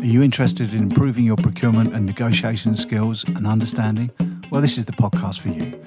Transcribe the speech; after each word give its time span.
Are 0.00 0.06
you 0.06 0.22
interested 0.22 0.72
in 0.72 0.84
improving 0.84 1.24
your 1.24 1.36
procurement 1.36 1.94
and 1.94 2.06
negotiation 2.06 2.74
skills 2.74 3.22
and 3.24 3.46
understanding? 3.46 4.10
Well, 4.50 4.62
this 4.62 4.78
is 4.78 4.86
the 4.86 4.92
podcast 4.92 5.40
for 5.40 5.48
you. 5.48 5.78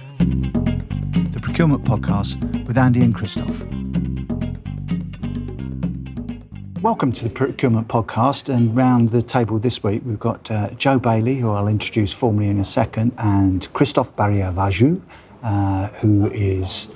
The 1.32 1.40
Procurement 1.40 1.84
Podcast 1.84 2.68
with 2.68 2.78
Andy 2.78 3.02
and 3.02 3.16
Christophe. 3.16 3.66
Welcome 6.84 7.12
to 7.14 7.24
the 7.24 7.32
Procurement 7.32 7.88
Podcast. 7.88 8.54
And 8.54 8.76
round 8.76 9.10
the 9.10 9.24
table 9.24 9.58
this 9.58 9.82
week, 9.84 10.04
we've 10.06 10.20
got 10.20 10.52
uh, 10.52 10.70
Jo 10.76 11.00
Bailey, 11.00 11.38
who 11.38 11.50
I'll 11.50 11.68
introduce 11.68 12.14
formally 12.14 12.50
in 12.50 12.60
a 12.60 12.64
second, 12.64 13.14
and 13.18 13.68
Christophe 13.74 14.16
Barriere-Varju, 14.16 15.02
uh, 15.42 15.88
who 15.88 16.28
is 16.28 16.88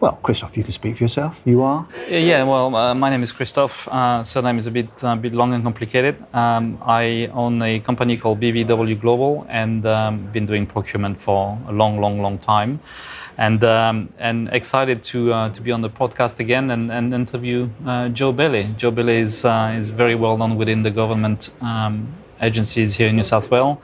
well, 0.00 0.18
Christophe, 0.22 0.56
you 0.56 0.62
can 0.62 0.72
speak 0.72 0.96
for 0.96 1.04
yourself. 1.04 1.42
You 1.44 1.62
are? 1.62 1.86
Yeah, 2.08 2.42
well, 2.44 2.74
uh, 2.74 2.94
my 2.94 3.08
name 3.08 3.22
is 3.22 3.32
Christophe. 3.32 3.88
Uh, 3.88 4.22
surname 4.24 4.58
is 4.58 4.66
a 4.66 4.70
bit, 4.70 4.90
uh, 5.02 5.16
bit 5.16 5.32
long 5.32 5.54
and 5.54 5.62
complicated. 5.62 6.16
Um, 6.34 6.78
I 6.82 7.30
own 7.32 7.62
a 7.62 7.80
company 7.80 8.16
called 8.16 8.40
BVW 8.40 9.00
Global 9.00 9.46
and 9.48 9.86
um, 9.86 10.26
been 10.32 10.44
doing 10.44 10.66
procurement 10.66 11.20
for 11.20 11.58
a 11.68 11.72
long, 11.72 12.00
long, 12.00 12.20
long 12.20 12.38
time. 12.38 12.80
And, 13.38 13.62
um, 13.64 14.08
and 14.18 14.48
excited 14.52 15.02
to, 15.04 15.32
uh, 15.32 15.50
to 15.50 15.60
be 15.60 15.70
on 15.70 15.82
the 15.82 15.90
podcast 15.90 16.40
again 16.40 16.70
and, 16.70 16.90
and 16.90 17.12
interview 17.14 17.68
uh, 17.86 18.08
Jo 18.08 18.32
Bailey. 18.32 18.74
Jo 18.76 18.90
Bailey 18.90 19.18
is, 19.18 19.44
uh, 19.44 19.74
is 19.78 19.88
very 19.90 20.14
well 20.14 20.36
known 20.36 20.56
within 20.56 20.82
the 20.82 20.90
government 20.90 21.50
um, 21.60 22.12
agencies 22.40 22.94
here 22.96 23.08
in 23.08 23.16
New 23.16 23.24
South 23.24 23.50
Wales 23.50 23.78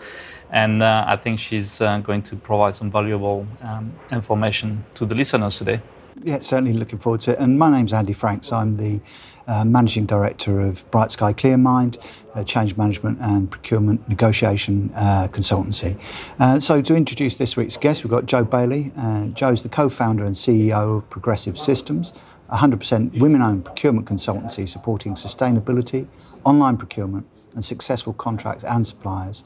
and 0.52 0.82
uh, 0.82 1.04
I 1.06 1.16
think 1.16 1.38
she's 1.38 1.80
uh, 1.80 1.98
going 1.98 2.22
to 2.24 2.36
provide 2.36 2.74
some 2.74 2.90
valuable 2.90 3.46
um, 3.62 3.92
information 4.10 4.84
to 4.94 5.06
the 5.06 5.14
listeners 5.14 5.56
today. 5.56 5.80
Yeah, 6.20 6.40
certainly 6.40 6.72
looking 6.72 6.98
forward 6.98 7.22
to 7.22 7.32
it. 7.32 7.38
And 7.38 7.58
my 7.58 7.70
name's 7.70 7.92
Andy 7.92 8.12
Franks. 8.12 8.52
I'm 8.52 8.74
the 8.74 9.00
uh, 9.46 9.64
Managing 9.64 10.06
Director 10.06 10.60
of 10.60 10.88
Bright 10.90 11.10
Sky 11.10 11.32
Clearmind, 11.32 12.04
uh, 12.34 12.44
Change 12.44 12.76
Management 12.76 13.18
and 13.20 13.50
Procurement 13.50 14.06
Negotiation 14.08 14.90
uh, 14.94 15.28
Consultancy. 15.30 15.98
Uh, 16.38 16.60
so, 16.60 16.82
to 16.82 16.94
introduce 16.94 17.36
this 17.36 17.56
week's 17.56 17.76
guest, 17.76 18.04
we've 18.04 18.10
got 18.10 18.26
Jo 18.26 18.44
Bailey. 18.44 18.92
Uh, 18.96 19.26
Jo's 19.28 19.62
the 19.62 19.68
co 19.68 19.88
founder 19.88 20.24
and 20.24 20.34
CEO 20.34 20.98
of 20.98 21.10
Progressive 21.10 21.58
Systems, 21.58 22.12
100% 22.50 23.18
women 23.18 23.42
owned 23.42 23.64
procurement 23.64 24.06
consultancy 24.06 24.68
supporting 24.68 25.14
sustainability, 25.14 26.06
online 26.44 26.76
procurement, 26.76 27.26
and 27.54 27.64
successful 27.64 28.12
contracts 28.12 28.64
and 28.64 28.86
suppliers. 28.86 29.44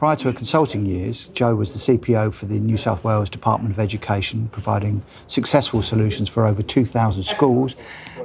Prior 0.00 0.16
to 0.16 0.28
her 0.28 0.32
consulting 0.32 0.86
years, 0.86 1.28
Jo 1.28 1.54
was 1.54 1.74
the 1.74 1.98
CPO 1.98 2.32
for 2.32 2.46
the 2.46 2.58
New 2.58 2.78
South 2.78 3.04
Wales 3.04 3.28
Department 3.28 3.74
of 3.74 3.78
Education, 3.78 4.48
providing 4.50 5.02
successful 5.26 5.82
solutions 5.82 6.26
for 6.26 6.46
over 6.46 6.62
2,000 6.62 7.22
schools, 7.22 7.76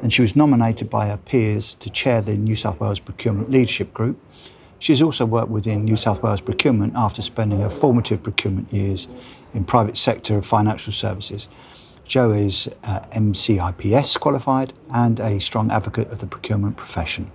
and 0.01 0.13
she 0.13 0.21
was 0.21 0.37
nominated 0.37 0.89
by 0.89 1.09
her 1.09 1.17
peers 1.17 1.75
to 1.75 1.89
chair 1.89 2.21
the 2.21 2.37
New 2.37 2.55
South 2.55 2.79
Wales 2.79 2.99
Procurement 2.99 3.49
Leadership 3.51 3.93
Group. 3.93 4.17
She's 4.79 5.01
also 5.01 5.25
worked 5.25 5.49
within 5.49 5.83
New 5.83 5.97
South 5.97 6.23
Wales 6.23 6.39
procurement 6.39 6.93
after 6.95 7.21
spending 7.21 7.59
her 7.59 7.69
formative 7.69 8.23
procurement 8.23 8.71
years 8.71 9.09
in 9.53 9.65
private 9.65 9.97
sector 9.97 10.37
of 10.37 10.45
financial 10.45 10.93
services. 10.93 11.49
Jo 12.05 12.31
is 12.31 12.69
uh, 12.85 13.01
MCIPS 13.11 14.17
qualified 14.17 14.71
and 14.93 15.19
a 15.19 15.41
strong 15.41 15.69
advocate 15.71 16.09
of 16.09 16.19
the 16.19 16.27
procurement 16.27 16.77
profession. 16.77 17.29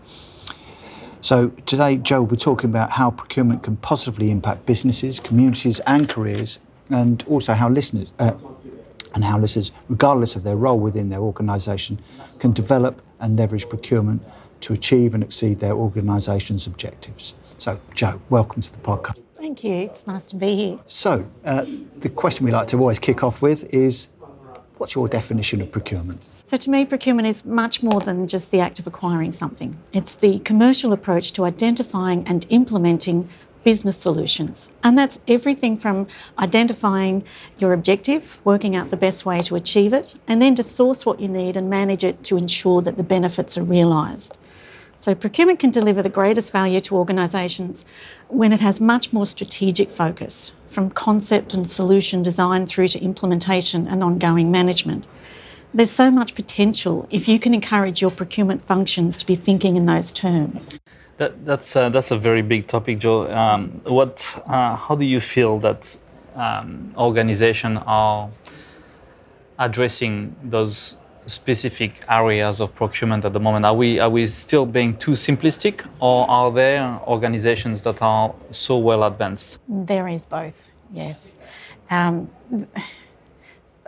So 1.22 1.48
today, 1.66 1.98
Jo, 1.98 2.22
we're 2.22 2.36
talking 2.36 2.70
about 2.70 2.92
how 2.92 3.10
procurement 3.10 3.62
can 3.62 3.76
positively 3.76 4.30
impact 4.30 4.64
businesses, 4.64 5.20
communities, 5.20 5.78
and 5.80 6.08
careers, 6.08 6.58
and 6.88 7.22
also 7.28 7.52
how 7.52 7.68
listeners 7.68 8.10
uh, 8.18 8.32
and 9.14 9.24
how 9.24 9.38
listeners, 9.38 9.70
regardless 9.88 10.34
of 10.34 10.44
their 10.44 10.56
role 10.56 10.78
within 10.78 11.10
their 11.10 11.20
organisation, 11.20 12.00
can 12.38 12.52
develop 12.52 13.02
and 13.20 13.36
leverage 13.36 13.68
procurement 13.68 14.22
to 14.60 14.72
achieve 14.72 15.12
and 15.12 15.22
exceed 15.22 15.60
their 15.60 15.72
organisation's 15.72 16.66
objectives. 16.66 17.34
So, 17.58 17.80
Jo, 17.94 18.22
welcome 18.30 18.62
to 18.62 18.72
the 18.72 18.78
podcast. 18.78 19.20
Thank 19.34 19.62
you. 19.62 19.74
It's 19.74 20.06
nice 20.06 20.26
to 20.28 20.36
be 20.36 20.56
here. 20.56 20.78
So, 20.86 21.30
uh, 21.44 21.66
the 21.98 22.08
question 22.08 22.46
we 22.46 22.50
like 22.50 22.68
to 22.68 22.78
always 22.78 22.98
kick 22.98 23.22
off 23.22 23.42
with 23.42 23.74
is, 23.74 24.08
what's 24.78 24.94
your 24.94 25.06
definition 25.06 25.60
of 25.60 25.70
procurement? 25.70 26.22
So, 26.50 26.56
to 26.56 26.70
me, 26.70 26.84
procurement 26.84 27.28
is 27.28 27.44
much 27.44 27.80
more 27.80 28.00
than 28.00 28.26
just 28.26 28.50
the 28.50 28.58
act 28.58 28.80
of 28.80 28.86
acquiring 28.88 29.30
something. 29.30 29.78
It's 29.92 30.16
the 30.16 30.40
commercial 30.40 30.92
approach 30.92 31.32
to 31.34 31.44
identifying 31.44 32.26
and 32.26 32.44
implementing 32.50 33.28
business 33.62 33.96
solutions. 33.96 34.68
And 34.82 34.98
that's 34.98 35.20
everything 35.28 35.76
from 35.76 36.08
identifying 36.40 37.22
your 37.60 37.72
objective, 37.72 38.40
working 38.42 38.74
out 38.74 38.90
the 38.90 38.96
best 38.96 39.24
way 39.24 39.42
to 39.42 39.54
achieve 39.54 39.92
it, 39.92 40.16
and 40.26 40.42
then 40.42 40.56
to 40.56 40.64
source 40.64 41.06
what 41.06 41.20
you 41.20 41.28
need 41.28 41.56
and 41.56 41.70
manage 41.70 42.02
it 42.02 42.24
to 42.24 42.36
ensure 42.36 42.82
that 42.82 42.96
the 42.96 43.04
benefits 43.04 43.56
are 43.56 43.62
realised. 43.62 44.36
So, 44.96 45.14
procurement 45.14 45.60
can 45.60 45.70
deliver 45.70 46.02
the 46.02 46.08
greatest 46.08 46.50
value 46.50 46.80
to 46.80 46.96
organisations 46.96 47.84
when 48.26 48.52
it 48.52 48.58
has 48.58 48.80
much 48.80 49.12
more 49.12 49.24
strategic 49.24 49.88
focus, 49.88 50.50
from 50.68 50.90
concept 50.90 51.54
and 51.54 51.64
solution 51.64 52.24
design 52.24 52.66
through 52.66 52.88
to 52.88 53.00
implementation 53.00 53.86
and 53.86 54.02
ongoing 54.02 54.50
management 54.50 55.04
there's 55.72 55.90
so 55.90 56.10
much 56.10 56.34
potential 56.34 57.06
if 57.10 57.28
you 57.28 57.38
can 57.38 57.54
encourage 57.54 58.00
your 58.00 58.10
procurement 58.10 58.64
functions 58.64 59.16
to 59.18 59.26
be 59.26 59.36
thinking 59.36 59.76
in 59.76 59.86
those 59.86 60.12
terms. 60.12 60.80
That, 61.18 61.44
that's 61.44 61.76
uh, 61.76 61.90
that's 61.90 62.10
a 62.10 62.16
very 62.16 62.42
big 62.42 62.66
topic, 62.66 62.98
Jo. 62.98 63.30
Um, 63.30 63.82
what? 63.84 64.42
Uh, 64.46 64.74
how 64.74 64.94
do 64.94 65.04
you 65.04 65.20
feel 65.20 65.58
that 65.58 65.96
um, 66.34 66.94
organizations 66.96 67.78
are 67.86 68.30
addressing 69.58 70.34
those 70.42 70.96
specific 71.26 72.02
areas 72.08 72.60
of 72.60 72.74
procurement 72.74 73.26
at 73.26 73.34
the 73.34 73.40
moment? 73.40 73.66
Are 73.66 73.74
we 73.74 73.98
are 73.98 74.08
we 74.08 74.26
still 74.26 74.64
being 74.64 74.96
too 74.96 75.12
simplistic, 75.12 75.86
or 76.00 76.28
are 76.30 76.50
there 76.50 76.98
organizations 77.06 77.82
that 77.82 78.00
are 78.00 78.34
so 78.50 78.78
well 78.78 79.04
advanced? 79.04 79.58
There 79.68 80.08
is 80.08 80.24
both. 80.24 80.72
Yes. 80.90 81.34
Um, 81.90 82.30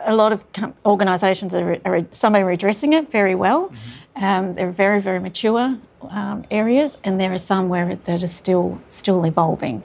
a 0.05 0.15
lot 0.15 0.31
of 0.31 0.43
organisations 0.85 1.53
are, 1.53 1.77
are, 1.85 2.05
some 2.11 2.35
are 2.35 2.49
addressing 2.49 2.93
it 2.93 3.11
very 3.11 3.35
well. 3.35 3.69
Mm-hmm. 3.69 4.23
Um, 4.23 4.53
they're 4.53 4.71
very 4.71 5.01
very 5.01 5.19
mature 5.19 5.77
um, 6.09 6.43
areas, 6.51 6.97
and 7.03 7.19
there 7.19 7.33
are 7.33 7.37
some 7.37 7.69
where 7.69 7.95
that 7.95 8.23
are 8.23 8.27
still 8.27 8.79
still 8.87 9.25
evolving. 9.25 9.83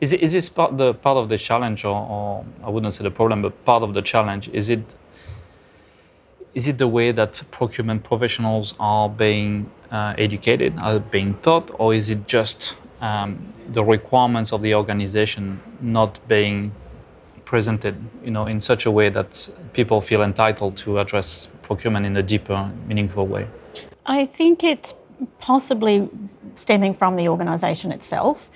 Is, 0.00 0.12
it, 0.12 0.20
is 0.20 0.32
this 0.32 0.48
part 0.48 0.76
the 0.76 0.94
part 0.94 1.16
of 1.16 1.28
the 1.28 1.38
challenge, 1.38 1.84
or, 1.84 1.94
or 1.94 2.44
I 2.64 2.70
wouldn't 2.70 2.92
say 2.92 3.04
the 3.04 3.10
problem, 3.10 3.42
but 3.42 3.64
part 3.64 3.82
of 3.82 3.94
the 3.94 4.02
challenge? 4.02 4.48
Is 4.52 4.68
it 4.68 4.94
is 6.54 6.68
it 6.68 6.78
the 6.78 6.88
way 6.88 7.12
that 7.12 7.42
procurement 7.50 8.04
professionals 8.04 8.74
are 8.78 9.08
being 9.08 9.70
uh, 9.90 10.14
educated, 10.18 10.78
are 10.78 10.98
being 10.98 11.34
taught, 11.42 11.70
or 11.78 11.94
is 11.94 12.10
it 12.10 12.26
just 12.26 12.76
um, 13.00 13.52
the 13.72 13.82
requirements 13.82 14.52
of 14.52 14.62
the 14.62 14.74
organization 14.74 15.60
not 15.80 16.18
being 16.28 16.72
presented 17.52 17.94
you 18.24 18.30
know, 18.30 18.46
in 18.46 18.62
such 18.62 18.86
a 18.86 18.90
way 18.90 19.10
that 19.10 19.30
people 19.74 20.00
feel 20.00 20.22
entitled 20.22 20.74
to 20.74 20.98
address 20.98 21.48
procurement 21.60 22.06
in 22.06 22.16
a 22.16 22.22
deeper, 22.22 22.58
meaningful 22.86 23.26
way? 23.26 23.46
I 24.06 24.24
think 24.24 24.64
it's 24.64 24.94
possibly 25.38 26.08
stemming 26.54 26.94
from 26.94 27.16
the 27.16 27.28
organisation 27.28 27.92
itself. 27.92 28.48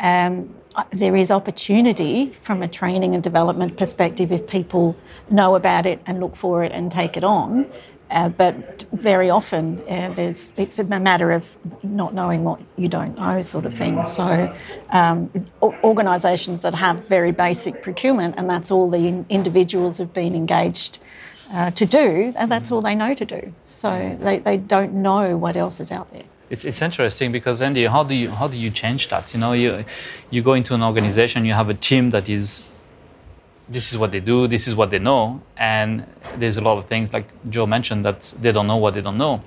Um, 0.00 0.54
there 0.90 1.16
is 1.16 1.30
opportunity 1.30 2.32
from 2.40 2.62
a 2.62 2.68
training 2.68 3.14
and 3.14 3.22
development 3.22 3.76
perspective 3.76 4.32
if 4.32 4.46
people 4.46 4.96
know 5.28 5.54
about 5.54 5.84
it 5.84 6.00
and 6.06 6.18
look 6.18 6.34
for 6.34 6.64
it 6.64 6.72
and 6.72 6.90
take 6.90 7.18
it 7.18 7.24
on. 7.24 7.66
Uh, 8.10 8.28
but 8.28 8.84
very 8.92 9.30
often 9.30 9.78
uh, 9.88 10.12
it's 10.16 10.78
a 10.78 10.84
matter 10.84 11.30
of 11.30 11.56
not 11.84 12.12
knowing 12.12 12.42
what 12.42 12.60
you 12.76 12.88
don't 12.88 13.16
know, 13.16 13.40
sort 13.40 13.64
of 13.64 13.72
thing. 13.72 14.04
So, 14.04 14.52
um, 14.90 15.30
organisations 15.62 16.62
that 16.62 16.74
have 16.74 17.04
very 17.06 17.30
basic 17.30 17.82
procurement, 17.82 18.34
and 18.36 18.50
that's 18.50 18.70
all 18.70 18.90
the 18.90 19.24
individuals 19.28 19.98
have 19.98 20.12
been 20.12 20.34
engaged 20.34 20.98
uh, 21.52 21.70
to 21.70 21.86
do, 21.86 22.32
and 22.36 22.50
that's 22.50 22.70
all 22.72 22.80
they 22.80 22.94
know 22.94 23.14
to 23.14 23.24
do. 23.24 23.52
So 23.64 24.16
they, 24.20 24.38
they 24.38 24.56
don't 24.56 24.94
know 24.94 25.36
what 25.36 25.56
else 25.56 25.80
is 25.80 25.92
out 25.92 26.12
there. 26.12 26.24
It's, 26.48 26.64
it's 26.64 26.82
interesting 26.82 27.30
because 27.30 27.62
Andy, 27.62 27.84
how 27.86 28.02
do 28.02 28.14
you 28.14 28.30
how 28.30 28.48
do 28.48 28.58
you 28.58 28.70
change 28.70 29.08
that? 29.08 29.32
You 29.32 29.38
know, 29.38 29.52
you 29.52 29.84
you 30.30 30.42
go 30.42 30.54
into 30.54 30.74
an 30.74 30.82
organisation, 30.82 31.44
you 31.44 31.52
have 31.52 31.68
a 31.68 31.74
team 31.74 32.10
that 32.10 32.28
is 32.28 32.66
this 33.70 33.92
is 33.92 33.98
what 33.98 34.10
they 34.10 34.20
do, 34.20 34.48
this 34.48 34.66
is 34.66 34.74
what 34.74 34.90
they 34.90 34.98
know, 34.98 35.40
and 35.56 36.04
there's 36.36 36.56
a 36.56 36.60
lot 36.60 36.76
of 36.76 36.86
things 36.86 37.12
like 37.12 37.26
Jo 37.48 37.66
mentioned 37.66 38.04
that 38.04 38.34
they 38.40 38.52
don't 38.52 38.66
know 38.66 38.76
what 38.76 38.94
they 38.94 39.00
don't 39.00 39.18
know, 39.18 39.40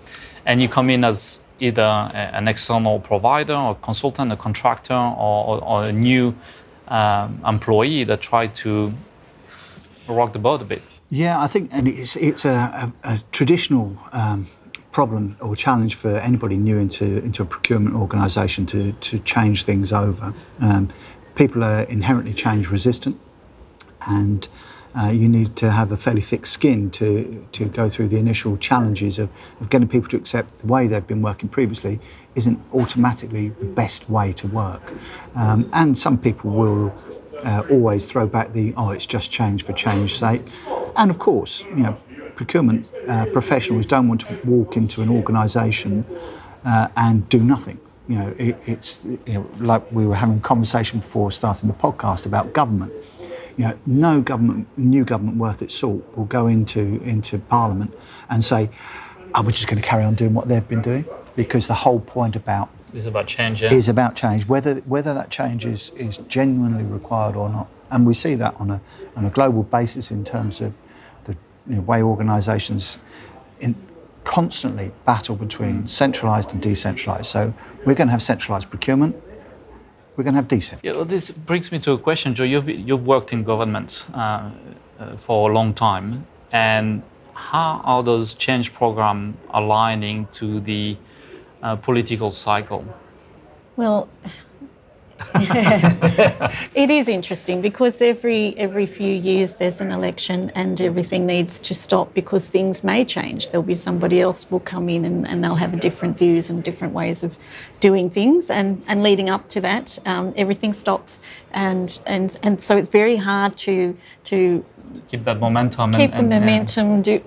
and 0.45 0.61
you 0.61 0.69
come 0.69 0.89
in 0.89 1.03
as 1.03 1.41
either 1.59 1.81
an 1.81 2.47
external 2.47 2.99
provider 2.99 3.55
or 3.55 3.75
consultant, 3.75 4.31
a 4.31 4.37
contractor, 4.37 4.93
or, 4.93 5.45
or, 5.47 5.63
or 5.63 5.83
a 5.83 5.91
new 5.91 6.33
um, 6.87 7.41
employee 7.45 8.03
that 8.05 8.21
try 8.21 8.47
to 8.47 8.91
rock 10.07 10.33
the 10.33 10.39
boat 10.39 10.61
a 10.61 10.65
bit. 10.65 10.81
Yeah, 11.09 11.39
I 11.39 11.47
think, 11.47 11.69
and 11.73 11.87
it's 11.87 12.15
it's 12.15 12.45
a, 12.45 12.93
a, 13.03 13.13
a 13.13 13.19
traditional. 13.31 13.97
Um, 14.11 14.47
problem 14.91 15.35
or 15.41 15.55
challenge 15.55 15.95
for 15.95 16.17
anybody 16.19 16.55
new 16.55 16.77
into 16.77 17.17
into 17.23 17.41
a 17.41 17.45
procurement 17.47 17.95
organisation 17.95 18.63
to 18.63 18.91
to 19.01 19.17
change 19.17 19.63
things 19.63 19.91
over. 19.91 20.31
Um, 20.61 20.89
people 21.33 21.63
are 21.63 21.81
inherently 21.89 22.31
change 22.31 22.69
resistant 22.69 23.17
and 24.07 24.47
Uh, 24.95 25.09
you 25.09 25.27
need 25.27 25.55
to 25.55 25.71
have 25.71 25.91
a 25.91 25.97
fairly 25.97 26.21
thick 26.21 26.45
skin 26.45 26.87
to, 26.91 27.43
to 27.51 27.65
go 27.65 27.89
through 27.89 28.07
the 28.07 28.17
initial 28.17 28.57
challenges 28.57 29.17
of, 29.17 29.27
of 29.59 29.67
getting 29.71 29.87
people 29.87 30.07
to 30.07 30.17
accept 30.17 30.59
the 30.59 30.67
way 30.67 30.87
they've 30.87 31.07
been 31.07 31.23
working 31.23 31.49
previously 31.49 31.99
isn't 32.35 32.59
automatically 32.71 33.49
the 33.59 33.65
best 33.65 34.07
way 34.07 34.31
to 34.31 34.47
work. 34.47 34.93
Um, 35.33 35.67
and 35.73 35.97
some 35.97 36.17
people 36.17 36.51
will 36.51 36.93
uh, 37.43 37.63
always 37.71 38.05
throw 38.05 38.27
back 38.27 38.53
the, 38.53 38.71
oh, 38.77 38.91
it's 38.91 39.07
just 39.07 39.31
change 39.31 39.63
for 39.63 39.73
change's 39.73 40.15
sake. 40.15 40.43
And 40.95 41.09
of 41.09 41.17
course, 41.17 41.63
you 41.75 41.83
know, 41.85 41.97
procurement 42.35 42.87
uh, 43.07 43.25
professionals 43.33 43.87
don't 43.87 44.07
want 44.07 44.21
to 44.21 44.39
walk 44.45 44.77
into 44.77 45.01
an 45.01 45.09
organisation 45.09 46.05
uh, 46.65 46.87
and 46.95 47.27
do 47.29 47.39
nothing. 47.39 47.79
You 48.07 48.17
know, 48.19 48.35
it, 48.37 48.55
it's 48.67 49.03
you 49.05 49.33
know, 49.33 49.49
like 49.59 49.83
we 49.91 50.05
were 50.05 50.19
having 50.23 50.37
a 50.37 50.41
conversation 50.41 50.99
before 50.99 51.31
starting 51.31 51.67
the 51.67 51.79
podcast 51.87 52.27
about 52.27 52.53
government. 52.53 52.93
You 53.57 53.65
know, 53.65 53.77
no 53.85 54.21
government, 54.21 54.67
new 54.77 55.03
government 55.03 55.37
worth 55.37 55.61
its 55.61 55.75
salt 55.75 56.03
will 56.17 56.25
go 56.25 56.47
into 56.47 57.01
into 57.03 57.39
Parliament 57.39 57.93
and 58.29 58.43
say, 58.43 58.69
"Oh, 59.35 59.41
we're 59.41 59.51
just 59.51 59.67
going 59.67 59.81
to 59.81 59.87
carry 59.87 60.03
on 60.03 60.15
doing 60.15 60.33
what 60.33 60.47
they've 60.47 60.67
been 60.67 60.81
doing," 60.81 61.05
because 61.35 61.67
the 61.67 61.75
whole 61.75 61.99
point 61.99 62.35
about 62.35 62.69
is 62.93 63.05
about 63.05 63.27
change. 63.27 63.61
Yeah? 63.61 63.73
is 63.73 63.89
about 63.89 64.15
change, 64.15 64.47
whether 64.47 64.75
whether 64.81 65.13
that 65.13 65.29
change 65.29 65.65
is, 65.65 65.91
is 65.91 66.17
genuinely 66.27 66.83
required 66.83 67.35
or 67.35 67.49
not. 67.49 67.67
And 67.91 68.07
we 68.07 68.13
see 68.13 68.35
that 68.35 68.55
on 68.59 68.71
a 68.71 68.81
on 69.15 69.25
a 69.25 69.29
global 69.29 69.63
basis 69.63 70.11
in 70.11 70.23
terms 70.23 70.61
of 70.61 70.75
the 71.25 71.35
you 71.67 71.75
know, 71.75 71.81
way 71.81 72.01
organisations 72.01 72.97
in, 73.59 73.75
constantly 74.23 74.91
battle 75.05 75.35
between 75.35 75.85
centralised 75.87 76.51
and 76.51 76.61
decentralised. 76.61 77.25
So 77.25 77.53
we're 77.85 77.93
going 77.95 78.07
to 78.07 78.11
have 78.13 78.23
centralised 78.23 78.69
procurement. 78.69 79.15
We're 80.15 80.23
going 80.23 80.35
to 80.35 80.41
have 80.41 80.47
decent. 80.47 80.81
Yeah, 80.83 80.91
well, 80.93 81.05
this 81.05 81.31
brings 81.31 81.71
me 81.71 81.79
to 81.79 81.93
a 81.93 81.97
question, 81.97 82.35
Jo. 82.35 82.43
You've, 82.43 82.69
you've 82.69 83.07
worked 83.07 83.33
in 83.33 83.43
government 83.43 84.05
uh, 84.13 84.51
uh, 84.99 85.17
for 85.17 85.49
a 85.49 85.53
long 85.53 85.73
time, 85.73 86.27
and 86.51 87.01
how 87.33 87.81
are 87.83 88.03
those 88.03 88.35
change 88.35 88.73
programs 88.73 89.35
aligning 89.51 90.27
to 90.33 90.59
the 90.59 90.97
uh, 91.63 91.75
political 91.77 92.29
cycle? 92.29 92.85
Well, 93.75 94.07
it 96.75 96.89
is 96.89 97.07
interesting 97.07 97.61
because 97.61 98.01
every 98.01 98.57
every 98.57 98.85
few 98.85 99.13
years 99.13 99.55
there's 99.55 99.81
an 99.81 99.91
election 99.91 100.51
and 100.55 100.79
everything 100.81 101.25
needs 101.25 101.59
to 101.59 101.73
stop 101.73 102.13
because 102.13 102.47
things 102.47 102.83
may 102.83 103.05
change. 103.05 103.49
There'll 103.49 103.63
be 103.63 103.75
somebody 103.75 104.21
else 104.21 104.49
will 104.49 104.59
come 104.59 104.89
in 104.89 105.05
and, 105.05 105.27
and 105.27 105.43
they'll 105.43 105.55
have 105.55 105.79
different 105.79 106.17
views 106.17 106.49
and 106.49 106.63
different 106.63 106.93
ways 106.93 107.23
of 107.23 107.37
doing 107.79 108.09
things. 108.09 108.49
And, 108.49 108.83
and 108.87 109.03
leading 109.03 109.29
up 109.29 109.49
to 109.49 109.61
that, 109.61 109.99
um, 110.05 110.33
everything 110.35 110.73
stops. 110.73 111.21
And, 111.51 111.99
and 112.05 112.37
and 112.43 112.63
so 112.63 112.77
it's 112.77 112.89
very 112.89 113.15
hard 113.15 113.57
to 113.57 113.97
to 114.25 114.65
keep 115.07 115.23
that 115.23 115.39
momentum. 115.39 115.93
Keep 115.93 116.15
and, 116.15 116.31
the 116.31 116.35
and, 116.35 116.45
momentum. 116.45 117.01
Do 117.01 117.21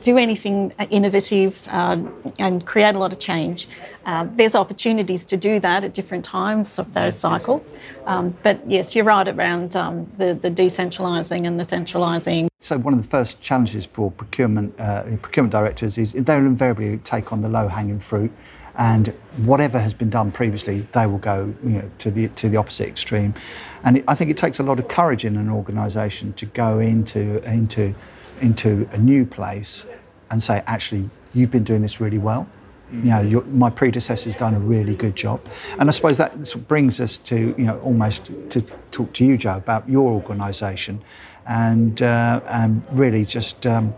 do 0.00 0.18
anything 0.18 0.72
innovative 0.90 1.66
uh, 1.70 1.98
and 2.38 2.64
create 2.66 2.94
a 2.94 2.98
lot 2.98 3.12
of 3.12 3.18
change. 3.18 3.68
Uh, 4.06 4.26
there's 4.34 4.54
opportunities 4.54 5.26
to 5.26 5.36
do 5.36 5.60
that 5.60 5.84
at 5.84 5.92
different 5.92 6.24
times 6.24 6.78
of 6.78 6.94
those 6.94 7.18
cycles. 7.18 7.72
Um, 8.06 8.36
but 8.42 8.58
yes, 8.68 8.94
you're 8.94 9.04
right 9.04 9.28
around 9.28 9.76
um, 9.76 10.10
the 10.16 10.34
the 10.34 10.50
decentralising 10.50 11.46
and 11.46 11.60
the 11.60 11.64
centralising. 11.64 12.48
So 12.58 12.78
one 12.78 12.94
of 12.94 13.02
the 13.02 13.08
first 13.08 13.40
challenges 13.40 13.86
for 13.86 14.10
procurement 14.10 14.78
uh, 14.78 15.04
procurement 15.22 15.52
directors 15.52 15.98
is 15.98 16.12
they'll 16.12 16.38
invariably 16.38 16.98
take 16.98 17.32
on 17.32 17.40
the 17.40 17.48
low 17.48 17.68
hanging 17.68 18.00
fruit 18.00 18.30
and 18.76 19.08
whatever 19.38 19.78
has 19.78 19.94
been 19.94 20.10
done 20.10 20.30
previously, 20.32 20.80
they 20.92 21.06
will 21.06 21.18
go 21.18 21.54
you 21.64 21.70
know, 21.70 21.90
to 21.98 22.10
the 22.10 22.28
to 22.28 22.48
the 22.48 22.56
opposite 22.56 22.88
extreme. 22.88 23.34
And 23.82 23.98
it, 23.98 24.04
I 24.06 24.14
think 24.14 24.30
it 24.30 24.36
takes 24.36 24.58
a 24.60 24.62
lot 24.62 24.78
of 24.78 24.88
courage 24.88 25.24
in 25.24 25.36
an 25.36 25.50
organisation 25.50 26.32
to 26.34 26.46
go 26.46 26.78
into 26.78 27.42
into 27.50 27.94
into 28.40 28.88
a 28.92 28.98
new 28.98 29.26
place 29.26 29.86
and 30.30 30.42
say, 30.42 30.62
actually, 30.66 31.10
you've 31.34 31.50
been 31.50 31.64
doing 31.64 31.82
this 31.82 32.00
really 32.00 32.18
well. 32.18 32.46
You 32.92 33.04
know, 33.04 33.20
your, 33.20 33.42
my 33.44 33.70
predecessor's 33.70 34.34
done 34.34 34.54
a 34.54 34.58
really 34.58 34.96
good 34.96 35.14
job, 35.14 35.40
and 35.78 35.88
I 35.88 35.92
suppose 35.92 36.18
that 36.18 36.54
brings 36.66 37.00
us 37.00 37.18
to 37.18 37.54
you 37.56 37.64
know 37.64 37.78
almost 37.80 38.32
to 38.50 38.62
talk 38.90 39.12
to 39.12 39.24
you, 39.24 39.38
Jo, 39.38 39.56
about 39.56 39.88
your 39.88 40.10
organisation, 40.10 41.00
and 41.46 42.02
uh, 42.02 42.40
and 42.48 42.82
really 42.90 43.24
just 43.24 43.64
um, 43.64 43.94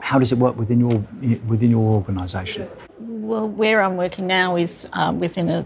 how 0.00 0.18
does 0.18 0.30
it 0.30 0.36
work 0.36 0.58
within 0.58 0.78
your 0.78 0.98
within 1.46 1.70
your 1.70 1.90
organisation? 1.94 2.68
Well, 3.32 3.48
where 3.48 3.80
I'm 3.80 3.96
working 3.96 4.26
now 4.26 4.56
is 4.56 4.86
uh, 4.92 5.10
within 5.18 5.48
a 5.48 5.64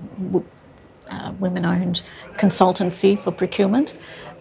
uh, 1.11 1.33
women-owned 1.41 2.01
consultancy 2.35 3.19
for 3.19 3.33
procurement. 3.33 3.97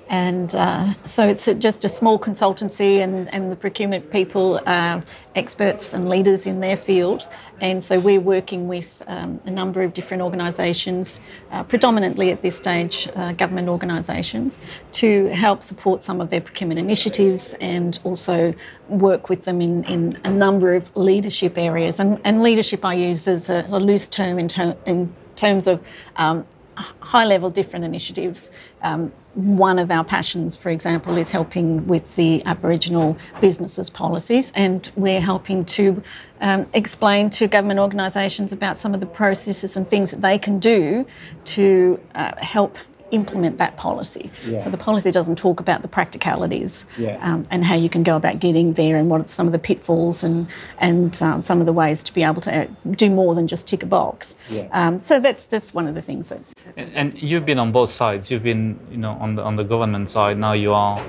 And 0.07 0.54
uh, 0.54 0.94
so 1.06 1.28
it's 1.28 1.48
a, 1.48 1.56
just 1.56 1.84
a 1.84 1.90
small 1.90 2.19
consultancy, 2.19 3.00
and, 3.00 3.34
and 3.34 3.52
the 3.52 3.56
procurement 3.56 4.12
people 4.12 4.62
are 4.68 5.04
experts 5.34 5.94
and 5.94 6.07
leaders 6.07 6.46
in 6.46 6.60
their 6.60 6.78
field. 6.78 7.28
And 7.60 7.84
so 7.84 8.00
we're 8.00 8.22
working 8.22 8.68
with 8.68 9.02
um, 9.07 9.40
a 9.46 9.52
number 9.52 9.81
of 9.81 9.94
different 9.94 10.22
organisations, 10.22 11.22
uh, 11.52 11.63
predominantly 11.63 12.30
at 12.31 12.42
this 12.42 12.56
stage 12.56 13.10
uh, 13.16 13.31
government 13.34 13.68
organisations, 13.68 14.60
to 14.94 15.28
help 15.30 15.63
support 15.63 16.04
some 16.04 16.22
of 16.22 16.30
their 16.30 16.42
procurement 16.42 16.80
initiatives 16.80 17.56
and 17.60 18.00
also 18.04 18.54
work 18.90 19.28
with 19.30 19.46
them 19.46 19.60
in, 19.60 19.84
in 19.86 20.19
a 20.24 20.30
number 20.30 20.75
of 20.75 20.96
leadership 20.96 21.58
areas. 21.58 22.00
And, 22.00 22.22
and 22.24 22.44
leadership 22.44 22.86
I 22.86 22.94
use 22.94 23.28
as 23.28 23.50
a, 23.50 23.66
a 23.69 23.80
loose 23.80 24.08
term 24.08 24.38
in, 24.38 24.48
ter- 24.48 24.78
in 24.86 25.13
terms 25.36 25.68
of 25.68 25.84
um, 26.18 26.46
high 26.75 27.25
level 27.25 27.50
different 27.50 27.86
initiatives. 27.86 28.50
Um, 28.84 29.12
one 29.36 29.78
of 29.80 29.92
our 29.92 30.04
passions, 30.04 30.56
for 30.56 30.70
example, 30.70 31.18
is 31.18 31.32
helping 31.32 31.86
with 31.88 32.16
the 32.16 32.44
Aboriginal 32.46 33.18
businesses 33.42 33.90
policies, 33.90 34.52
and 34.56 34.90
we're 34.96 35.22
helping 35.22 35.66
to 35.66 36.02
um, 36.42 36.66
explain 36.74 37.30
to 37.32 37.48
government 37.48 37.80
organisations 37.80 38.52
about 38.52 38.78
some 38.78 38.94
of 38.94 39.02
the 39.02 39.06
processes 39.06 39.76
and 39.78 39.90
things 39.90 40.12
that 40.12 40.22
they 40.22 40.38
can 40.38 40.60
do 40.60 41.06
to 41.44 42.00
uh, 42.16 42.36
help 42.38 42.78
implement 43.12 43.57
that 43.57 43.78
policy. 43.78 44.31
Yeah. 44.46 44.63
So 44.63 44.69
the 44.69 44.78
policy 44.78 45.12
doesn't 45.12 45.38
talk 45.38 45.60
about 45.60 45.81
the 45.81 45.88
practicalities 45.88 46.86
yeah. 46.98 47.18
um, 47.22 47.46
and 47.52 47.63
how 47.63 47.75
you 47.75 47.90
can 47.90 48.04
go 48.04 48.16
about 48.16 48.40
getting 48.40 48.74
there 48.74 48.98
and 48.98 49.10
what 49.10 49.22
are 49.22 49.28
some 49.28 49.46
of 49.46 49.54
the 49.54 49.60
pitfalls 49.60 50.24
and 50.24 50.48
and 50.80 51.22
um, 51.22 51.42
some 51.42 51.60
of 51.60 51.66
the 51.66 51.74
ways 51.74 52.04
to 52.04 52.13
be 52.13 52.24
able 52.24 52.42
to 52.42 52.63
uh, 52.63 52.68
do 52.92 53.10
more 53.10 53.36
than 53.36 53.48
just 53.48 53.68
tick 53.68 53.84
a 53.84 53.86
box. 53.86 54.36
Yeah. 54.50 54.68
Um, 54.72 55.00
so 55.00 55.19
that's 55.19 55.46
that's 55.48 55.74
one 55.74 55.88
of 55.88 55.96
the 55.96 56.02
things 56.02 56.30
that. 56.30 56.42
And, 56.78 56.94
and, 56.94 57.22
you've 57.22 57.46
been 57.46 57.60
on 57.60 57.72
both 57.72 57.90
sides. 57.90 58.31
You've 58.31 58.44
been 58.44 58.80
you 58.90 58.98
know 58.98 59.12
on 59.12 59.36
the 59.36 59.44
on 59.44 59.56
the 59.56 59.63
government 59.63 60.10
side. 60.10 60.38
Now 60.38 60.54
you 60.54 60.74
are 60.74 61.01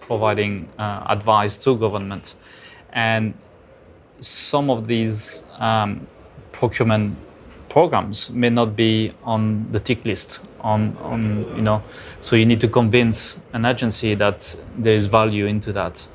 providing 0.00 0.68
uh, 0.78 1.04
advice 1.08 1.56
to 1.58 1.76
government, 1.76 2.34
and 2.92 3.34
some 4.20 4.68
of 4.68 4.86
these 4.86 5.44
um, 5.58 6.06
procurement 6.52 7.16
programs 7.68 8.30
may 8.30 8.50
not 8.50 8.74
be 8.76 9.12
on 9.24 9.70
the 9.72 9.80
tick 9.80 10.04
list 10.04 10.40
on, 10.60 10.96
on 10.98 11.44
you 11.56 11.62
know. 11.62 11.82
So 12.20 12.36
you 12.36 12.46
need 12.46 12.60
to 12.60 12.68
convince 12.68 13.40
an 13.52 13.64
agency 13.64 14.14
that 14.14 14.56
there 14.76 14.94
is 14.94 15.06
value 15.06 15.46
into 15.46 15.72
that. 15.72 16.06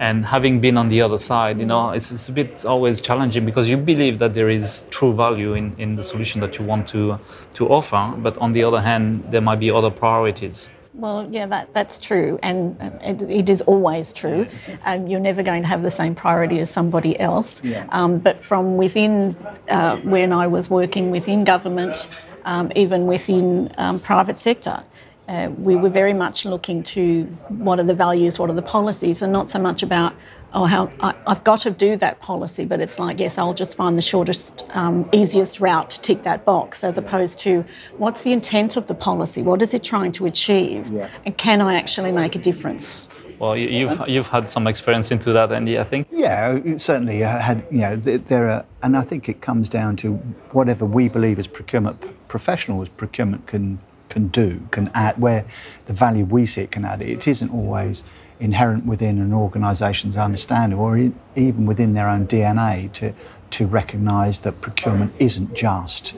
And 0.00 0.24
having 0.24 0.60
been 0.60 0.76
on 0.76 0.88
the 0.88 1.02
other 1.02 1.18
side 1.18 1.58
you 1.58 1.66
know 1.66 1.90
it's, 1.90 2.12
it's 2.12 2.28
a 2.28 2.32
bit 2.32 2.64
always 2.64 3.00
challenging 3.00 3.44
because 3.44 3.68
you 3.68 3.76
believe 3.76 4.20
that 4.20 4.32
there 4.32 4.48
is 4.48 4.84
true 4.90 5.12
value 5.12 5.54
in, 5.54 5.74
in 5.78 5.96
the 5.96 6.02
solution 6.02 6.40
that 6.40 6.58
you 6.58 6.64
want 6.64 6.86
to 6.88 7.18
to 7.54 7.68
offer. 7.68 8.14
But 8.18 8.38
on 8.38 8.52
the 8.52 8.62
other 8.62 8.80
hand 8.80 9.24
there 9.30 9.40
might 9.40 9.58
be 9.58 9.70
other 9.70 9.90
priorities 9.90 10.68
well, 10.98 11.28
yeah, 11.30 11.46
that, 11.46 11.72
that's 11.72 11.96
true, 11.98 12.38
and 12.42 12.76
it, 13.02 13.22
it 13.22 13.48
is 13.48 13.60
always 13.62 14.12
true. 14.12 14.46
Um, 14.84 15.06
you're 15.06 15.20
never 15.20 15.42
going 15.44 15.62
to 15.62 15.68
have 15.68 15.82
the 15.82 15.90
same 15.90 16.14
priority 16.14 16.58
as 16.58 16.70
somebody 16.70 17.18
else. 17.20 17.62
Um, 17.90 18.18
but 18.18 18.42
from 18.42 18.76
within, 18.76 19.36
uh, 19.68 19.96
when 19.98 20.32
I 20.32 20.48
was 20.48 20.68
working 20.68 21.10
within 21.10 21.44
government, 21.44 22.08
um, 22.44 22.72
even 22.74 23.06
within 23.06 23.72
um, 23.78 24.00
private 24.00 24.38
sector, 24.38 24.82
uh, 25.28 25.50
we 25.58 25.76
were 25.76 25.90
very 25.90 26.14
much 26.14 26.44
looking 26.44 26.82
to 26.82 27.24
what 27.48 27.78
are 27.78 27.84
the 27.84 27.94
values, 27.94 28.38
what 28.38 28.50
are 28.50 28.54
the 28.54 28.62
policies, 28.62 29.22
and 29.22 29.32
not 29.32 29.48
so 29.48 29.58
much 29.58 29.82
about 29.82 30.14
oh, 30.54 30.64
how 30.64 30.90
I, 31.00 31.14
have 31.26 31.44
got 31.44 31.60
to 31.60 31.70
do 31.70 31.96
that 31.96 32.20
policy, 32.20 32.64
but 32.64 32.80
it's 32.80 32.98
like, 32.98 33.20
yes, 33.20 33.38
I'll 33.38 33.54
just 33.54 33.76
find 33.76 33.96
the 33.96 34.02
shortest, 34.02 34.66
um, 34.70 35.08
easiest 35.12 35.60
route 35.60 35.90
to 35.90 36.00
tick 36.00 36.22
that 36.22 36.44
box, 36.44 36.84
as 36.84 36.98
opposed 36.98 37.38
to 37.40 37.64
what's 37.96 38.24
the 38.24 38.32
intent 38.32 38.76
of 38.76 38.86
the 38.86 38.94
policy? 38.94 39.42
What 39.42 39.62
is 39.62 39.74
it 39.74 39.82
trying 39.82 40.12
to 40.12 40.26
achieve? 40.26 40.88
Yeah. 40.88 41.08
And 41.26 41.36
can 41.36 41.60
I 41.60 41.74
actually 41.74 42.12
make 42.12 42.34
a 42.34 42.38
difference? 42.38 43.08
Well, 43.38 43.56
you've 43.56 44.08
you've 44.08 44.26
had 44.26 44.50
some 44.50 44.66
experience 44.66 45.12
into 45.12 45.32
that, 45.32 45.52
Andy. 45.52 45.78
I 45.78 45.84
think. 45.84 46.08
Yeah, 46.10 46.76
certainly. 46.76 47.24
I 47.24 47.38
had 47.38 47.64
you 47.70 47.78
know 47.78 47.94
there 47.94 48.50
are, 48.50 48.66
and 48.82 48.96
I 48.96 49.02
think 49.02 49.28
it 49.28 49.40
comes 49.40 49.68
down 49.68 49.94
to 49.96 50.14
whatever 50.50 50.84
we 50.84 51.08
believe 51.08 51.38
as 51.38 51.46
procurement 51.46 52.02
professionals, 52.26 52.88
procurement 52.88 53.46
can 53.46 53.78
can 54.08 54.26
do, 54.28 54.60
can 54.72 54.90
add 54.94 55.18
where 55.18 55.44
the 55.86 55.92
value 55.92 56.24
we 56.24 56.46
see 56.46 56.62
it 56.62 56.72
can 56.72 56.84
add. 56.84 57.00
It 57.00 57.28
isn't 57.28 57.50
always 57.50 58.02
inherent 58.40 58.86
within 58.86 59.18
an 59.18 59.32
organisation's 59.32 60.16
understanding 60.16 60.78
or 60.78 61.10
even 61.36 61.66
within 61.66 61.94
their 61.94 62.08
own 62.08 62.26
DNA 62.26 62.90
to, 62.92 63.12
to 63.50 63.66
recognise 63.66 64.40
that 64.40 64.60
procurement 64.60 65.12
isn't 65.18 65.54
just, 65.54 66.14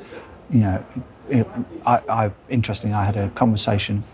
you 0.50 0.60
know, 0.60 0.84
it, 1.28 1.46
I, 1.86 2.00
I, 2.08 2.30
interestingly, 2.48 2.94
I 2.94 3.04
had 3.04 3.16
a 3.16 3.30
conversation 3.30 4.04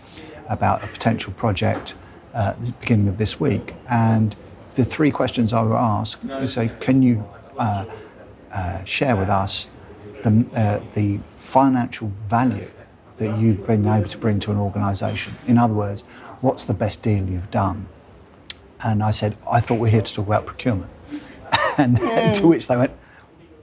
about 0.47 0.83
a 0.83 0.87
potential 0.87 1.33
project 1.33 1.95
uh, 2.33 2.53
the 2.61 2.71
beginning 2.73 3.07
of 3.07 3.17
this 3.17 3.39
week. 3.39 3.73
And 3.89 4.35
the 4.75 4.85
three 4.85 5.11
questions 5.11 5.53
I 5.53 5.63
were 5.63 5.75
asked 5.75 6.23
is 6.23 6.53
say, 6.53 6.71
can 6.79 7.01
you 7.01 7.27
uh, 7.57 7.85
uh, 8.51 8.83
share 8.83 9.15
with 9.15 9.29
us 9.29 9.67
the, 10.23 10.45
uh, 10.53 10.79
the 10.93 11.19
financial 11.31 12.09
value 12.27 12.69
that 13.17 13.39
you've 13.39 13.65
been 13.65 13.87
able 13.87 14.07
to 14.07 14.17
bring 14.17 14.39
to 14.41 14.51
an 14.51 14.57
organisation? 14.57 15.33
In 15.47 15.57
other 15.57 15.73
words, 15.73 16.03
what's 16.41 16.63
the 16.63 16.73
best 16.73 17.01
deal 17.01 17.27
you've 17.27 17.49
done? 17.49 17.87
And 18.83 19.03
I 19.03 19.11
said, 19.11 19.37
I 19.49 19.59
thought 19.59 19.79
we 19.79 19.89
are 19.89 19.91
here 19.91 20.01
to 20.01 20.13
talk 20.13 20.27
about 20.27 20.45
procurement. 20.45 20.91
and 21.77 21.97
mm. 21.97 22.35
to 22.35 22.47
which 22.47 22.67
they 22.67 22.75
went, 22.75 22.91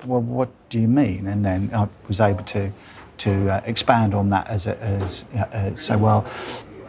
well, 0.05 0.21
what 0.21 0.51
do 0.69 0.79
you 0.79 0.89
mean? 0.89 1.27
And 1.27 1.45
then 1.45 1.71
I 1.75 1.89
was 2.07 2.21
able 2.21 2.45
to 2.45 2.73
to 3.17 3.49
uh, 3.49 3.63
expand 3.65 4.13
on 4.13 4.29
that 4.31 4.49
as, 4.49 4.67
a, 4.67 4.77
as 4.83 5.25
uh, 5.35 5.73
say, 5.77 5.95
well, 5.95 6.27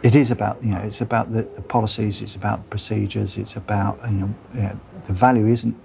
it 0.02 0.16
is 0.16 0.32
about 0.32 0.62
you 0.62 0.72
know 0.72 0.80
it's 0.80 1.00
about 1.00 1.32
the, 1.32 1.42
the 1.42 1.62
policies, 1.62 2.20
it's 2.20 2.34
about 2.34 2.68
procedures, 2.68 3.38
it's 3.38 3.56
about 3.56 3.98
you 4.10 4.18
know, 4.18 4.34
you 4.54 4.60
know 4.62 4.80
the 5.04 5.12
value 5.12 5.46
isn't 5.46 5.76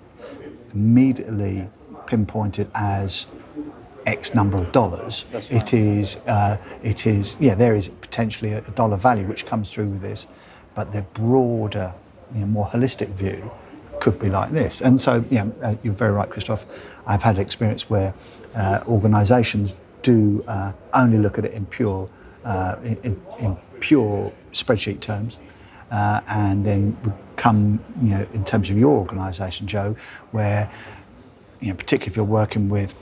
immediately 0.74 1.68
pinpointed 2.08 2.70
as 2.74 3.28
X 4.06 4.34
number 4.34 4.58
of 4.58 4.72
dollars. 4.72 5.26
Right. 5.32 5.52
It 5.52 5.74
is, 5.74 6.18
uh, 6.28 6.58
it 6.84 7.06
is, 7.06 7.38
yeah, 7.40 7.56
there 7.56 7.76
is 7.76 7.90
potentially 7.90 8.54
a 8.54 8.62
dollar 8.62 8.98
value 8.98 9.26
which 9.26 9.46
comes 9.46 9.72
through 9.72 9.88
with 9.88 10.02
this, 10.02 10.28
but 10.76 10.92
the 10.92 11.04
broader, 11.14 11.94
you 12.34 12.42
know, 12.42 12.48
more 12.48 12.68
holistic 12.68 13.10
view 13.10 13.52
could 14.02 14.20
be 14.20 14.30
like 14.30 14.52
this. 14.52 14.82
And 14.82 15.00
so, 15.00 15.24
yeah, 15.30 15.48
uh, 15.64 15.76
you're 15.84 15.94
very 15.94 16.12
right, 16.12 16.30
Christophe. 16.30 16.66
I've 17.06 17.22
had 17.22 17.38
experience 17.38 17.90
where 17.90 18.14
uh, 18.56 18.84
organisations 18.88 19.76
do 20.02 20.44
uh, 20.48 20.74
only 20.94 21.18
look 21.18 21.38
at 21.38 21.46
it 21.46 21.54
in 21.54 21.66
pure, 21.68 22.10
uh, 22.44 22.76
in, 22.84 23.22
in, 23.40 23.58
pure 23.80 24.32
spreadsheet 24.54 25.00
terms, 25.00 25.40
uh, 25.90 26.22
and 26.28 26.64
then 26.64 26.96
come, 27.36 27.84
you 28.02 28.10
know, 28.10 28.28
in 28.34 28.44
terms 28.44 28.70
of 28.70 28.78
your 28.78 28.96
organisation, 28.96 29.66
Jo, 29.66 29.96
where, 30.32 30.72
you 31.60 31.70
know, 31.70 31.76
particularly 31.76 32.12
if 32.12 32.16
you're 32.16 32.26
working 32.26 32.70
with 32.70 32.94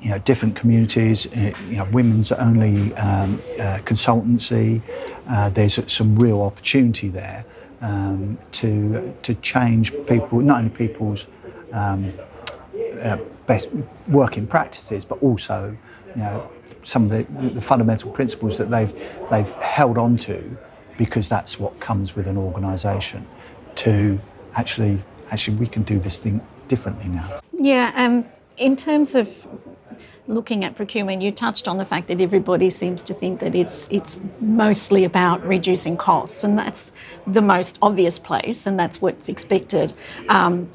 you 0.00 0.10
know, 0.10 0.18
different 0.18 0.56
communities, 0.56 1.26
uh, 1.34 1.52
you 1.68 1.76
know, 1.76 1.88
women's 1.92 2.32
only 2.32 2.92
um, 2.94 3.40
uh, 3.58 3.78
consultancy. 3.84 4.82
Uh, 5.28 5.48
there's 5.48 5.78
some 5.90 6.16
real 6.16 6.42
opportunity 6.42 7.08
there 7.08 7.44
um, 7.82 8.38
to 8.52 9.14
to 9.22 9.34
change 9.36 9.92
people, 10.06 10.40
not 10.40 10.58
only 10.58 10.70
people's 10.70 11.26
um, 11.72 12.12
uh, 13.02 13.18
best 13.46 13.68
working 14.08 14.46
practices, 14.46 15.04
but 15.04 15.22
also 15.22 15.76
you 16.14 16.22
know 16.22 16.48
some 16.84 17.04
of 17.04 17.10
the, 17.10 17.50
the 17.50 17.60
fundamental 17.60 18.10
principles 18.10 18.56
that 18.58 18.70
they've 18.70 18.94
they've 19.30 19.52
held 19.54 19.98
on 19.98 20.16
to, 20.16 20.56
because 20.96 21.28
that's 21.28 21.58
what 21.58 21.78
comes 21.80 22.16
with 22.16 22.26
an 22.26 22.38
organisation. 22.38 23.26
To 23.76 24.20
actually, 24.54 25.02
actually, 25.30 25.56
we 25.56 25.66
can 25.66 25.82
do 25.82 25.98
this 25.98 26.18
thing 26.18 26.40
differently 26.68 27.08
now. 27.08 27.40
Yeah. 27.52 27.92
Um, 27.96 28.26
in 28.58 28.76
terms 28.76 29.14
of 29.14 29.48
looking 30.26 30.64
at 30.64 30.74
procurement, 30.74 31.22
you 31.22 31.32
touched 31.32 31.68
on 31.68 31.78
the 31.78 31.84
fact 31.84 32.08
that 32.08 32.20
everybody 32.20 32.70
seems 32.70 33.02
to 33.04 33.14
think 33.14 33.40
that 33.40 33.54
it's 33.54 33.88
it's 33.90 34.18
mostly 34.40 35.04
about 35.04 35.44
reducing 35.44 35.96
costs, 35.96 36.44
and 36.44 36.58
that's 36.58 36.92
the 37.26 37.42
most 37.42 37.78
obvious 37.82 38.18
place, 38.18 38.66
and 38.66 38.78
that's 38.78 39.00
what's 39.00 39.28
expected. 39.28 39.92
Um, 40.28 40.70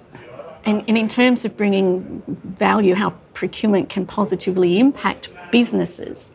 and, 0.66 0.84
and 0.88 0.98
in 0.98 1.08
terms 1.08 1.46
of 1.46 1.56
bringing 1.56 2.22
value, 2.28 2.94
how 2.94 3.12
procurement 3.34 3.90
can 3.90 4.06
positively 4.06 4.80
impact 4.80 5.30
businesses 5.52 6.32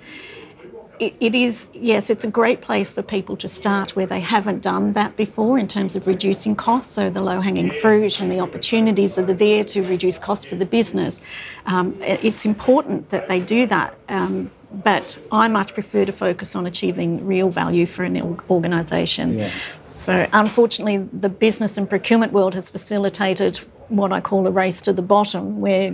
it, 1.02 1.16
it 1.18 1.34
is, 1.34 1.68
yes, 1.74 2.10
it's 2.10 2.22
a 2.22 2.30
great 2.30 2.60
place 2.60 2.92
for 2.92 3.02
people 3.02 3.36
to 3.38 3.48
start 3.48 3.96
where 3.96 4.06
they 4.06 4.20
haven't 4.20 4.62
done 4.62 4.92
that 4.92 5.16
before 5.16 5.58
in 5.58 5.66
terms 5.66 5.96
of 5.96 6.06
reducing 6.06 6.54
costs. 6.54 6.94
So 6.94 7.10
the 7.10 7.20
low 7.20 7.40
hanging 7.40 7.72
fruit 7.72 8.20
and 8.20 8.30
the 8.30 8.38
opportunities 8.38 9.16
that 9.16 9.28
are 9.28 9.34
there 9.34 9.64
to 9.64 9.82
reduce 9.82 10.20
costs 10.20 10.44
for 10.44 10.54
the 10.54 10.64
business. 10.64 11.20
Um, 11.66 11.96
it's 12.00 12.46
important 12.46 13.10
that 13.10 13.26
they 13.26 13.40
do 13.40 13.66
that. 13.66 13.94
Um, 14.08 14.52
but 14.72 15.18
I 15.32 15.48
much 15.48 15.74
prefer 15.74 16.04
to 16.04 16.12
focus 16.12 16.54
on 16.54 16.66
achieving 16.66 17.26
real 17.26 17.50
value 17.50 17.84
for 17.84 18.04
an 18.04 18.40
organisation. 18.48 19.38
Yeah. 19.38 19.50
So, 19.92 20.26
unfortunately, 20.32 20.98
the 21.12 21.28
business 21.28 21.76
and 21.76 21.86
procurement 21.86 22.32
world 22.32 22.54
has 22.54 22.70
facilitated 22.70 23.60
what 23.96 24.12
I 24.12 24.20
call 24.20 24.46
a 24.46 24.50
race 24.50 24.82
to 24.82 24.92
the 24.92 25.02
bottom, 25.02 25.60
where 25.60 25.92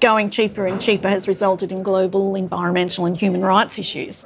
going 0.00 0.30
cheaper 0.30 0.66
and 0.66 0.80
cheaper 0.80 1.08
has 1.08 1.28
resulted 1.28 1.72
in 1.72 1.82
global 1.82 2.34
environmental 2.34 3.06
and 3.06 3.16
human 3.16 3.42
rights 3.42 3.78
issues 3.78 4.24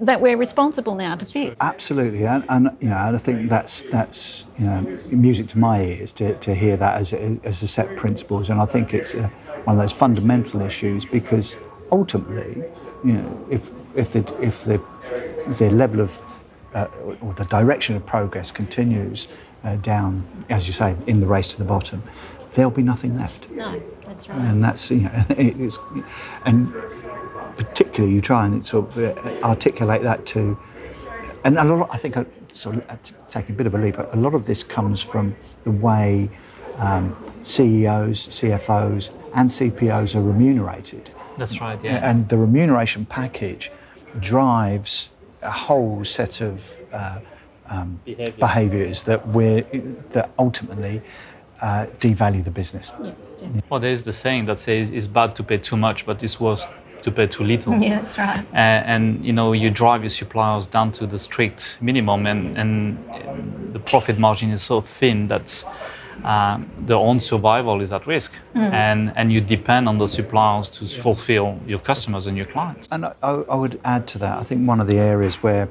that 0.00 0.20
we're 0.20 0.36
responsible 0.36 0.94
now 0.94 1.16
to 1.16 1.24
fix. 1.24 1.56
Absolutely, 1.60 2.26
and, 2.26 2.44
and 2.48 2.76
you 2.80 2.88
know, 2.88 2.96
and 2.96 3.16
I 3.16 3.18
think 3.18 3.48
that's 3.48 3.82
that's 3.84 4.46
you 4.58 4.66
know, 4.66 4.98
music 5.10 5.46
to 5.48 5.58
my 5.58 5.82
ears 5.82 6.12
to, 6.14 6.34
to 6.38 6.54
hear 6.54 6.76
that 6.76 7.00
as 7.00 7.12
a, 7.12 7.40
as 7.44 7.62
a 7.62 7.68
set 7.68 7.90
of 7.90 7.96
principles, 7.96 8.50
and 8.50 8.60
I 8.60 8.66
think 8.66 8.92
it's 8.92 9.14
a, 9.14 9.28
one 9.64 9.76
of 9.76 9.82
those 9.82 9.92
fundamental 9.92 10.60
issues 10.60 11.04
because 11.04 11.56
ultimately, 11.90 12.64
you 13.04 13.14
know, 13.14 13.46
if 13.50 13.70
if 13.96 14.12
the 14.12 14.20
if 14.42 14.64
the 14.64 14.82
the 15.58 15.70
level 15.70 16.00
of 16.00 16.18
uh, 16.74 16.88
or 17.22 17.32
the 17.34 17.44
direction 17.44 17.96
of 17.96 18.04
progress 18.04 18.50
continues 18.50 19.28
uh, 19.64 19.76
down, 19.76 20.26
as 20.50 20.66
you 20.66 20.72
say, 20.72 20.94
in 21.06 21.20
the 21.20 21.26
race 21.26 21.52
to 21.52 21.58
the 21.58 21.64
bottom, 21.64 22.02
there'll 22.56 22.70
be 22.70 22.82
nothing 22.82 23.16
left. 23.16 23.50
No, 23.50 23.80
that's 24.04 24.28
right. 24.28 24.40
And 24.40 24.64
that's 24.64 24.90
you 24.90 25.02
know, 25.02 25.12
it's 25.30 25.78
and 26.44 26.72
particularly 27.56 28.14
you 28.14 28.20
try 28.20 28.46
and 28.46 28.66
sort 28.66 28.96
of 28.96 28.98
uh, 28.98 29.30
articulate 29.44 30.02
that 30.02 30.26
to, 30.26 30.58
and 31.44 31.56
a 31.56 31.64
lot. 31.64 31.90
I 31.92 31.98
think 31.98 32.16
I 32.16 32.26
sort 32.50 32.76
of 32.76 33.28
taking 33.28 33.54
a 33.54 33.58
bit 33.58 33.66
of 33.66 33.74
a 33.74 33.78
leap. 33.78 33.96
A 33.98 34.16
lot 34.16 34.34
of 34.34 34.46
this 34.46 34.64
comes 34.64 35.02
from 35.02 35.36
the 35.64 35.70
way 35.70 36.30
um, 36.78 37.14
CEOs, 37.42 38.28
CFOs, 38.28 39.10
and 39.34 39.48
CPOs 39.48 40.16
are 40.16 40.22
remunerated. 40.22 41.10
That's 41.36 41.60
right. 41.60 41.82
Yeah. 41.84 42.08
And 42.08 42.28
the 42.28 42.38
remuneration 42.38 43.04
package 43.04 43.70
drives 44.18 45.10
a 45.42 45.50
whole 45.50 46.02
set 46.04 46.40
of 46.40 46.74
uh, 46.92 47.20
um, 47.68 48.00
Behavior. 48.06 48.32
behaviours 48.38 49.02
that 49.02 49.28
we're 49.28 49.62
that 50.12 50.30
ultimately 50.38 51.02
uh, 51.62 51.86
devalue 51.98 52.44
the 52.44 52.50
business. 52.50 52.92
Yes, 53.02 53.32
definitely. 53.32 53.62
Well, 53.68 53.80
there's 53.80 54.02
the 54.02 54.12
saying 54.12 54.46
that 54.46 54.58
says 54.58 54.90
it's 54.90 55.06
bad 55.06 55.34
to 55.36 55.42
pay 55.42 55.58
too 55.58 55.76
much, 55.76 56.06
but 56.06 56.22
it's 56.22 56.40
worse 56.40 56.66
to 57.02 57.10
pay 57.10 57.26
too 57.26 57.44
little. 57.44 57.74
Yeah, 57.80 58.00
that's 58.00 58.18
right. 58.18 58.44
Uh, 58.52 58.92
and 58.92 59.24
you 59.24 59.32
know, 59.32 59.52
you 59.52 59.70
drive 59.70 60.02
your 60.02 60.10
suppliers 60.10 60.66
down 60.66 60.92
to 60.92 61.06
the 61.06 61.18
strict 61.18 61.78
minimum, 61.80 62.26
and, 62.26 62.56
and 62.58 63.72
the 63.72 63.80
profit 63.80 64.18
margin 64.18 64.50
is 64.50 64.62
so 64.62 64.80
thin 64.80 65.28
that 65.28 65.64
um, 66.24 66.68
their 66.86 66.96
own 66.96 67.20
survival 67.20 67.80
is 67.80 67.92
at 67.92 68.06
risk, 68.06 68.32
mm. 68.54 68.72
and 68.72 69.12
and 69.16 69.32
you 69.32 69.40
depend 69.40 69.88
on 69.88 69.98
the 69.98 70.08
suppliers 70.08 70.70
to 70.70 70.86
fulfill 70.86 71.58
your 71.66 71.78
customers 71.78 72.26
and 72.26 72.36
your 72.36 72.46
clients. 72.46 72.88
And 72.90 73.04
I, 73.06 73.14
I 73.22 73.54
would 73.54 73.80
add 73.84 74.06
to 74.08 74.18
that. 74.18 74.38
I 74.38 74.44
think 74.44 74.68
one 74.68 74.80
of 74.80 74.86
the 74.86 74.98
areas 74.98 75.42
where 75.42 75.68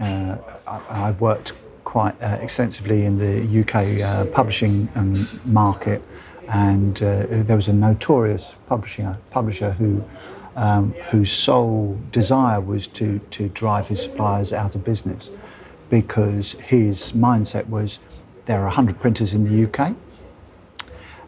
uh, 0.00 0.36
I, 0.66 1.08
I 1.08 1.10
worked 1.12 1.52
quite 1.88 2.14
uh, 2.22 2.36
extensively 2.42 3.06
in 3.06 3.16
the 3.16 3.60
UK 3.60 3.74
uh, 4.02 4.26
publishing 4.26 4.90
um, 4.94 5.26
market, 5.46 6.02
and 6.48 7.02
uh, 7.02 7.24
there 7.48 7.56
was 7.56 7.68
a 7.68 7.72
notorious 7.72 8.54
publisher 8.68 9.16
publisher 9.30 9.70
who. 9.72 10.04
Um, 10.56 10.92
whose 11.10 11.30
sole 11.30 11.96
desire 12.10 12.60
was 12.60 12.88
to, 12.88 13.20
to 13.30 13.48
drive 13.50 13.86
his 13.86 14.02
suppliers 14.02 14.52
out 14.52 14.74
of 14.74 14.82
business 14.82 15.30
because 15.88 16.54
his 16.54 17.12
mindset 17.12 17.68
was 17.68 18.00
there 18.46 18.58
are 18.62 18.64
100 18.64 18.98
printers 18.98 19.34
in 19.34 19.44
the 19.44 19.56
UK, 19.68 19.94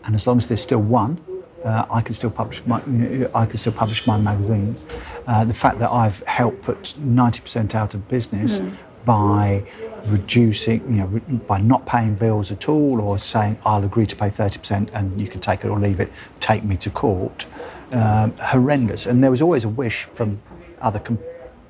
and 0.05 0.17
as 0.17 0.27
long 0.27 0.39
as 0.39 0.49
there's 0.49 0.61
still 0.61 0.83
one, 0.83 1.21
uh, 1.65 1.87
I 1.91 2.01
can 2.01 2.13
still 2.13 2.31
publish 2.31 2.67
my 2.67 2.79
I 3.35 3.47
can 3.47 3.59
still 3.59 3.73
publish 3.73 4.05
my 4.05 4.19
magazines. 4.19 4.85
Uh, 5.29 5.45
the 5.45 5.55
fact 5.55 5.79
that 5.79 5.91
I've 5.91 6.21
helped 6.27 6.63
put 6.63 6.95
90% 6.99 7.77
out 7.77 7.95
of 7.95 8.09
business 8.09 8.59
mm. 8.59 8.73
by 9.05 9.63
reducing, 10.07 10.81
you 10.83 11.03
know, 11.03 11.41
by 11.47 11.61
not 11.61 11.87
paying 11.87 12.15
bills 12.15 12.51
at 12.53 12.69
all, 12.69 13.01
or 13.01 13.19
saying 13.19 13.59
I'll 13.65 13.85
agree 13.85 14.07
to 14.07 14.17
pay 14.17 14.29
30% 14.29 14.91
and 14.95 15.21
you 15.21 15.29
can 15.29 15.41
take 15.41 15.65
it 15.65 15.69
or 15.69 15.79
leave 15.79 16.01
it, 16.01 16.11
take 16.41 16.65
me 16.65 16.77
to 16.79 16.91
court, 16.91 17.47
um, 17.93 18.35
horrendous. 18.39 19.07
And 19.07 19.23
there 19.23 19.31
was 19.31 19.43
always 19.43 19.65
a 19.65 19.69
wish 19.69 20.05
from 20.05 20.41
other 20.81 20.99
com- 20.99 21.19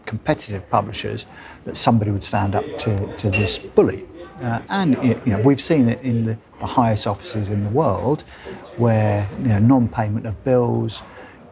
competitive 0.06 0.68
publishers 0.70 1.26
that 1.64 1.76
somebody 1.76 2.10
would 2.10 2.24
stand 2.24 2.54
up 2.54 2.64
to, 2.78 3.16
to 3.16 3.30
this 3.30 3.58
bully. 3.58 4.06
Uh, 4.42 4.62
and 4.70 4.96
you 5.04 5.20
know, 5.26 5.40
we've 5.40 5.60
seen 5.60 5.88
it 5.88 6.00
in 6.02 6.24
the, 6.24 6.38
the 6.60 6.66
highest 6.66 7.06
offices 7.06 7.50
in 7.50 7.62
the 7.62 7.70
world, 7.70 8.22
where 8.76 9.28
you 9.38 9.48
know, 9.48 9.58
non-payment 9.58 10.26
of 10.26 10.42
bills, 10.44 11.02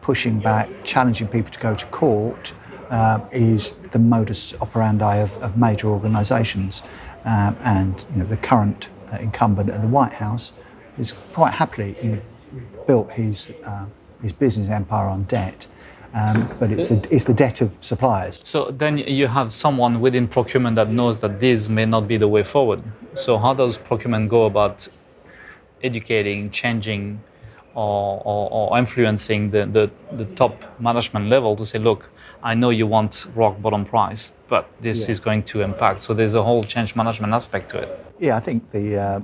pushing 0.01 0.39
back, 0.39 0.67
challenging 0.83 1.27
people 1.27 1.51
to 1.51 1.59
go 1.59 1.75
to 1.75 1.85
court, 1.87 2.53
uh, 2.89 3.19
is 3.31 3.73
the 3.91 3.99
modus 3.99 4.53
operandi 4.61 5.17
of, 5.17 5.37
of 5.37 5.57
major 5.57 5.87
organisations. 5.87 6.83
Um, 7.25 7.55
and 7.61 8.05
you 8.11 8.17
know, 8.19 8.25
the 8.25 8.37
current 8.37 8.89
uh, 9.11 9.17
incumbent 9.17 9.69
at 9.69 9.81
the 9.81 9.87
White 9.87 10.13
House 10.13 10.51
is 10.97 11.11
quite 11.11 11.53
happily 11.53 11.95
you 12.01 12.11
know, 12.11 12.21
built 12.87 13.11
his, 13.11 13.53
uh, 13.65 13.85
his 14.21 14.33
business 14.33 14.69
empire 14.69 15.07
on 15.07 15.23
debt. 15.23 15.67
um, 16.13 16.49
but 16.59 16.71
it's 16.71 16.87
the, 16.87 17.07
it's 17.11 17.25
the 17.25 17.33
debt 17.33 17.61
of 17.61 17.75
suppliers. 17.81 18.41
So 18.43 18.71
then 18.71 18.97
you 18.97 19.27
have 19.27 19.53
someone 19.53 20.01
within 20.01 20.27
procurement 20.27 20.75
that 20.75 20.89
knows 20.89 21.21
that 21.21 21.39
this 21.39 21.69
may 21.69 21.85
not 21.85 22.07
be 22.07 22.17
the 22.17 22.27
way 22.27 22.43
forward. 22.43 22.81
So 23.13 23.37
how 23.37 23.53
does 23.53 23.77
procurement 23.77 24.29
go 24.29 24.45
about 24.45 24.87
educating, 25.83 26.49
changing, 26.51 27.21
or, 27.75 28.21
or, 28.25 28.49
or 28.51 28.77
influencing 28.77 29.51
the, 29.51 29.65
the, 29.65 29.91
the, 30.17 30.25
top 30.35 30.63
management 30.79 31.27
level 31.27 31.55
to 31.55 31.65
say, 31.65 31.79
look, 31.79 32.09
I 32.43 32.53
know 32.55 32.71
you 32.71 32.87
want 32.87 33.27
rock 33.35 33.61
bottom 33.61 33.85
price, 33.85 34.31
but 34.47 34.69
this 34.81 35.01
yeah. 35.01 35.11
is 35.11 35.19
going 35.19 35.43
to 35.43 35.61
impact. 35.61 36.01
So 36.01 36.13
there's 36.13 36.33
a 36.33 36.43
whole 36.43 36.63
change 36.63 36.95
management 36.95 37.33
aspect 37.33 37.69
to 37.71 37.79
it. 37.79 38.05
Yeah, 38.19 38.35
I 38.35 38.39
think 38.39 38.69
the 38.69 38.99
uh, 38.99 39.21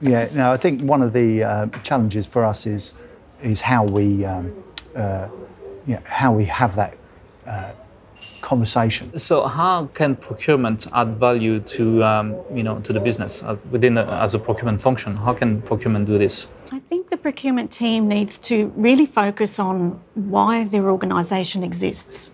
yeah. 0.00 0.28
No, 0.34 0.52
I 0.52 0.56
think 0.56 0.82
one 0.82 1.02
of 1.02 1.12
the 1.12 1.44
uh, 1.44 1.66
challenges 1.82 2.26
for 2.26 2.44
us 2.44 2.66
is 2.66 2.94
is 3.42 3.60
how 3.60 3.84
we 3.84 4.24
um, 4.24 4.64
uh, 4.96 5.28
know, 5.86 6.02
how 6.04 6.32
we 6.32 6.44
have 6.46 6.74
that 6.76 6.96
uh, 7.46 7.72
conversation. 8.44 9.18
So, 9.18 9.46
how 9.46 9.86
can 9.94 10.16
procurement 10.16 10.86
add 10.92 11.16
value 11.16 11.60
to 11.76 12.04
um, 12.04 12.26
you 12.54 12.62
know 12.62 12.78
to 12.80 12.92
the 12.92 13.00
business 13.00 13.42
uh, 13.42 13.56
within 13.70 13.98
a, 13.98 14.04
as 14.26 14.34
a 14.34 14.38
procurement 14.38 14.80
function? 14.80 15.16
How 15.16 15.34
can 15.34 15.62
procurement 15.62 16.06
do 16.06 16.18
this? 16.18 16.48
I 16.70 16.80
think 16.80 17.08
the 17.08 17.16
procurement 17.16 17.70
team 17.70 18.06
needs 18.08 18.38
to 18.50 18.72
really 18.76 19.06
focus 19.06 19.58
on 19.58 20.00
why 20.14 20.64
their 20.64 20.90
organisation 20.90 21.62
exists 21.62 22.30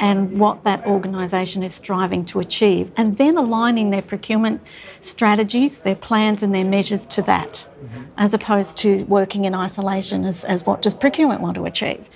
and 0.00 0.40
what 0.40 0.64
that 0.64 0.84
organisation 0.86 1.62
is 1.62 1.74
striving 1.74 2.24
to 2.24 2.40
achieve, 2.40 2.90
and 2.96 3.18
then 3.18 3.36
aligning 3.36 3.90
their 3.90 4.00
procurement 4.00 4.62
strategies, 5.02 5.82
their 5.82 5.94
plans, 5.94 6.42
and 6.42 6.54
their 6.54 6.64
measures 6.64 7.04
to 7.04 7.20
that, 7.20 7.52
mm-hmm. 7.52 8.04
as 8.16 8.32
opposed 8.32 8.78
to 8.78 9.04
working 9.04 9.44
in 9.44 9.54
isolation 9.54 10.24
as, 10.24 10.46
as 10.46 10.64
what 10.64 10.80
does 10.80 10.94
procurement 10.94 11.42
want 11.42 11.54
to 11.54 11.66
achieve. 11.66 12.08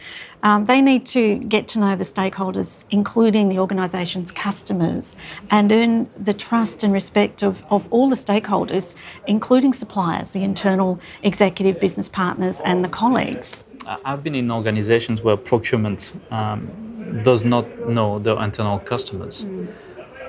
Um, 0.45 0.67
they 0.67 0.83
need 0.83 1.07
to 1.07 1.39
get 1.39 1.67
to 1.69 1.79
know 1.81 1.97
the 1.97 2.05
stakeholders, 2.05 2.85
including 2.91 3.49
the 3.49 3.59
organisation's 3.59 4.31
customers, 4.31 5.17
and 5.51 5.73
earn 5.73 6.11
the 6.19 6.35
trust 6.35 6.85
and 6.85 6.93
respect 6.93 7.43
of, 7.43 7.65
of 7.71 7.91
all 7.91 8.11
the 8.11 8.15
stakeholders, 8.15 8.95
including 9.27 9.73
suppliers, 9.73 10.33
the 10.33 10.45
internal 10.45 11.01
executive 11.23 11.81
business 11.81 12.11
partners, 12.11 12.61
and 12.61 12.85
the 12.85 12.91
colleagues. 12.91 13.65
I've 14.05 14.23
been 14.23 14.35
in 14.35 14.51
organisations 14.51 15.23
where 15.23 15.37
procurement 15.39 16.13
um, 16.31 17.23
does 17.23 17.43
not 17.43 17.67
know 17.89 18.19
their 18.19 18.41
internal 18.43 18.79
customers. 18.79 19.45
Mm. 19.45 19.73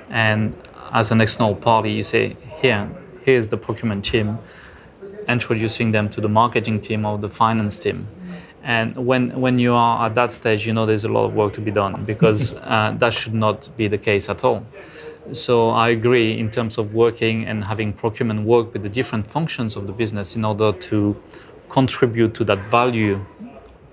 And 0.09 0.55
as 0.93 1.11
an 1.11 1.19
external 1.19 1.55
party, 1.55 1.91
you 1.91 2.03
say, 2.03 2.37
here, 2.61 2.89
here's 3.23 3.49
the 3.49 3.57
procurement 3.57 4.05
team, 4.05 4.39
introducing 5.27 5.91
them 5.91 6.09
to 6.09 6.21
the 6.21 6.29
marketing 6.29 6.79
team 6.79 7.05
or 7.05 7.17
the 7.17 7.27
finance 7.27 7.79
team. 7.79 8.07
And 8.65 8.95
when, 8.95 9.29
when 9.39 9.59
you 9.59 9.75
are 9.75 10.07
at 10.07 10.15
that 10.15 10.33
stage, 10.33 10.65
you 10.65 10.73
know 10.73 10.87
there's 10.87 11.05
a 11.05 11.07
lot 11.07 11.25
of 11.25 11.35
work 11.35 11.53
to 11.53 11.61
be 11.61 11.69
done 11.69 12.03
because 12.03 12.53
uh, 12.63 12.95
that 12.97 13.13
should 13.13 13.35
not 13.35 13.69
be 13.77 13.87
the 13.87 13.97
case 13.97 14.27
at 14.27 14.43
all. 14.43 14.65
So 15.31 15.69
I 15.69 15.89
agree 15.89 16.37
in 16.37 16.49
terms 16.49 16.77
of 16.79 16.93
working 16.93 17.45
and 17.45 17.63
having 17.63 17.93
procurement 17.93 18.41
work 18.41 18.73
with 18.73 18.81
the 18.81 18.89
different 18.89 19.29
functions 19.29 19.75
of 19.75 19.85
the 19.85 19.93
business 19.93 20.35
in 20.35 20.43
order 20.43 20.71
to 20.71 21.15
contribute 21.69 22.33
to 22.35 22.43
that 22.45 22.59
value 22.71 23.23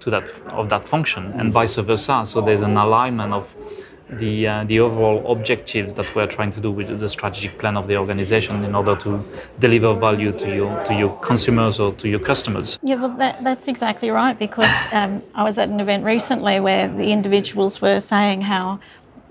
to 0.01 0.11
that 0.11 0.31
of 0.49 0.69
that 0.69 0.89
function 0.89 1.33
and 1.39 1.53
vice 1.53 1.77
versa. 1.77 2.25
So 2.27 2.41
there's 2.41 2.63
an 2.63 2.77
alignment 2.77 3.33
of 3.33 3.55
the, 4.19 4.47
uh, 4.47 4.65
the 4.65 4.81
overall 4.81 5.31
objectives 5.31 5.95
that 5.95 6.15
we're 6.15 6.27
trying 6.27 6.51
to 6.53 6.61
do 6.61 6.71
with 6.71 6.99
the 6.99 7.09
strategic 7.09 7.59
plan 7.59 7.77
of 7.77 7.87
the 7.87 7.97
organization 7.97 8.65
in 8.65 8.75
order 8.75 8.97
to 8.97 9.25
deliver 9.59 9.95
value 9.95 10.33
to 10.33 10.55
your 10.55 10.85
to 10.85 10.95
your 10.95 11.17
consumers 11.21 11.81
or 11.81 11.93
to 11.95 12.09
your 12.09 12.19
customers. 12.19 12.79
Yeah, 12.83 12.97
well, 12.97 13.17
that, 13.17 13.43
that's 13.45 13.69
exactly 13.69 14.11
right 14.11 14.39
because 14.39 14.71
um, 14.93 15.23
I 15.35 15.45
was 15.45 15.59
at 15.59 15.69
an 15.69 15.81
event 15.81 16.05
recently 16.05 16.61
where 16.61 16.89
the 16.89 17.13
individuals 17.13 17.81
were 17.81 18.01
saying 18.01 18.43
how 18.43 18.81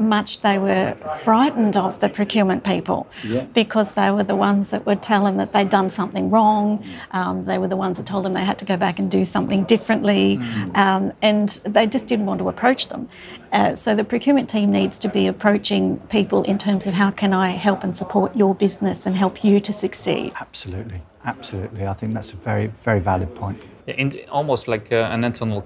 much 0.02 0.42
they 0.42 0.58
were 0.58 0.96
frightened 1.24 1.78
of 1.78 2.00
the 2.00 2.10
procurement 2.10 2.64
people 2.64 3.08
yeah. 3.24 3.44
because 3.54 3.94
they 3.96 4.12
were 4.12 4.24
the 4.24 4.36
ones 4.36 4.70
that 4.72 4.86
would 4.86 5.02
tell 5.02 5.24
them 5.26 5.38
that 5.38 5.54
they'd 5.54 5.70
done 5.70 5.90
something 5.90 6.30
wrong. 6.30 6.84
Um, 7.12 7.46
they 7.46 7.58
were 7.58 7.68
the 7.68 7.78
ones 7.78 7.98
that 7.98 8.06
told 8.06 8.26
them 8.26 8.34
they 8.34 8.46
had 8.46 8.60
to 8.60 8.66
go 8.66 8.78
back 8.78 9.00
and 9.00 9.10
do 9.10 9.24
something 9.26 9.64
differently, 9.66 10.38
mm. 10.38 10.78
um, 10.78 11.14
and 11.22 11.50
they 11.64 11.88
just 11.88 12.08
didn't 12.08 12.26
want 12.26 12.40
to 12.40 12.50
approach 12.50 12.88
them. 12.88 13.08
Uh, 13.52 13.76
so 13.76 13.96
the 13.96 14.04
procurement 14.04 14.50
team 14.50 14.72
needs 14.72 14.98
to 15.00 15.10
be 15.10 15.28
approaching 15.28 15.98
people 16.10 16.44
in 16.44 16.58
terms 16.58 16.88
of 16.88 16.94
how 16.94 17.12
can 17.12 17.34
I 17.34 17.50
help 17.50 17.84
and 17.84 17.96
support 17.96 18.36
your 18.36 18.56
business 18.56 19.06
and 19.06 19.16
help 19.16 19.44
you 19.44 19.60
to 19.60 19.74
succeed. 19.74 20.34
Absolutely, 20.40 21.02
absolutely. 21.26 21.86
I 21.86 21.94
think 21.94 22.14
that's 22.14 22.34
a 22.34 22.38
very, 22.38 22.68
very 22.68 23.00
valid 23.00 23.34
point. 23.36 23.66
Yeah, 23.88 24.10
almost 24.30 24.68
like 24.68 24.92
uh, 24.92 25.10
an 25.12 25.24
internal 25.24 25.62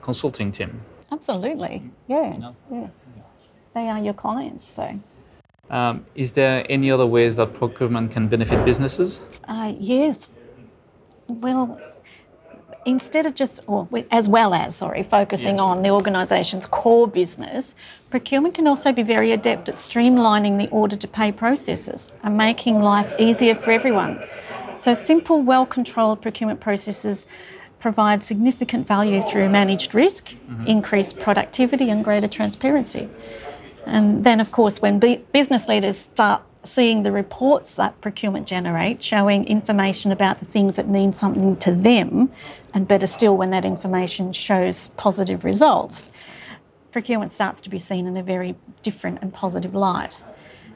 consulting 0.00 0.52
team. 0.52 0.80
Absolutely, 1.10 1.82
yeah. 2.08 2.32
You 2.32 2.38
know? 2.38 2.56
yeah 2.70 2.88
they 3.74 3.88
are 3.88 4.00
your 4.00 4.14
clients. 4.14 4.70
So. 4.70 4.98
Um, 5.70 6.04
is 6.14 6.32
there 6.32 6.66
any 6.68 6.90
other 6.90 7.06
ways 7.06 7.36
that 7.36 7.54
procurement 7.54 8.12
can 8.12 8.28
benefit 8.28 8.64
businesses? 8.64 9.20
Uh, 9.48 9.72
yes. 9.78 10.28
Well, 11.28 11.80
instead 12.84 13.26
of 13.26 13.34
just, 13.34 13.60
or 13.66 13.88
as 14.10 14.28
well 14.28 14.54
as, 14.54 14.76
sorry, 14.76 15.02
focusing 15.02 15.56
yes. 15.56 15.60
on 15.60 15.82
the 15.82 15.90
organisation's 15.90 16.66
core 16.66 17.08
business, 17.08 17.74
procurement 18.10 18.54
can 18.54 18.66
also 18.66 18.92
be 18.92 19.02
very 19.02 19.32
adept 19.32 19.68
at 19.68 19.76
streamlining 19.76 20.58
the 20.58 20.68
order 20.68 20.96
to 20.96 21.08
pay 21.08 21.32
processes 21.32 22.10
and 22.22 22.36
making 22.36 22.80
life 22.80 23.12
easier 23.18 23.54
for 23.54 23.70
everyone. 23.70 24.22
So, 24.76 24.94
simple, 24.94 25.42
well 25.42 25.64
controlled 25.64 26.20
procurement 26.20 26.60
processes 26.60 27.26
provide 27.78 28.22
significant 28.22 28.86
value 28.86 29.20
through 29.22 29.48
managed 29.48 29.94
risk, 29.94 30.30
mm-hmm. 30.30 30.66
increased 30.66 31.18
productivity, 31.18 31.90
and 31.90 32.04
greater 32.04 32.28
transparency. 32.28 33.08
And 33.86 34.24
then, 34.24 34.40
of 34.40 34.52
course, 34.52 34.80
when 34.80 34.98
business 34.98 35.68
leaders 35.68 35.98
start 35.98 36.42
seeing 36.64 37.02
the 37.02 37.10
reports 37.10 37.74
that 37.74 38.00
procurement 38.00 38.46
generates, 38.46 39.04
showing 39.04 39.44
information 39.46 40.12
about 40.12 40.38
the 40.38 40.44
things 40.44 40.76
that 40.76 40.88
mean 40.88 41.12
something 41.12 41.56
to 41.56 41.72
them, 41.72 42.30
and 42.72 42.86
better 42.86 43.06
still, 43.06 43.36
when 43.36 43.50
that 43.50 43.64
information 43.64 44.32
shows 44.32 44.88
positive 44.90 45.44
results, 45.44 46.10
procurement 46.92 47.32
starts 47.32 47.60
to 47.62 47.70
be 47.70 47.78
seen 47.78 48.06
in 48.06 48.16
a 48.16 48.22
very 48.22 48.54
different 48.82 49.18
and 49.20 49.32
positive 49.32 49.74
light. 49.74 50.20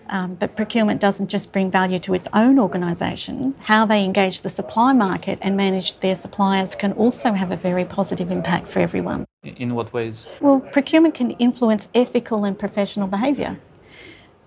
Um, 0.08 0.34
but 0.34 0.56
procurement 0.56 1.00
doesn't 1.00 1.28
just 1.28 1.52
bring 1.52 1.70
value 1.70 1.98
to 2.00 2.14
its 2.14 2.28
own 2.32 2.58
organisation. 2.58 3.54
How 3.60 3.84
they 3.86 4.04
engage 4.04 4.42
the 4.42 4.48
supply 4.48 4.92
market 4.92 5.38
and 5.42 5.56
manage 5.56 5.98
their 6.00 6.14
suppliers 6.14 6.74
can 6.74 6.92
also 6.92 7.32
have 7.32 7.50
a 7.50 7.56
very 7.56 7.84
positive 7.84 8.30
impact 8.30 8.68
for 8.68 8.78
everyone. 8.78 9.26
In 9.42 9.74
what 9.74 9.92
ways? 9.92 10.26
Well, 10.40 10.60
procurement 10.60 11.14
can 11.14 11.32
influence 11.32 11.88
ethical 11.94 12.44
and 12.44 12.58
professional 12.58 13.08
behaviour. 13.08 13.58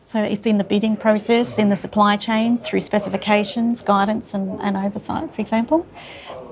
So 0.02 0.24
it's 0.24 0.48
in 0.48 0.58
the 0.58 0.64
bidding 0.64 0.96
process, 0.96 1.60
in 1.60 1.70
the 1.70 1.76
supply 1.76 2.16
chain, 2.16 2.58
through 2.58 2.82
specifications, 2.82 3.82
guidance, 3.82 4.34
and, 4.34 4.60
and 4.62 4.78
oversight, 4.78 5.34
for 5.34 5.42
example. 5.42 5.86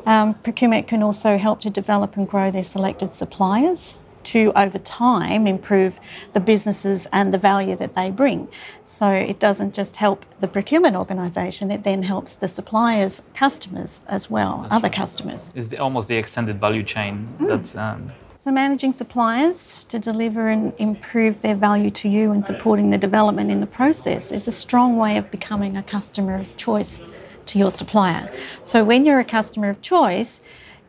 Um, 0.06 0.36
procurement 0.36 0.88
can 0.88 1.02
also 1.02 1.38
help 1.38 1.62
to 1.62 1.70
develop 1.70 2.18
and 2.18 2.28
grow 2.28 2.52
their 2.52 2.64
selected 2.64 3.12
suppliers 3.12 3.98
to, 4.28 4.52
over 4.56 4.78
time, 4.80 5.48
improve 5.48 6.00
the 6.34 6.40
businesses 6.40 7.08
and 7.14 7.34
the 7.34 7.38
value 7.38 7.76
that 7.76 7.96
they 7.96 8.10
bring. 8.12 8.48
So 8.84 9.10
it 9.10 9.40
doesn't 9.40 9.74
just 9.74 9.98
help 9.98 10.26
the 10.40 10.48
procurement 10.48 10.96
organisation, 10.96 11.72
it 11.72 11.84
then 11.84 12.04
helps 12.04 12.36
the 12.36 12.48
suppliers, 12.48 13.22
customers 13.34 14.02
as 14.08 14.30
well, 14.30 14.60
That's 14.64 14.76
other 14.76 14.88
right. 14.88 14.98
customers. 14.98 15.52
It's 15.56 15.70
the, 15.70 15.78
almost 15.78 16.08
the 16.08 16.18
extended 16.18 16.60
value 16.60 16.84
chain 16.84 17.28
mm. 17.40 17.48
that's. 17.48 17.76
Um, 17.76 18.12
so, 18.40 18.52
managing 18.52 18.94
suppliers 18.94 19.84
to 19.90 19.98
deliver 20.00 20.48
and 20.48 20.72
improve 20.78 21.42
their 21.42 21.56
value 21.56 21.90
to 21.90 22.08
you 22.08 22.32
and 22.32 22.46
supporting 22.46 22.92
the 22.92 22.98
development 22.98 23.50
in 23.50 23.60
the 23.60 23.68
process 23.68 24.32
is 24.32 24.48
a 24.48 24.52
strong 24.52 24.96
way 24.98 25.18
of 25.18 25.30
becoming 25.32 25.76
a 25.76 25.84
customer 25.84 26.36
of 26.36 26.56
choice 26.56 27.02
to 27.48 27.60
your 27.60 27.72
supplier. 27.72 28.32
So, 28.62 28.84
when 28.84 29.06
you're 29.06 29.20
a 29.20 29.26
customer 29.26 29.70
of 29.70 29.82
choice, 29.82 30.42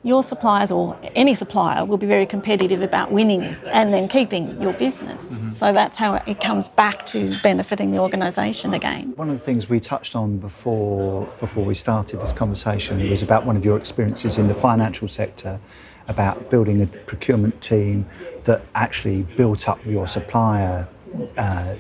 your 0.09 0.23
suppliers 0.23 0.73
or 0.73 0.99
any 1.15 1.35
supplier 1.35 1.85
will 1.85 1.99
be 1.99 2.07
very 2.07 2.25
competitive 2.25 2.81
about 2.81 3.13
winning 3.13 3.43
and 3.67 3.93
then 3.93 4.09
keeping 4.09 4.61
your 4.61 4.73
business. 4.73 5.35
Mm-hmm. 5.35 5.51
So 5.51 5.73
that's 5.73 5.99
how 5.99 6.15
it 6.15 6.41
comes 6.41 6.71
back 6.71 7.05
to 7.07 7.31
benefiting 7.43 7.91
the 7.91 7.99
organisation 7.99 8.73
again. 8.73 9.13
One 9.17 9.29
of 9.29 9.39
the 9.39 9.45
things 9.45 9.69
we 9.69 9.81
touched 9.81 10.17
on 10.17 10.39
before 10.39 11.27
before 11.41 11.65
we 11.65 11.75
started 11.75 12.21
this 12.21 12.33
conversation 12.33 13.09
was 13.11 13.23
about 13.23 13.45
one 13.45 13.57
of 13.57 13.65
your 13.65 13.77
experiences 13.77 14.39
in 14.39 14.49
the 14.49 14.55
financial 14.55 15.09
sector 15.09 15.61
about 16.09 16.51
building 16.51 16.81
a 16.83 16.87
procurement 16.87 17.61
team 17.61 18.07
that 18.45 18.63
actually 18.75 19.25
built 19.37 19.69
up 19.69 19.79
your 19.85 20.07
supplier 20.07 20.89
uh, 21.37 21.77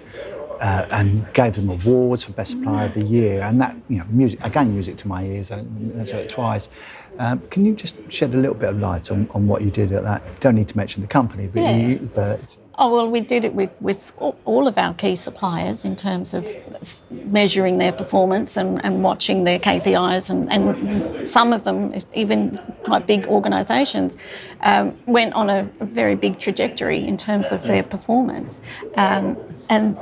uh, 0.60 0.86
and 0.90 1.32
gave 1.32 1.54
them 1.54 1.70
awards 1.70 2.24
for 2.24 2.32
best 2.32 2.50
supplier 2.50 2.86
of 2.86 2.94
the 2.94 3.04
year. 3.04 3.42
And 3.42 3.60
that, 3.60 3.76
you 3.88 3.98
know, 3.98 4.04
music 4.10 4.44
again, 4.44 4.72
music 4.72 4.96
to 4.98 5.08
my 5.08 5.24
ears. 5.24 5.50
I 5.50 5.64
said 6.04 6.24
it 6.24 6.30
twice. 6.30 6.68
Um, 7.18 7.40
can 7.50 7.64
you 7.64 7.74
just 7.74 7.96
shed 8.10 8.34
a 8.34 8.36
little 8.36 8.54
bit 8.54 8.70
of 8.70 8.78
light 8.78 9.10
on, 9.10 9.28
on 9.34 9.46
what 9.46 9.62
you 9.62 9.70
did 9.70 9.92
at 9.92 10.04
that? 10.04 10.22
You 10.26 10.36
don't 10.40 10.54
need 10.54 10.68
to 10.68 10.76
mention 10.76 11.02
the 11.02 11.08
company, 11.08 11.48
but, 11.48 11.62
yeah. 11.62 11.76
you, 11.76 12.10
but 12.14 12.56
Oh, 12.80 12.94
well, 12.94 13.10
we 13.10 13.20
did 13.20 13.44
it 13.44 13.54
with, 13.54 13.72
with 13.80 14.12
all 14.44 14.68
of 14.68 14.78
our 14.78 14.94
key 14.94 15.16
suppliers 15.16 15.84
in 15.84 15.96
terms 15.96 16.32
of 16.32 16.46
measuring 17.10 17.78
their 17.78 17.90
performance 17.90 18.56
and, 18.56 18.82
and 18.84 19.02
watching 19.02 19.42
their 19.42 19.58
KPIs. 19.58 20.30
And, 20.30 20.48
and 20.48 21.28
some 21.28 21.52
of 21.52 21.64
them, 21.64 21.92
even 22.14 22.56
quite 22.84 23.04
big 23.08 23.26
organisations, 23.26 24.16
um, 24.60 24.96
went 25.06 25.34
on 25.34 25.50
a, 25.50 25.68
a, 25.80 25.86
very 25.86 26.14
big 26.14 26.38
trajectory 26.38 27.04
in 27.04 27.16
terms 27.16 27.50
of 27.50 27.64
their 27.64 27.82
performance. 27.82 28.60
Um, 28.94 29.36
and 29.68 29.96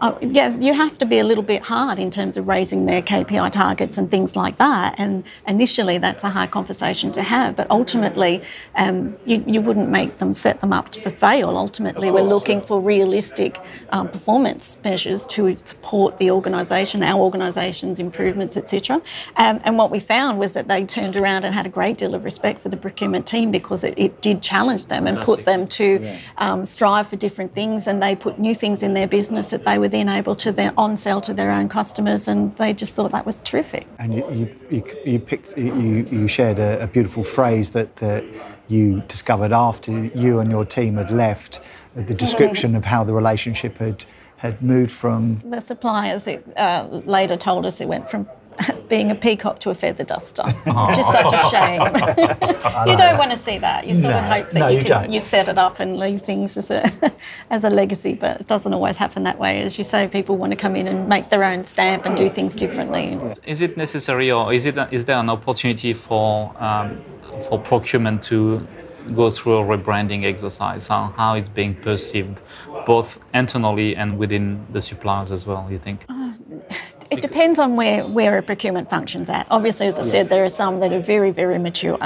uh, 0.00 0.16
yeah, 0.22 0.56
you 0.56 0.72
have 0.72 0.96
to 0.96 1.04
be 1.04 1.18
a 1.18 1.24
little 1.24 1.44
bit 1.44 1.62
hard 1.62 1.98
in 1.98 2.10
terms 2.10 2.38
of 2.38 2.48
raising 2.48 2.86
their 2.86 3.02
KPI 3.02 3.52
targets 3.52 3.98
and 3.98 4.10
things 4.10 4.34
like 4.34 4.56
that. 4.56 4.94
And 4.96 5.24
initially, 5.46 5.98
that's 5.98 6.24
a 6.24 6.30
hard 6.30 6.50
conversation 6.50 7.12
to 7.12 7.22
have. 7.22 7.54
But 7.56 7.70
ultimately, 7.70 8.42
um, 8.76 9.18
you, 9.26 9.44
you 9.46 9.60
wouldn't 9.60 9.90
make 9.90 10.16
them 10.16 10.32
set 10.32 10.60
them 10.60 10.72
up 10.72 10.94
for 10.94 11.10
fail. 11.10 11.56
Ultimately, 11.56 12.10
we're 12.10 12.22
looking 12.22 12.62
for 12.62 12.80
realistic 12.80 13.60
um, 13.90 14.08
performance 14.08 14.82
measures 14.82 15.26
to 15.26 15.54
support 15.56 16.16
the 16.16 16.30
organisation, 16.30 17.02
our 17.02 17.20
organisation's 17.20 18.00
improvements, 18.00 18.56
etc. 18.56 19.02
Um, 19.36 19.60
and 19.64 19.76
what 19.76 19.90
we 19.90 20.00
found 20.00 20.38
was 20.38 20.54
that 20.54 20.66
they 20.66 20.84
turned 20.84 21.16
around 21.16 21.44
and 21.44 21.54
had 21.54 21.66
a 21.66 21.70
great 21.70 21.98
deal 21.98 22.14
of 22.14 22.24
respect 22.24 22.62
for 22.62 22.70
the 22.70 22.76
procurement 22.78 23.26
team 23.26 23.50
because 23.50 23.84
it, 23.84 23.92
it 23.98 24.22
did 24.22 24.40
challenge 24.40 24.86
them 24.86 25.06
and 25.06 25.18
put 25.20 25.44
them 25.44 25.66
to 25.66 26.16
um, 26.38 26.64
strive 26.64 27.06
for 27.08 27.16
different 27.16 27.54
things, 27.54 27.86
and 27.86 28.02
they 28.02 28.16
put 28.16 28.38
new 28.38 28.54
things 28.54 28.82
in 28.82 28.94
their 28.94 29.06
business 29.06 29.50
that 29.50 29.64
they 29.64 29.76
were 29.78 29.89
then 29.90 30.08
able 30.08 30.34
to 30.36 30.52
then 30.52 30.72
on 30.76 30.96
sell 30.96 31.20
to 31.20 31.34
their 31.34 31.50
own 31.50 31.68
customers, 31.68 32.28
and 32.28 32.56
they 32.56 32.72
just 32.72 32.94
thought 32.94 33.12
that 33.12 33.26
was 33.26 33.38
terrific. 33.40 33.86
And 33.98 34.14
you, 34.14 34.30
you, 34.30 34.56
you, 34.70 34.96
you 35.04 35.18
picked, 35.18 35.56
you, 35.58 36.06
you 36.10 36.28
shared 36.28 36.58
a, 36.58 36.82
a, 36.82 36.86
beautiful 36.86 37.24
phrase 37.24 37.70
that 37.70 38.02
uh, 38.02 38.22
you 38.68 39.02
discovered 39.08 39.52
after 39.52 39.92
you 40.06 40.38
and 40.40 40.50
your 40.50 40.64
team 40.64 40.96
had 40.96 41.10
left, 41.10 41.60
the 41.94 42.14
description 42.14 42.74
of 42.74 42.84
how 42.84 43.04
the 43.04 43.12
relationship 43.12 43.78
had 43.78 44.04
had 44.40 44.62
moved 44.62 44.90
from 44.90 45.38
the 45.44 45.60
suppliers. 45.60 46.26
It, 46.26 46.50
uh, 46.56 47.02
later 47.04 47.36
told 47.36 47.66
us 47.66 47.78
it 47.78 47.88
went 47.88 48.08
from 48.08 48.26
being 48.88 49.10
a 49.10 49.14
peacock 49.14 49.60
to 49.60 49.70
a 49.70 49.74
feather 49.74 50.04
duster, 50.04 50.44
which 50.44 50.98
is 50.98 51.06
such 51.06 51.32
a 51.32 51.38
shame. 51.50 51.80
you 52.90 52.96
don't 52.96 53.18
want 53.18 53.30
to 53.30 53.36
see 53.36 53.58
that. 53.58 53.86
You 53.86 53.94
sort 53.94 54.12
no, 54.12 54.18
of 54.18 54.24
hope 54.24 54.50
that 54.50 54.58
no, 54.58 54.68
you, 54.68 54.78
you, 54.78 54.84
can, 54.84 55.12
you 55.12 55.20
set 55.20 55.48
it 55.48 55.58
up 55.58 55.80
and 55.80 55.98
leave 55.98 56.22
things 56.22 56.56
as 56.56 56.70
a 56.70 56.90
as 57.50 57.64
a 57.64 57.70
legacy, 57.70 58.14
but 58.14 58.40
it 58.40 58.46
doesn't 58.46 58.72
always 58.72 58.96
happen 58.96 59.22
that 59.24 59.38
way. 59.38 59.62
As 59.62 59.78
you 59.78 59.84
say, 59.84 60.08
people 60.08 60.36
want 60.36 60.52
to 60.52 60.56
come 60.56 60.76
in 60.76 60.86
and 60.86 61.08
make 61.08 61.30
their 61.30 61.44
own 61.44 61.64
stamp 61.64 62.06
and 62.06 62.16
do 62.16 62.28
things 62.28 62.54
differently. 62.54 63.18
Is 63.44 63.60
it 63.60 63.76
necessary, 63.76 64.30
or 64.30 64.52
is 64.52 64.66
it 64.66 64.76
is 64.90 65.04
there 65.04 65.16
an 65.16 65.30
opportunity 65.30 65.92
for 65.94 66.54
um, 66.62 67.00
for 67.48 67.58
procurement 67.58 68.22
to 68.24 68.66
go 69.14 69.30
through 69.30 69.58
a 69.58 69.64
rebranding 69.64 70.24
exercise 70.24 70.90
on 70.90 71.12
how 71.12 71.34
it's 71.34 71.48
being 71.48 71.74
perceived, 71.74 72.42
both 72.86 73.18
internally 73.32 73.96
and 73.96 74.18
within 74.18 74.66
the 74.72 74.82
suppliers 74.82 75.30
as 75.30 75.46
well? 75.46 75.66
You 75.70 75.78
think? 75.78 76.04
Uh, 77.10 77.16
it 77.16 77.22
depends 77.22 77.58
on 77.58 77.76
where, 77.76 78.06
where 78.06 78.38
a 78.38 78.42
procurement 78.42 78.88
function's 78.88 79.30
at. 79.30 79.46
Obviously, 79.50 79.86
as 79.86 79.98
I 79.98 80.02
said, 80.02 80.28
there 80.28 80.44
are 80.44 80.48
some 80.48 80.80
that 80.80 80.92
are 80.92 81.00
very, 81.00 81.30
very 81.30 81.58
mature. 81.58 81.98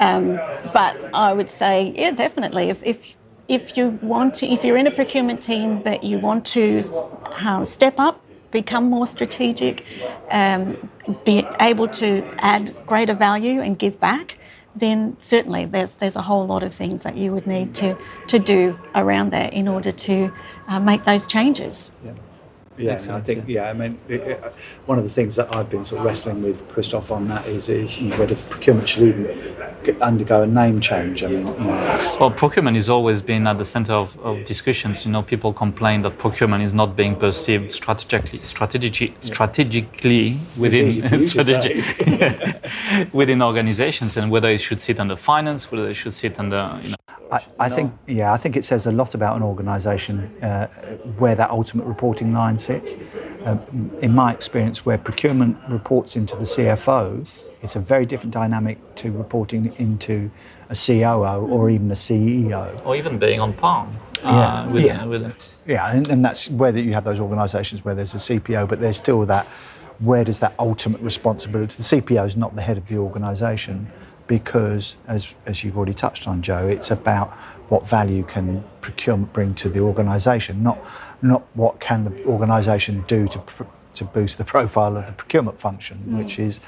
Um, 0.00 0.36
but 0.72 1.14
I 1.14 1.32
would 1.32 1.50
say, 1.50 1.92
yeah, 1.96 2.10
definitely. 2.10 2.68
If, 2.70 2.82
if, 2.84 3.16
if 3.48 3.76
you 3.76 3.98
want 4.02 4.34
to, 4.34 4.46
if 4.46 4.64
you're 4.64 4.76
in 4.76 4.86
a 4.86 4.90
procurement 4.90 5.42
team 5.42 5.82
that 5.82 6.04
you 6.04 6.18
want 6.18 6.44
to 6.46 6.82
um, 7.44 7.64
step 7.64 7.98
up, 7.98 8.20
become 8.50 8.84
more 8.84 9.06
strategic, 9.06 9.84
um, 10.30 10.90
be 11.24 11.46
able 11.60 11.88
to 11.88 12.22
add 12.38 12.74
greater 12.86 13.14
value 13.14 13.60
and 13.60 13.78
give 13.78 13.98
back, 13.98 14.38
then 14.74 15.16
certainly 15.20 15.66
there's 15.66 15.96
there's 15.96 16.16
a 16.16 16.22
whole 16.22 16.46
lot 16.46 16.62
of 16.62 16.72
things 16.72 17.02
that 17.02 17.16
you 17.16 17.32
would 17.32 17.46
need 17.46 17.74
to 17.74 17.96
to 18.26 18.38
do 18.38 18.78
around 18.94 19.30
that 19.30 19.52
in 19.52 19.68
order 19.68 19.92
to 19.92 20.32
uh, 20.68 20.80
make 20.80 21.04
those 21.04 21.26
changes. 21.26 21.90
Yeah. 22.04 22.12
Yeah, 22.78 22.94
I 23.10 23.20
think 23.20 23.44
yeah. 23.46 23.68
I 23.68 23.74
mean, 23.74 23.98
it, 24.08 24.22
it, 24.22 24.54
one 24.86 24.98
of 24.98 25.04
the 25.04 25.10
things 25.10 25.36
that 25.36 25.54
I've 25.54 25.68
been 25.68 25.84
sort 25.84 26.00
of 26.00 26.06
wrestling 26.06 26.42
with 26.42 26.66
Christophe 26.68 27.12
on 27.12 27.28
that 27.28 27.46
is 27.46 27.68
is 27.68 28.00
you 28.00 28.08
know, 28.08 28.18
whether 28.18 28.34
procurement 28.34 28.88
should 28.88 29.02
even 29.02 30.00
undergo 30.00 30.42
a 30.42 30.46
name 30.46 30.80
change. 30.80 31.22
I 31.22 31.28
mean, 31.28 31.46
you 31.46 31.54
know. 31.54 32.16
well, 32.18 32.30
procurement 32.30 32.76
has 32.76 32.88
always 32.88 33.20
been 33.20 33.46
at 33.46 33.58
the 33.58 33.64
center 33.64 33.92
of, 33.92 34.18
of, 34.20 34.44
discussions. 34.44 35.04
You 35.04 35.12
know, 35.12 35.22
people 35.22 35.52
complain 35.52 36.02
that 36.02 36.18
procurement 36.18 36.62
is 36.62 36.72
not 36.72 36.96
being 36.96 37.14
perceived 37.14 37.70
strategically, 37.70 38.38
strategy, 38.38 39.14
strategically 39.20 40.38
within 40.56 41.20
strategy, 41.22 41.82
within 43.12 43.42
organizations, 43.42 44.16
and 44.16 44.30
whether 44.30 44.48
it 44.48 44.58
should 44.58 44.80
sit 44.80 44.98
under 44.98 45.16
finance, 45.16 45.70
whether 45.70 45.88
it 45.90 45.94
should 45.94 46.14
sit 46.14 46.38
under 46.38 46.80
you 46.82 46.90
know, 46.90 46.96
I, 47.32 47.46
I 47.58 47.68
think, 47.70 47.94
yeah, 48.06 48.30
I 48.30 48.36
think 48.36 48.56
it 48.56 48.64
says 48.64 48.84
a 48.84 48.92
lot 48.92 49.14
about 49.14 49.36
an 49.36 49.42
organisation 49.42 50.30
uh, 50.42 50.66
where 51.16 51.34
that 51.34 51.50
ultimate 51.50 51.86
reporting 51.86 52.34
line 52.34 52.58
Um, 53.44 53.90
in 54.00 54.14
my 54.14 54.32
experience, 54.32 54.86
where 54.86 54.98
procurement 54.98 55.56
reports 55.68 56.16
into 56.16 56.36
the 56.36 56.44
CFO, 56.44 57.28
it's 57.62 57.76
a 57.76 57.80
very 57.80 58.06
different 58.06 58.32
dynamic 58.32 58.78
to 58.96 59.12
reporting 59.12 59.72
into 59.78 60.30
a 60.68 60.74
COO 60.74 61.46
or 61.46 61.70
even 61.70 61.90
a 61.90 61.94
CEO. 61.94 62.84
Or 62.84 62.96
even 62.96 63.18
being 63.18 63.40
on 63.40 63.52
par. 63.52 63.88
Uh, 64.22 64.32
yeah, 64.32 64.72
with, 64.72 64.84
yeah. 64.84 65.04
With 65.04 65.50
yeah 65.66 65.92
and, 65.92 66.08
and 66.08 66.24
that's 66.24 66.48
where 66.48 66.76
you 66.76 66.92
have 66.92 67.04
those 67.04 67.18
organisations 67.18 67.84
where 67.84 67.94
there's 67.94 68.14
a 68.14 68.18
CPO, 68.18 68.68
but 68.68 68.80
there's 68.80 68.96
still 68.96 69.24
that 69.26 69.46
where 69.98 70.24
does 70.24 70.40
that 70.40 70.54
ultimate 70.58 71.00
responsibility? 71.00 71.76
The 71.76 71.82
CPO 71.82 72.26
is 72.26 72.36
not 72.36 72.56
the 72.56 72.62
head 72.62 72.76
of 72.76 72.86
the 72.88 72.96
organisation 72.96 73.90
because, 74.26 74.96
as, 75.06 75.34
as 75.46 75.62
you've 75.62 75.76
already 75.76 75.94
touched 75.94 76.26
on, 76.26 76.42
Jo, 76.42 76.66
it's 76.66 76.90
about 76.90 77.30
what 77.68 77.86
value 77.86 78.24
can 78.24 78.64
procurement 78.80 79.32
bring 79.32 79.54
to 79.54 79.68
the 79.68 79.80
organisation, 79.80 80.62
not, 80.62 80.78
not 81.22 81.42
what 81.54 81.80
can 81.80 82.04
the 82.04 82.24
organisation 82.24 83.04
do 83.06 83.26
to, 83.28 83.42
to 83.94 84.04
boost 84.04 84.38
the 84.38 84.44
profile 84.56 84.96
of 84.96 85.06
the 85.06 85.12
procurement 85.12 85.58
function, 85.60 86.04
mm. 86.06 86.18
which 86.18 86.38
is, 86.38 86.60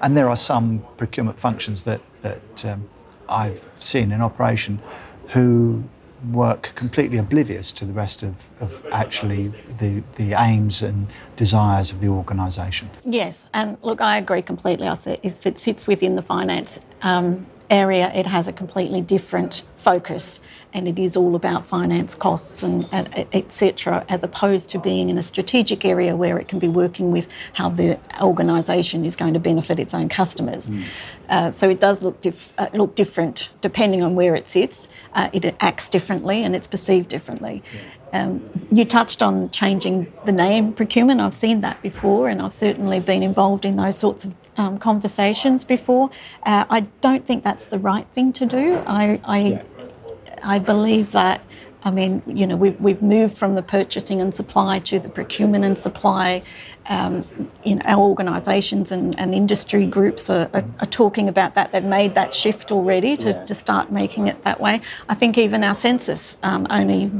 and 0.00 0.16
there 0.16 0.28
are 0.28 0.36
some 0.36 0.84
procurement 0.96 1.40
functions 1.40 1.82
that, 1.82 2.00
that 2.22 2.64
um, 2.64 2.88
I've 3.28 3.70
seen 3.78 4.12
in 4.12 4.20
operation 4.20 4.80
who 5.28 5.82
work 6.30 6.72
completely 6.76 7.18
oblivious 7.18 7.72
to 7.72 7.84
the 7.84 7.92
rest 7.92 8.22
of, 8.22 8.34
of 8.60 8.84
actually 8.92 9.48
the, 9.78 10.02
the 10.16 10.34
aims 10.34 10.82
and 10.82 11.08
desires 11.36 11.90
of 11.90 12.00
the 12.00 12.06
organisation. 12.06 12.88
Yes, 13.04 13.46
and 13.52 13.76
look, 13.82 14.00
I 14.00 14.18
agree 14.18 14.42
completely. 14.42 14.86
I 14.86 14.94
say 14.94 15.18
if 15.22 15.46
it 15.46 15.58
sits 15.58 15.86
within 15.86 16.14
the 16.14 16.22
finance 16.22 16.78
um, 17.02 17.46
area, 17.72 18.12
it 18.14 18.26
has 18.26 18.46
a 18.46 18.52
completely 18.52 19.00
different 19.00 19.62
focus 19.82 20.40
and 20.72 20.86
it 20.86 20.98
is 20.98 21.16
all 21.16 21.34
about 21.34 21.66
finance 21.66 22.14
costs 22.14 22.62
and, 22.62 22.88
and 22.92 23.26
etc 23.32 24.04
as 24.08 24.22
opposed 24.22 24.70
to 24.70 24.78
being 24.78 25.08
in 25.08 25.18
a 25.18 25.22
strategic 25.22 25.84
area 25.84 26.14
where 26.14 26.38
it 26.38 26.46
can 26.46 26.60
be 26.60 26.68
working 26.68 27.10
with 27.10 27.32
how 27.54 27.68
the 27.68 27.98
organisation 28.20 29.04
is 29.04 29.16
going 29.16 29.34
to 29.34 29.40
benefit 29.40 29.80
its 29.80 29.92
own 29.92 30.08
customers 30.08 30.70
mm. 30.70 30.84
uh, 31.28 31.50
so 31.50 31.68
it 31.68 31.80
does 31.80 32.00
look, 32.00 32.20
dif- 32.20 32.52
uh, 32.58 32.68
look 32.74 32.94
different 32.94 33.50
depending 33.60 34.02
on 34.02 34.14
where 34.14 34.36
it 34.36 34.48
sits 34.48 34.88
uh, 35.14 35.28
it 35.32 35.44
acts 35.58 35.88
differently 35.88 36.44
and 36.44 36.54
it's 36.54 36.68
perceived 36.68 37.08
differently 37.08 37.62
yeah. 37.74 37.80
Um, 38.12 38.42
you 38.70 38.84
touched 38.84 39.22
on 39.22 39.48
changing 39.48 40.12
the 40.26 40.32
name 40.32 40.74
procurement. 40.74 41.22
I've 41.22 41.32
seen 41.32 41.62
that 41.62 41.80
before, 41.80 42.28
and 42.28 42.42
I've 42.42 42.52
certainly 42.52 43.00
been 43.00 43.22
involved 43.22 43.64
in 43.64 43.76
those 43.76 43.96
sorts 43.96 44.26
of 44.26 44.34
um, 44.56 44.78
conversations 44.78 45.64
before. 45.64 46.10
Uh, 46.44 46.64
I 46.68 46.80
don't 47.00 47.26
think 47.26 47.44
that's 47.44 47.66
the 47.66 47.78
right 47.78 48.06
thing 48.14 48.32
to 48.34 48.46
do. 48.46 48.82
I, 48.86 49.20
I, 49.24 49.38
yeah. 49.38 49.62
I 50.42 50.58
believe 50.58 51.12
that 51.12 51.42
I 51.84 51.90
mean, 51.90 52.22
you 52.26 52.46
know, 52.46 52.56
we've, 52.56 52.80
we've 52.80 53.02
moved 53.02 53.36
from 53.36 53.54
the 53.54 53.62
purchasing 53.62 54.20
and 54.20 54.32
supply 54.32 54.78
to 54.80 55.00
the 55.00 55.08
procurement 55.08 55.64
and 55.64 55.76
supply. 55.76 56.42
Um, 56.86 57.26
you 57.64 57.76
know, 57.76 57.82
our 57.84 57.98
organisations 58.00 58.92
and, 58.92 59.18
and, 59.18 59.34
industry 59.34 59.86
groups 59.86 60.28
are, 60.28 60.50
are, 60.52 60.64
are, 60.80 60.86
talking 60.86 61.28
about 61.28 61.54
that. 61.54 61.70
They've 61.70 61.82
made 61.84 62.16
that 62.16 62.34
shift 62.34 62.72
already 62.72 63.16
to, 63.18 63.30
yeah. 63.30 63.44
to 63.44 63.54
start 63.54 63.92
making 63.92 64.26
it 64.26 64.42
that 64.42 64.60
way. 64.60 64.80
I 65.08 65.14
think 65.14 65.38
even 65.38 65.62
our 65.62 65.74
census 65.74 66.38
um, 66.42 66.66
only 66.70 67.12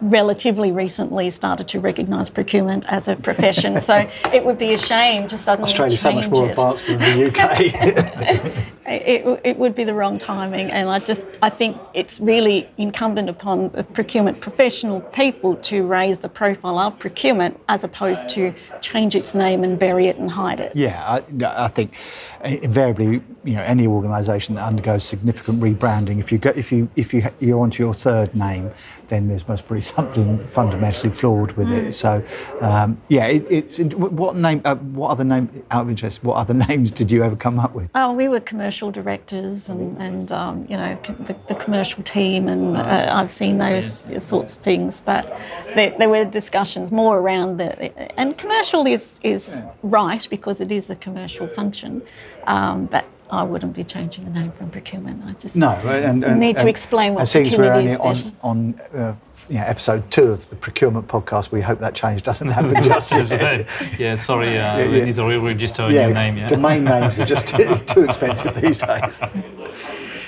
relatively 0.00 0.72
recently 0.72 1.30
started 1.30 1.68
to 1.68 1.80
recognise 1.80 2.28
procurement 2.28 2.84
as 2.88 3.08
a 3.08 3.16
profession. 3.16 3.80
so 3.80 3.96
it 4.32 4.44
would 4.44 4.58
be 4.58 4.72
a 4.72 4.78
shame 4.78 5.26
to 5.28 5.38
suddenly 5.38 5.68
Australia's 5.68 6.00
so 6.00 6.12
much 6.12 6.28
more 6.28 6.46
it. 6.46 6.50
advanced 6.50 6.86
than 6.86 6.98
the 6.98 7.28
UK. 7.28 8.54
it, 8.86 9.40
it 9.44 9.58
would 9.58 9.74
be 9.74 9.84
the 9.84 9.94
wrong 9.94 10.18
timing, 10.18 10.70
and 10.70 10.88
I 10.88 10.98
just 10.98 11.26
I 11.42 11.50
think 11.50 11.78
it's 11.94 12.20
really 12.20 12.68
incumbent 12.76 13.28
upon 13.28 13.68
the 13.70 13.84
procurement 13.84 14.40
professional 14.40 15.00
people 15.00 15.56
to 15.56 15.86
raise 15.86 16.20
the 16.20 16.28
profile 16.28 16.78
of 16.78 16.98
procurement 16.98 17.60
as 17.68 17.84
opposed 17.84 18.28
to 18.30 18.54
change 18.80 19.14
its 19.14 19.34
name 19.34 19.62
and 19.64 19.78
bury 19.78 20.06
it 20.06 20.16
and 20.16 20.30
hide 20.30 20.60
it. 20.60 20.72
Yeah, 20.74 21.02
I, 21.04 21.64
I 21.64 21.68
think 21.68 21.94
invariably, 22.44 23.22
you 23.44 23.54
know, 23.54 23.62
any 23.62 23.86
organisation 23.86 24.54
that 24.54 24.64
undergoes 24.64 25.04
significant 25.04 25.60
rebranding, 25.60 26.18
if 26.20 26.30
you 26.30 26.38
go, 26.38 26.50
if 26.50 26.70
you 26.70 26.88
if 26.96 27.12
you 27.12 27.28
you're 27.40 27.60
onto 27.60 27.82
your 27.82 27.94
third 27.94 28.34
name, 28.34 28.70
then 29.08 29.28
there's 29.28 29.48
must 29.48 29.68
be 29.68 29.80
something 29.80 30.46
fundamentally 30.48 31.10
flawed 31.10 31.52
with 31.52 31.70
it. 31.70 31.92
So, 31.92 32.22
um, 32.60 33.00
yeah, 33.08 33.26
it, 33.26 33.46
it's 33.50 33.78
what 33.94 34.36
name? 34.36 34.60
Uh, 34.64 34.76
what 34.76 35.10
other 35.10 35.24
name? 35.24 35.64
Out 35.70 35.82
of 35.82 35.90
interest, 35.90 36.22
what 36.22 36.36
other 36.36 36.54
names 36.68 36.92
did 36.92 37.10
you 37.10 37.24
ever 37.24 37.36
come 37.36 37.58
up 37.58 37.74
with? 37.74 37.90
Oh, 37.94 38.12
we 38.12 38.28
were 38.28 38.40
commercial 38.40 38.90
directors 38.90 39.68
and 39.68 39.96
and 39.98 40.32
um, 40.32 40.66
you 40.68 40.76
know 40.76 40.98
the, 41.20 41.36
the, 41.48 41.54
commercial 41.54 42.02
team, 42.02 42.48
and 42.48 42.76
uh, 42.76 43.10
I've 43.10 43.30
seen 43.30 43.58
those 43.58 44.08
yeah. 44.08 44.18
sorts 44.18 44.54
of 44.54 44.60
things. 44.60 45.00
But 45.00 45.26
there, 45.74 45.94
there, 45.98 46.08
were 46.08 46.24
discussions 46.24 46.92
more 46.92 47.18
around 47.18 47.58
the 47.58 48.18
and 48.18 48.36
commercial 48.36 48.86
is 48.86 49.20
is 49.22 49.62
right 49.82 50.26
because 50.30 50.60
it 50.60 50.70
is 50.70 50.90
a 50.90 50.96
commercial 50.96 51.48
function, 51.48 52.02
um, 52.48 52.86
but 52.86 53.04
I 53.30 53.42
wouldn't 53.42 53.74
be 53.74 53.84
changing 53.84 54.24
the 54.24 54.30
name 54.30 54.52
from 54.52 54.70
procurement. 54.70 55.22
I 55.24 55.32
just 55.34 55.54
no, 55.54 55.70
and, 55.70 56.24
and 56.24 56.40
need 56.40 56.58
to 56.58 56.68
explain 56.68 57.14
what 57.14 57.30
procurement 57.30 57.58
we're 57.58 57.72
only 57.72 57.92
is. 57.92 58.24
On, 58.42 58.74
on 58.94 58.98
uh, 58.98 59.14
episode 59.50 60.10
two 60.10 60.32
of 60.32 60.48
the 60.48 60.56
procurement 60.56 61.06
podcast. 61.08 61.52
We 61.52 61.60
hope 61.60 61.78
that 61.80 61.94
change 61.94 62.22
doesn't 62.22 62.48
happen 62.48 62.82
just 62.84 63.12
yet. 63.30 63.68
yeah, 63.98 64.16
sorry, 64.16 64.48
uh, 64.48 64.52
yeah, 64.52 64.78
yeah. 64.78 64.90
we 64.90 65.00
need 65.02 65.14
to 65.16 65.24
re-register 65.26 65.82
a 65.82 65.92
yeah, 65.92 66.06
new 66.08 66.14
name. 66.14 66.36
Yeah. 66.38 66.46
Domain 66.46 66.84
names 66.84 67.20
are 67.20 67.26
just 67.26 67.46
too 67.86 68.04
expensive 68.04 68.60
these 68.60 68.80
days. 68.80 69.20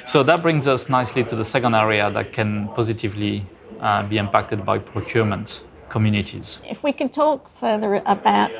So 0.06 0.22
that 0.22 0.42
brings 0.42 0.66
us 0.68 0.88
nicely 0.88 1.24
to 1.24 1.36
the 1.36 1.44
second 1.44 1.74
area 1.74 2.10
that 2.10 2.32
can 2.32 2.68
positively 2.68 3.46
uh, 3.80 4.02
be 4.02 4.18
impacted 4.18 4.64
by 4.64 4.78
procurement 4.78 5.64
communities. 5.88 6.60
If 6.68 6.82
we 6.82 6.92
can 6.92 7.08
talk 7.08 7.50
further 7.58 8.02
about 8.06 8.50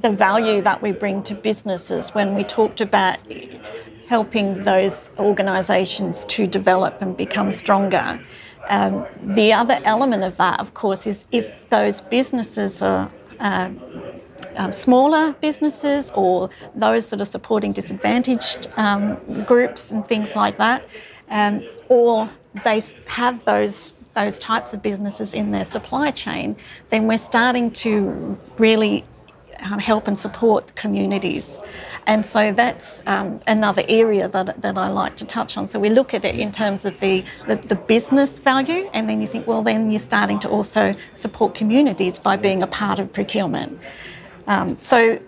the 0.00 0.10
value 0.10 0.60
that 0.62 0.82
we 0.82 0.92
bring 0.92 1.22
to 1.24 1.34
businesses 1.34 2.10
when 2.10 2.34
we 2.34 2.44
talked 2.44 2.80
about 2.80 3.18
helping 4.08 4.62
those 4.64 5.10
organisations 5.18 6.24
to 6.26 6.46
develop 6.46 7.00
and 7.00 7.16
become 7.16 7.50
stronger. 7.52 8.20
Um, 8.68 9.06
the 9.22 9.52
other 9.52 9.80
element 9.84 10.24
of 10.24 10.36
that, 10.38 10.60
of 10.60 10.74
course, 10.74 11.06
is 11.06 11.26
if 11.32 11.68
those 11.70 12.00
businesses 12.00 12.82
are 12.82 13.10
uh, 13.40 13.70
um, 14.56 14.72
smaller 14.72 15.32
businesses 15.40 16.10
or 16.14 16.50
those 16.74 17.10
that 17.10 17.20
are 17.20 17.26
supporting 17.26 17.72
disadvantaged 17.72 18.68
um, 18.76 19.44
groups 19.44 19.90
and 19.90 20.06
things 20.06 20.36
like 20.36 20.58
that, 20.58 20.86
um, 21.30 21.62
or 21.88 22.30
they 22.64 22.80
have 23.06 23.44
those 23.44 23.94
those 24.14 24.38
types 24.38 24.72
of 24.72 24.80
businesses 24.80 25.34
in 25.34 25.50
their 25.50 25.64
supply 25.64 26.08
chain, 26.12 26.54
then 26.90 27.08
we're 27.08 27.18
starting 27.18 27.68
to 27.68 28.38
really 28.58 29.04
um, 29.60 29.78
help 29.78 30.08
and 30.08 30.18
support 30.18 30.74
communities. 30.74 31.58
And 32.06 32.24
so 32.24 32.52
that's 32.52 33.02
um, 33.06 33.40
another 33.46 33.82
area 33.88 34.28
that, 34.28 34.60
that 34.60 34.76
I 34.76 34.88
like 34.88 35.16
to 35.16 35.24
touch 35.24 35.56
on. 35.56 35.66
So 35.66 35.78
we 35.78 35.90
look 35.90 36.14
at 36.14 36.24
it 36.24 36.38
in 36.38 36.52
terms 36.52 36.84
of 36.84 36.98
the, 37.00 37.24
the, 37.46 37.56
the, 37.56 37.74
business 37.74 38.38
value, 38.38 38.90
and 38.92 39.08
then 39.08 39.20
you 39.20 39.26
think, 39.26 39.46
well, 39.46 39.62
then 39.62 39.90
you're 39.90 39.98
starting 39.98 40.38
to 40.40 40.48
also 40.48 40.94
support 41.12 41.54
communities 41.54 42.18
by 42.18 42.36
being 42.36 42.62
a 42.62 42.66
part 42.66 42.98
of 42.98 43.12
procurement. 43.12 43.78
Um, 44.46 44.76
so 44.78 45.18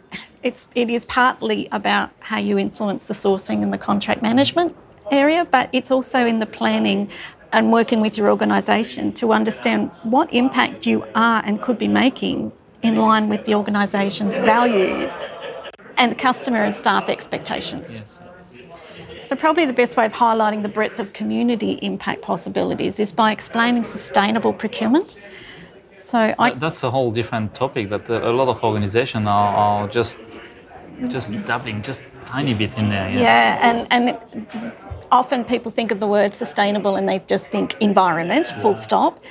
it's, 0.43 0.67
it 0.75 0.91
is 0.91 1.05
partly 1.07 1.69
about 1.73 2.11
how 2.21 2.39
you 2.39 2.59
influence 2.59 3.09
the 3.09 3.15
sourcing 3.15 3.63
and 3.63 3.73
the 3.73 3.79
contract 3.79 4.23
management 4.23 4.77
area, 5.11 5.45
but 5.45 5.71
it's 5.73 5.91
also 5.91 6.27
in 6.27 6.39
the 6.39 6.47
planning 6.47 7.11
and 7.53 7.73
working 7.73 8.01
with 8.01 8.19
your 8.19 8.29
organisation 8.29 9.13
to 9.15 9.33
understand 9.33 9.91
what 10.03 10.33
impact 10.33 10.87
you 10.87 11.05
are 11.15 11.43
and 11.45 11.63
could 11.63 11.79
be 11.79 11.89
making 11.89 12.53
in 12.87 12.97
line 12.97 13.29
with 13.29 13.45
the 13.45 13.55
organisation's 13.55 14.37
values 14.39 15.13
and 15.99 16.19
customer 16.19 16.63
and 16.63 16.75
staff 16.75 17.09
expectations. 17.09 17.99
Yes. 17.99 18.21
So, 19.27 19.35
probably 19.35 19.67
the 19.67 19.73
best 19.73 19.97
way 19.97 20.07
of 20.07 20.13
highlighting 20.13 20.63
the 20.63 20.69
breadth 20.69 21.01
of 21.01 21.13
community 21.13 21.73
impact 21.83 22.23
possibilities 22.23 23.01
is 23.01 23.13
by 23.13 23.33
explaining 23.33 23.83
sustainable 23.83 24.53
procurement. 24.53 25.17
So, 25.91 26.35
I, 26.39 26.51
that's 26.51 26.83
a 26.85 26.91
whole 26.91 27.11
different 27.11 27.55
topic 27.55 27.89
that 27.91 28.09
a 28.09 28.31
lot 28.31 28.49
of 28.49 28.63
organizations 28.63 29.27
are, 29.27 29.55
are 29.57 29.89
just 29.89 30.19
just 31.09 31.31
dabbling 31.45 31.83
just 31.83 32.01
tiny 32.25 32.55
bit 32.55 32.77
in 32.79 32.89
there. 32.89 33.11
Yeah, 33.11 33.21
yeah 33.21 33.69
and 33.69 33.79
and 33.91 34.73
often 35.11 35.45
people 35.45 35.71
think 35.71 35.91
of 35.91 36.01
the 36.01 36.07
word 36.07 36.35
sustainable 36.35 36.97
and 36.97 37.09
they 37.09 37.19
just 37.27 37.49
think 37.49 37.75
environment, 37.81 38.49
full 38.63 38.77
stop. 38.77 39.23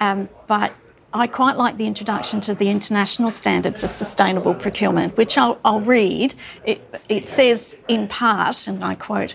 Um, 0.00 0.28
but 0.46 0.72
I 1.14 1.26
quite 1.26 1.58
like 1.58 1.76
the 1.76 1.86
introduction 1.86 2.40
to 2.42 2.54
the 2.54 2.70
International 2.70 3.30
Standard 3.30 3.78
for 3.78 3.86
Sustainable 3.86 4.54
Procurement, 4.54 5.14
which 5.18 5.36
I'll, 5.36 5.58
I'll 5.62 5.82
read. 5.82 6.34
It, 6.64 6.82
it 7.10 7.28
says, 7.28 7.76
in 7.86 8.08
part, 8.08 8.66
and 8.66 8.82
I 8.82 8.94
quote, 8.94 9.34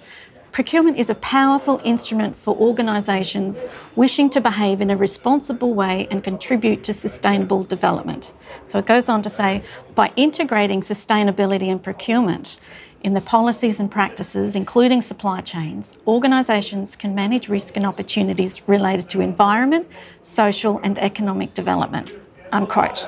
Procurement 0.52 0.98
is 0.98 1.12
a 1.12 1.16
powerful 1.16 1.80
instrument 1.84 2.36
for 2.36 2.56
organisations 2.58 3.64
wishing 3.96 4.28
to 4.32 4.42
behave 4.42 4.82
in 4.82 4.90
a 4.90 4.98
responsible 4.98 5.76
way 5.76 6.08
and 6.10 6.24
contribute 6.24 6.84
to 6.86 6.96
sustainable 6.96 7.64
development. 7.64 8.34
So 8.66 8.80
it 8.80 8.88
goes 8.88 9.08
on 9.08 9.22
to 9.22 9.30
say 9.30 9.62
by 9.94 10.12
integrating 10.16 10.82
sustainability 10.82 11.70
and 11.70 11.84
procurement, 11.84 12.58
in 13.02 13.14
the 13.14 13.22
policies 13.22 13.80
and 13.80 13.90
practices, 13.90 14.56
including 14.56 15.02
supply 15.02 15.42
chains, 15.42 15.98
organisations 16.08 16.96
can 16.96 17.14
manage 17.14 17.48
risk 17.48 17.78
and 17.78 17.86
opportunities 17.86 18.68
related 18.68 19.10
to 19.10 19.22
environment, 19.22 19.88
social 20.24 20.80
and 20.84 20.98
economic 21.00 21.54
development. 21.54 22.14
Unquote. 22.52 23.08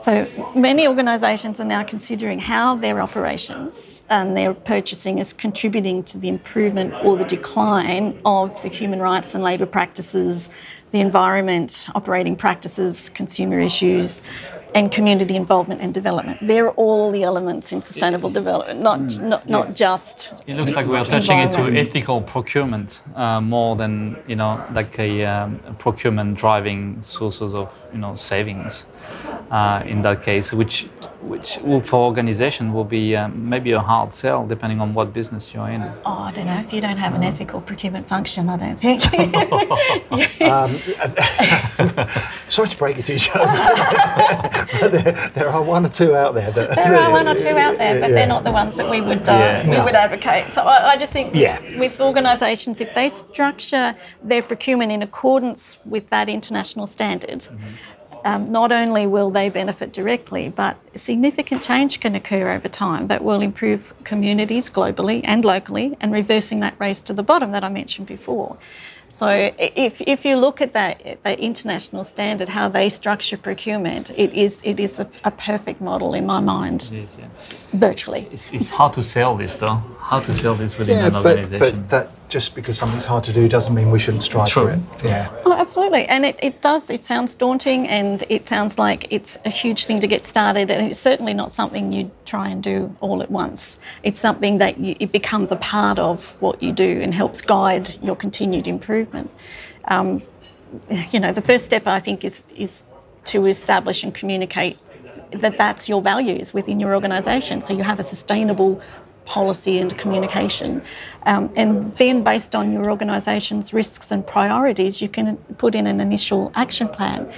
So 0.00 0.26
many 0.54 0.88
organisations 0.88 1.60
are 1.60 1.66
now 1.66 1.82
considering 1.82 2.38
how 2.38 2.74
their 2.74 3.02
operations 3.02 4.02
and 4.08 4.34
their 4.34 4.54
purchasing 4.54 5.18
is 5.18 5.34
contributing 5.34 6.04
to 6.04 6.16
the 6.16 6.28
improvement 6.28 6.94
or 7.04 7.18
the 7.18 7.26
decline 7.26 8.18
of 8.24 8.62
the 8.62 8.68
human 8.68 9.00
rights 9.00 9.34
and 9.34 9.44
labour 9.44 9.66
practices, 9.66 10.48
the 10.90 11.00
environment, 11.00 11.90
operating 11.94 12.34
practices, 12.34 13.10
consumer 13.10 13.60
issues, 13.60 14.22
and 14.74 14.90
community 14.90 15.36
involvement 15.36 15.80
and 15.80 15.92
development. 15.92 16.38
They're 16.46 16.70
all 16.70 17.10
the 17.10 17.22
elements 17.22 17.72
in 17.72 17.82
sustainable 17.82 18.30
development, 18.30 18.80
not 18.80 19.00
mm. 19.00 19.20
not, 19.20 19.48
not 19.48 19.68
yeah. 19.68 19.74
just. 19.74 20.34
It 20.46 20.56
looks 20.56 20.74
like 20.74 20.86
we're 20.86 21.04
touching 21.04 21.38
into 21.38 21.62
ethical 21.78 22.20
procurement 22.22 23.02
uh, 23.14 23.40
more 23.40 23.76
than 23.76 24.16
you 24.26 24.36
know 24.36 24.64
like 24.72 24.98
a, 24.98 25.24
um, 25.24 25.60
a 25.66 25.72
procurement 25.74 26.36
driving 26.36 27.00
sources 27.02 27.54
of 27.54 27.68
you 27.92 27.98
know 27.98 28.14
savings 28.14 28.86
uh, 29.50 29.82
in 29.86 30.02
that 30.02 30.22
case, 30.22 30.52
which 30.52 30.88
which 31.22 31.58
will, 31.58 31.82
for 31.82 32.00
organization 32.00 32.72
will 32.72 32.84
be 32.84 33.14
um, 33.14 33.48
maybe 33.48 33.72
a 33.72 33.80
hard 33.80 34.14
sell 34.14 34.46
depending 34.46 34.80
on 34.80 34.94
what 34.94 35.12
business 35.12 35.52
you're 35.52 35.68
in. 35.68 35.82
Oh, 35.82 36.12
I 36.28 36.32
don't 36.32 36.46
know. 36.46 36.58
If 36.58 36.72
you 36.72 36.80
don't 36.80 36.96
have 36.96 37.14
an 37.14 37.22
ethical 37.22 37.60
procurement 37.60 38.08
function, 38.08 38.48
I 38.48 38.56
don't 38.56 38.80
think. 38.80 39.04
um, 40.42 40.78
sorry 42.48 42.68
to 42.68 42.76
break 42.78 42.98
it 42.98 43.04
to 43.06 43.12
you, 43.12 43.18
Jo. 43.18 44.88
there, 44.88 45.30
there, 45.34 45.48
are 45.48 45.62
one 45.62 45.84
or 45.84 45.90
two 45.90 46.16
out 46.16 46.34
there. 46.34 46.50
That, 46.52 46.74
there 46.74 46.94
are 46.94 47.10
one 47.10 47.28
or 47.28 47.34
two 47.34 47.48
out 47.48 47.76
there, 47.76 48.00
but 48.00 48.10
yeah. 48.10 48.16
they're 48.16 48.26
not 48.26 48.44
the 48.44 48.52
ones 48.52 48.76
that 48.76 48.88
we 48.88 49.00
would 49.00 49.28
uh, 49.28 49.32
yeah. 49.32 49.64
we 49.64 49.76
no. 49.76 49.84
would 49.84 49.94
advocate. 49.94 50.52
So 50.52 50.62
I, 50.62 50.92
I 50.92 50.96
just 50.96 51.12
think 51.12 51.34
yeah. 51.34 51.60
with 51.78 52.00
organisations, 52.00 52.80
if 52.80 52.94
they 52.94 53.10
structure 53.10 53.94
their 54.22 54.42
procurement 54.42 54.90
in 54.90 55.02
accordance 55.02 55.78
with 55.84 56.08
that 56.10 56.28
international 56.28 56.86
standard. 56.86 57.40
Mm-hmm 57.40 57.66
um, 58.24 58.44
not 58.50 58.72
only 58.72 59.06
will 59.06 59.30
they 59.30 59.48
benefit 59.48 59.92
directly, 59.92 60.48
but 60.48 60.76
significant 60.94 61.62
change 61.62 62.00
can 62.00 62.14
occur 62.14 62.50
over 62.50 62.68
time 62.68 63.06
that 63.08 63.22
will 63.22 63.40
improve 63.40 63.94
communities 64.04 64.70
globally 64.70 65.20
and 65.24 65.44
locally 65.44 65.96
and 66.00 66.12
reversing 66.12 66.60
that 66.60 66.74
race 66.78 67.02
to 67.04 67.12
the 67.12 67.22
bottom 67.22 67.52
that 67.52 67.64
I 67.64 67.68
mentioned 67.68 68.06
before. 68.06 68.56
So 69.08 69.50
if, 69.58 70.00
if 70.02 70.24
you 70.24 70.36
look 70.36 70.60
at 70.60 70.72
that, 70.72 71.22
that 71.24 71.40
international 71.40 72.04
standard, 72.04 72.48
how 72.48 72.68
they 72.68 72.88
structure 72.88 73.36
procurement, 73.36 74.10
it 74.10 74.32
is 74.32 74.62
it 74.64 74.78
is 74.78 75.00
a, 75.00 75.08
a 75.24 75.32
perfect 75.32 75.80
model 75.80 76.14
in 76.14 76.26
my 76.26 76.38
mind. 76.38 76.82
It 76.92 76.92
is, 76.92 77.18
yeah. 77.18 77.26
Virtually. 77.72 78.28
It's, 78.30 78.52
it's 78.52 78.70
hard 78.70 78.92
to 78.92 79.02
sell 79.02 79.36
this 79.36 79.56
though. 79.56 79.82
How 79.98 80.20
to 80.20 80.32
sell 80.32 80.54
this 80.54 80.78
within 80.78 80.98
yeah, 80.98 81.06
an 81.06 81.16
organization. 81.16 81.58
But, 81.58 81.74
but 81.74 81.88
that 81.90 82.19
just 82.30 82.54
because 82.54 82.78
something's 82.78 83.04
hard 83.04 83.24
to 83.24 83.32
do 83.32 83.48
doesn't 83.48 83.74
mean 83.74 83.90
we 83.90 83.98
shouldn't 83.98 84.22
strive 84.22 84.48
True. 84.48 84.62
for 84.62 84.70
it. 84.70 84.80
Yeah. 85.04 85.30
Oh, 85.44 85.52
absolutely. 85.52 86.06
And 86.06 86.24
it, 86.24 86.38
it 86.42 86.62
does, 86.62 86.88
it 86.88 87.04
sounds 87.04 87.34
daunting 87.34 87.88
and 87.88 88.22
it 88.28 88.48
sounds 88.48 88.78
like 88.78 89.06
it's 89.10 89.38
a 89.44 89.50
huge 89.50 89.86
thing 89.86 90.00
to 90.00 90.06
get 90.06 90.24
started 90.24 90.70
and 90.70 90.90
it's 90.90 90.98
certainly 91.00 91.34
not 91.34 91.52
something 91.52 91.92
you 91.92 92.10
try 92.24 92.48
and 92.48 92.62
do 92.62 92.96
all 93.00 93.22
at 93.22 93.30
once. 93.30 93.78
It's 94.02 94.18
something 94.18 94.58
that 94.58 94.78
you, 94.78 94.96
it 95.00 95.12
becomes 95.12 95.50
a 95.50 95.56
part 95.56 95.98
of 95.98 96.40
what 96.40 96.62
you 96.62 96.72
do 96.72 97.00
and 97.02 97.12
helps 97.12 97.40
guide 97.42 98.02
your 98.02 98.16
continued 98.16 98.66
improvement. 98.68 99.30
Um, 99.86 100.22
you 101.10 101.18
know, 101.18 101.32
the 101.32 101.42
first 101.42 101.64
step 101.64 101.86
I 101.86 101.98
think 101.98 102.24
is, 102.24 102.46
is 102.54 102.84
to 103.26 103.46
establish 103.46 104.04
and 104.04 104.14
communicate 104.14 104.78
that 105.32 105.58
that's 105.58 105.88
your 105.88 106.00
values 106.00 106.54
within 106.54 106.80
your 106.80 106.94
organisation. 106.94 107.60
So 107.60 107.74
you 107.74 107.82
have 107.82 107.98
a 107.98 108.04
sustainable 108.04 108.80
policy 109.30 109.78
and 109.78 109.96
communication. 109.96 110.82
Um, 111.24 111.52
and 111.54 111.94
then, 111.94 112.24
based 112.24 112.56
on 112.56 112.72
your 112.72 112.90
organisation's 112.90 113.72
risks 113.72 114.10
and 114.10 114.26
priorities, 114.26 115.00
you 115.00 115.08
can 115.08 115.36
put 115.56 115.74
in 115.76 115.86
an 115.86 116.00
initial 116.00 116.50
action 116.56 116.88
plan. 116.88 117.32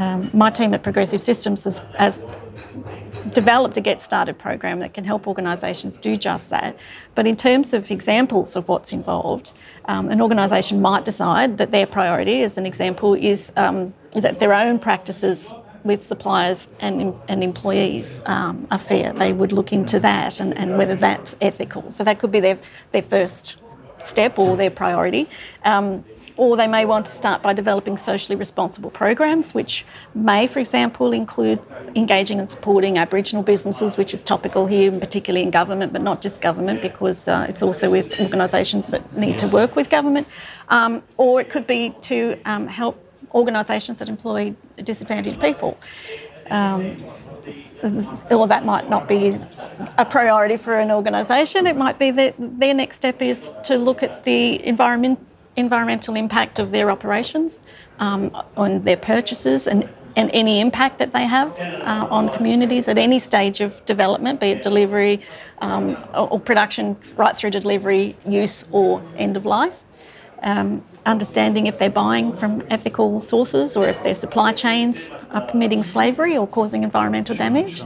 Um, 0.00 0.28
my 0.32 0.50
team 0.50 0.74
at 0.74 0.82
Progressive 0.82 1.22
Systems, 1.22 1.64
has, 1.64 1.80
as 1.98 2.26
developed 3.32 3.76
a 3.76 3.80
Get 3.80 4.00
Started 4.00 4.38
program 4.38 4.80
that 4.80 4.92
can 4.92 5.04
help 5.04 5.28
organisations 5.28 5.98
do 5.98 6.16
just 6.16 6.50
that. 6.50 6.76
But 7.14 7.26
in 7.28 7.36
terms 7.36 7.72
of 7.74 7.90
examples 7.90 8.56
of 8.56 8.68
what's 8.68 8.92
involved, 8.92 9.52
um, 9.84 10.08
an 10.08 10.20
organisation 10.20 10.82
might 10.82 11.04
decide 11.04 11.58
that 11.58 11.70
their 11.70 11.86
priority, 11.86 12.42
as 12.42 12.58
an 12.58 12.66
example, 12.66 13.14
is 13.14 13.52
um, 13.56 13.94
that 14.14 14.40
their 14.40 14.52
own 14.52 14.80
practices 14.80 15.54
with 15.84 16.04
suppliers 16.04 16.68
and, 16.80 17.14
and 17.28 17.42
employees 17.42 18.20
um, 18.26 18.66
are 18.70 18.78
fair. 18.78 19.12
They 19.12 19.32
would 19.32 19.52
look 19.52 19.72
into 19.72 20.00
that 20.00 20.40
and, 20.40 20.56
and 20.56 20.78
whether 20.78 20.94
that's 20.94 21.36
ethical. 21.40 21.90
So 21.92 22.04
that 22.04 22.18
could 22.18 22.32
be 22.32 22.40
their, 22.40 22.58
their 22.90 23.02
first 23.02 23.56
step 24.02 24.38
or 24.38 24.56
their 24.56 24.70
priority. 24.70 25.28
Um, 25.64 26.04
or 26.40 26.56
they 26.56 26.66
may 26.66 26.86
want 26.86 27.04
to 27.04 27.12
start 27.12 27.42
by 27.42 27.52
developing 27.52 27.98
socially 27.98 28.34
responsible 28.34 28.88
programs, 28.88 29.52
which 29.52 29.84
may, 30.14 30.46
for 30.46 30.58
example, 30.58 31.12
include 31.12 31.60
engaging 31.94 32.38
and 32.38 32.48
supporting 32.48 32.96
Aboriginal 32.96 33.42
businesses, 33.42 33.98
which 33.98 34.14
is 34.14 34.22
topical 34.22 34.66
here, 34.66 34.90
and 34.90 35.00
particularly 35.00 35.42
in 35.42 35.50
government, 35.50 35.92
but 35.92 36.00
not 36.00 36.22
just 36.22 36.40
government, 36.40 36.80
because 36.80 37.28
uh, 37.28 37.44
it's 37.46 37.62
also 37.62 37.90
with 37.90 38.18
organisations 38.20 38.86
that 38.88 39.14
need 39.14 39.36
to 39.36 39.48
work 39.48 39.76
with 39.76 39.90
government. 39.90 40.26
Um, 40.70 41.02
or 41.18 41.42
it 41.42 41.50
could 41.50 41.66
be 41.66 41.94
to 42.02 42.38
um, 42.46 42.68
help 42.68 43.09
organisations 43.34 43.98
that 43.98 44.08
employ 44.08 44.54
disadvantaged 44.82 45.40
people. 45.40 45.78
Um, 46.50 46.96
or 48.30 48.46
that 48.46 48.64
might 48.64 48.88
not 48.88 49.08
be 49.08 49.36
a 49.96 50.04
priority 50.04 50.56
for 50.56 50.78
an 50.78 50.90
organisation. 50.90 51.66
It 51.66 51.76
might 51.76 51.98
be 51.98 52.10
that 52.10 52.34
their 52.38 52.74
next 52.74 52.96
step 52.96 53.22
is 53.22 53.52
to 53.64 53.78
look 53.78 54.02
at 54.02 54.24
the 54.24 54.64
environment, 54.66 55.18
environmental 55.56 56.16
impact 56.16 56.58
of 56.58 56.70
their 56.70 56.90
operations, 56.90 57.60
um, 57.98 58.36
on 58.56 58.82
their 58.82 58.96
purchases, 58.96 59.66
and, 59.66 59.88
and 60.16 60.30
any 60.34 60.60
impact 60.60 60.98
that 60.98 61.12
they 61.12 61.24
have 61.24 61.58
uh, 61.58 62.06
on 62.10 62.28
communities 62.30 62.88
at 62.88 62.98
any 62.98 63.18
stage 63.18 63.60
of 63.60 63.84
development, 63.86 64.40
be 64.40 64.50
it 64.50 64.62
delivery 64.62 65.20
um, 65.60 65.96
or, 66.14 66.38
production, 66.38 66.96
right 67.16 67.36
through 67.36 67.50
to 67.52 67.60
delivery, 67.60 68.16
use, 68.26 68.64
or 68.72 69.02
end 69.16 69.36
of 69.36 69.46
life. 69.46 69.82
Um, 70.42 70.84
understanding 71.06 71.66
if 71.66 71.78
they're 71.78 71.90
buying 71.90 72.32
from 72.32 72.62
ethical 72.70 73.20
sources 73.20 73.76
or 73.76 73.86
if 73.86 74.02
their 74.02 74.14
supply 74.14 74.52
chains 74.52 75.10
are 75.30 75.42
permitting 75.42 75.82
slavery 75.82 76.36
or 76.36 76.46
causing 76.46 76.82
environmental 76.82 77.36
damage. 77.36 77.82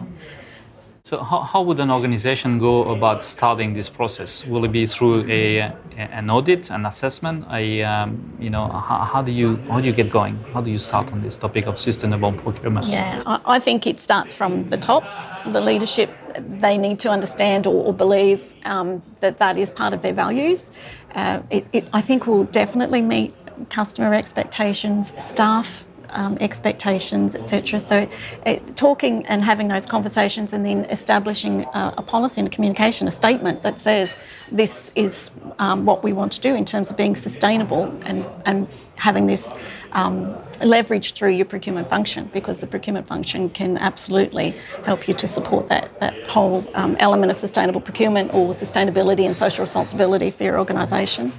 So, 1.06 1.22
how, 1.22 1.40
how 1.40 1.60
would 1.60 1.80
an 1.80 1.90
organization 1.90 2.58
go 2.58 2.90
about 2.90 3.22
starting 3.22 3.74
this 3.74 3.90
process? 3.90 4.42
Will 4.46 4.64
it 4.64 4.72
be 4.72 4.86
through 4.86 5.30
a, 5.30 5.70
an 5.98 6.30
audit, 6.30 6.70
an 6.70 6.86
assessment? 6.86 7.44
A, 7.50 7.82
um, 7.82 8.34
you 8.40 8.48
know, 8.48 8.68
how, 8.68 9.00
how, 9.00 9.20
do 9.20 9.30
you 9.30 9.56
how 9.68 9.82
do 9.82 9.86
you 9.86 9.92
get 9.92 10.08
going? 10.08 10.38
How 10.54 10.62
do 10.62 10.70
you 10.70 10.78
start 10.78 11.12
on 11.12 11.20
this 11.20 11.36
topic 11.36 11.66
of 11.66 11.78
sustainable 11.78 12.32
procurement? 12.32 12.86
Yeah, 12.86 13.22
I, 13.26 13.38
I 13.44 13.58
think 13.58 13.86
it 13.86 14.00
starts 14.00 14.32
from 14.32 14.70
the 14.70 14.78
top. 14.78 15.04
The 15.52 15.60
leadership 15.60 16.08
they 16.38 16.78
need 16.78 16.98
to 17.00 17.10
understand 17.10 17.66
or, 17.66 17.84
or 17.84 17.92
believe 17.92 18.54
um, 18.64 19.02
that 19.20 19.36
that 19.40 19.58
is 19.58 19.68
part 19.68 19.92
of 19.92 20.00
their 20.00 20.14
values. 20.14 20.70
Uh, 21.14 21.42
it, 21.50 21.66
it, 21.74 21.86
I 21.92 22.00
think 22.00 22.26
will 22.26 22.44
definitely 22.44 23.02
meet 23.02 23.34
customer 23.68 24.14
expectations, 24.14 25.12
staff 25.22 25.84
um, 26.14 26.36
expectations, 26.40 27.34
etc. 27.34 27.80
So, 27.80 28.08
uh, 28.46 28.56
talking 28.76 29.26
and 29.26 29.44
having 29.44 29.68
those 29.68 29.86
conversations, 29.86 30.52
and 30.52 30.64
then 30.64 30.84
establishing 30.86 31.62
a, 31.62 31.94
a, 31.98 32.02
policy 32.02 32.40
and 32.40 32.48
a 32.48 32.50
communication, 32.50 33.06
a 33.06 33.10
statement 33.10 33.62
that 33.62 33.80
says 33.80 34.16
this 34.50 34.92
is 34.94 35.30
um, 35.58 35.84
what 35.84 36.02
we 36.02 36.12
want 36.12 36.32
to 36.32 36.40
do 36.40 36.54
in 36.54 36.64
terms 36.64 36.90
of 36.90 36.96
being 36.96 37.16
sustainable, 37.16 37.84
and 38.04 38.24
and 38.46 38.68
having 38.96 39.26
this 39.26 39.52
um, 39.92 40.36
leverage 40.62 41.14
through 41.14 41.30
your 41.30 41.46
procurement 41.46 41.88
function, 41.88 42.30
because 42.32 42.60
the 42.60 42.66
procurement 42.66 43.06
function 43.06 43.50
can 43.50 43.76
absolutely 43.78 44.56
help 44.84 45.08
you 45.08 45.14
to 45.14 45.26
support 45.26 45.68
that 45.68 45.98
that 46.00 46.14
whole 46.28 46.64
um, 46.74 46.96
element 47.00 47.30
of 47.30 47.36
sustainable 47.36 47.80
procurement 47.80 48.32
or 48.32 48.50
sustainability 48.50 49.26
and 49.26 49.36
social 49.36 49.64
responsibility 49.64 50.30
for 50.30 50.44
your 50.44 50.58
organisation. 50.58 51.32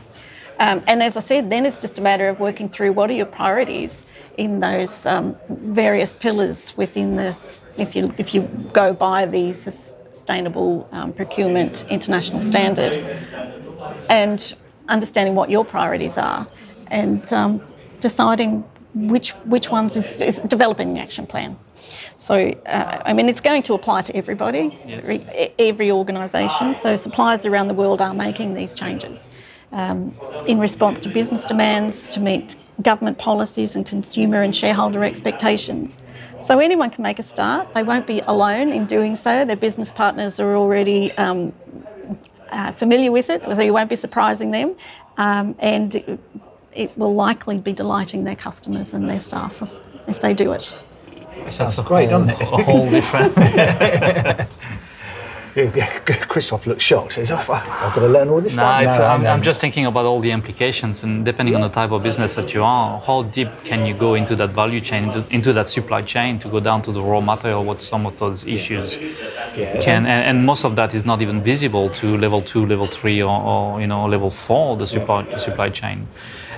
Um, 0.59 0.83
and 0.87 1.03
as 1.03 1.17
I 1.17 1.19
said, 1.19 1.49
then 1.49 1.65
it's 1.65 1.79
just 1.79 1.97
a 1.97 2.01
matter 2.01 2.29
of 2.29 2.39
working 2.39 2.69
through 2.69 2.93
what 2.93 3.09
are 3.09 3.13
your 3.13 3.25
priorities 3.25 4.05
in 4.37 4.59
those 4.59 5.05
um, 5.05 5.35
various 5.49 6.13
pillars 6.13 6.75
within 6.77 7.15
this. 7.15 7.61
If 7.77 7.95
you 7.95 8.13
if 8.17 8.33
you 8.33 8.43
go 8.71 8.93
by 8.93 9.25
the 9.25 9.51
sustainable 9.53 10.87
um, 10.91 11.11
procurement 11.13 11.85
international 11.89 12.41
standard, 12.41 12.95
and 14.09 14.55
understanding 14.87 15.35
what 15.35 15.49
your 15.49 15.65
priorities 15.65 16.17
are, 16.17 16.47
and 16.87 17.31
um, 17.33 17.61
deciding 17.99 18.63
which 18.93 19.31
which 19.43 19.69
ones 19.69 19.97
is, 19.97 20.15
is 20.15 20.39
developing 20.39 20.91
an 20.91 20.97
action 20.97 21.27
plan. 21.27 21.57
So, 22.15 22.35
uh, 22.65 23.01
I 23.05 23.11
mean, 23.11 23.27
it's 23.27 23.41
going 23.41 23.61
to 23.63 23.73
apply 23.73 24.03
to 24.03 24.15
everybody, 24.15 24.79
yes. 24.87 25.03
every, 25.03 25.51
every 25.59 25.91
organisation. 25.91 26.73
So, 26.73 26.95
suppliers 26.95 27.45
around 27.45 27.67
the 27.67 27.73
world 27.73 28.01
are 28.01 28.13
making 28.13 28.53
these 28.53 28.73
changes 28.73 29.27
um, 29.71 30.15
in 30.47 30.59
response 30.59 30.99
to 31.01 31.09
business 31.09 31.45
demands, 31.45 32.09
to 32.11 32.19
meet 32.19 32.55
government 32.81 33.17
policies 33.17 33.75
and 33.75 33.85
consumer 33.85 34.41
and 34.41 34.55
shareholder 34.55 35.03
expectations. 35.03 36.01
So 36.41 36.59
anyone 36.59 36.89
can 36.89 37.03
make 37.03 37.19
a 37.19 37.23
start. 37.23 37.73
They 37.73 37.83
won't 37.83 38.05
be 38.05 38.19
alone 38.21 38.69
in 38.69 38.85
doing 38.85 39.15
so. 39.15 39.45
Their 39.45 39.55
business 39.55 39.91
partners 39.91 40.39
are 40.39 40.55
already 40.55 41.11
um, 41.13 41.53
uh, 42.51 42.71
familiar 42.71 43.11
with 43.11 43.29
it, 43.29 43.41
so 43.43 43.61
you 43.61 43.73
won't 43.73 43.89
be 43.89 43.95
surprising 43.95 44.51
them. 44.51 44.75
Um, 45.17 45.55
and 45.59 45.95
it, 45.95 46.19
it, 46.73 46.97
will 46.97 47.15
likely 47.15 47.57
be 47.57 47.71
delighting 47.71 48.25
their 48.25 48.35
customers 48.35 48.93
and 48.93 49.09
their 49.09 49.19
staff 49.19 49.73
if 50.07 50.19
they 50.19 50.33
do 50.33 50.51
it. 50.51 50.73
Sounds 51.47 51.75
great, 51.79 52.09
doesn't 52.09 52.29
it? 52.31 52.41
A 52.41 52.45
whole 52.45 52.89
different. 52.89 53.35
Christophe 56.27 56.67
looks 56.67 56.83
shocked. 56.83 57.13
Says, 57.13 57.31
oh, 57.31 57.37
"I've 57.37 57.93
got 57.95 58.01
to 58.01 58.09
learn 58.09 58.27
all 58.27 58.41
this 58.41 58.57
nah, 58.57 58.81
stuff." 58.81 58.99
No, 58.99 59.05
I'm, 59.05 59.25
I'm, 59.25 59.41
just 59.41 59.61
thinking 59.61 59.85
about 59.85 60.03
all 60.03 60.19
the 60.19 60.31
implications, 60.31 61.03
and 61.03 61.23
depending 61.23 61.53
yeah. 61.53 61.61
on 61.61 61.69
the 61.69 61.73
type 61.73 61.91
of 61.91 62.03
business 62.03 62.33
that 62.33 62.53
you 62.53 62.61
are, 62.61 62.99
how 62.99 63.23
deep 63.23 63.47
can 63.63 63.85
you 63.85 63.93
go 63.93 64.15
into 64.15 64.35
that 64.35 64.49
value 64.49 64.81
chain, 64.81 65.09
into 65.29 65.53
that 65.53 65.69
supply 65.69 66.01
chain, 66.01 66.39
to 66.39 66.49
go 66.49 66.59
down 66.59 66.81
to 66.81 66.91
the 66.91 67.01
raw 67.01 67.21
material? 67.21 67.63
What 67.63 67.79
some 67.79 68.05
of 68.05 68.19
those 68.19 68.45
issues 68.45 68.97
yeah. 69.55 69.79
can, 69.79 70.05
and, 70.05 70.37
and, 70.37 70.45
most 70.45 70.65
of 70.65 70.75
that 70.75 70.93
is 70.93 71.05
not 71.05 71.21
even 71.21 71.41
visible 71.41 71.89
to 72.01 72.17
level 72.17 72.41
two, 72.41 72.65
level 72.65 72.85
three, 72.85 73.23
or, 73.23 73.41
or 73.41 73.79
you 73.79 73.87
know, 73.87 74.05
level 74.07 74.31
four, 74.31 74.75
the 74.75 74.85
supply 74.85 75.23
yeah. 75.23 75.37
supply 75.37 75.69
chain 75.69 76.05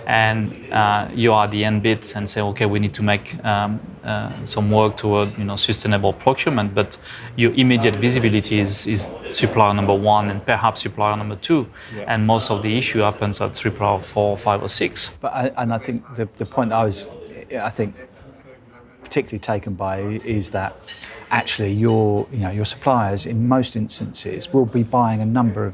and 0.08 0.54
uh, 0.72 1.10
you 1.14 1.34
are 1.34 1.50
the 1.50 1.66
end 1.66 1.84
bit 1.84 2.16
and 2.16 2.30
say, 2.30 2.40
okay, 2.40 2.66
we 2.66 2.80
need 2.80 2.94
to 2.94 3.04
make 3.04 3.44
um, 3.44 3.78
uh, 4.06 4.32
some 4.46 4.72
work 4.72 4.96
toward 4.96 5.38
you 5.38 5.44
know 5.44 5.58
sustainable 5.58 6.14
procurement, 6.14 6.74
but 6.74 6.98
your 7.36 7.54
immediate 7.56 7.98
visibility 7.98 8.60
is, 8.60 8.88
is 8.88 9.12
supplier 9.34 9.74
number 9.74 9.94
one 9.94 10.30
and 10.30 10.46
perhaps 10.46 10.84
supplier 10.84 11.18
number 11.18 11.36
two, 11.36 11.68
yeah. 11.94 12.06
and 12.08 12.26
most 12.26 12.50
of 12.50 12.62
the 12.62 12.78
issue 12.78 13.00
happens 13.00 13.42
at 13.42 13.58
supplier 13.58 14.00
four, 14.00 14.38
five, 14.38 14.64
or 14.64 14.70
six. 14.70 15.12
But 15.20 15.34
I, 15.34 15.52
and 15.58 15.74
I 15.74 15.78
think 15.78 16.06
the, 16.16 16.30
the 16.38 16.46
point 16.46 16.72
I 16.72 16.86
was, 16.86 17.10
I 17.52 17.70
think, 17.70 17.96
particularly 19.04 19.40
taken 19.40 19.74
by 19.74 20.00
is 20.00 20.52
that 20.52 20.74
actually 21.32 21.74
your 21.74 22.26
you 22.32 22.40
know 22.40 22.50
your 22.50 22.64
suppliers 22.64 23.26
in 23.26 23.46
most 23.46 23.76
instances 23.76 24.54
will 24.54 24.66
be 24.66 24.84
buying 24.84 25.20
a 25.20 25.26
number 25.26 25.66
of 25.66 25.74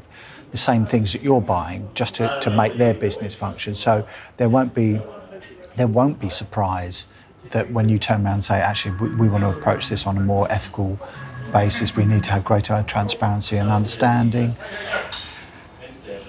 the 0.54 0.58
same 0.58 0.86
things 0.86 1.12
that 1.12 1.20
you're 1.20 1.40
buying 1.40 1.88
just 1.94 2.14
to, 2.14 2.38
to 2.40 2.48
make 2.48 2.78
their 2.78 2.94
business 2.94 3.34
function. 3.34 3.74
So 3.74 4.06
there 4.36 4.48
won't 4.48 4.72
be 4.72 5.00
there 5.74 5.88
won't 5.88 6.20
be 6.20 6.28
surprise 6.28 7.06
that 7.50 7.72
when 7.72 7.88
you 7.88 7.98
turn 7.98 8.24
around 8.24 8.34
and 8.34 8.44
say, 8.44 8.60
actually, 8.60 8.94
we, 8.98 9.16
we 9.16 9.28
want 9.28 9.42
to 9.42 9.50
approach 9.50 9.88
this 9.88 10.06
on 10.06 10.16
a 10.16 10.20
more 10.20 10.48
ethical 10.52 10.96
basis, 11.52 11.96
we 11.96 12.06
need 12.06 12.22
to 12.22 12.30
have 12.30 12.44
greater 12.44 12.84
transparency 12.86 13.56
and 13.56 13.68
understanding. 13.68 14.54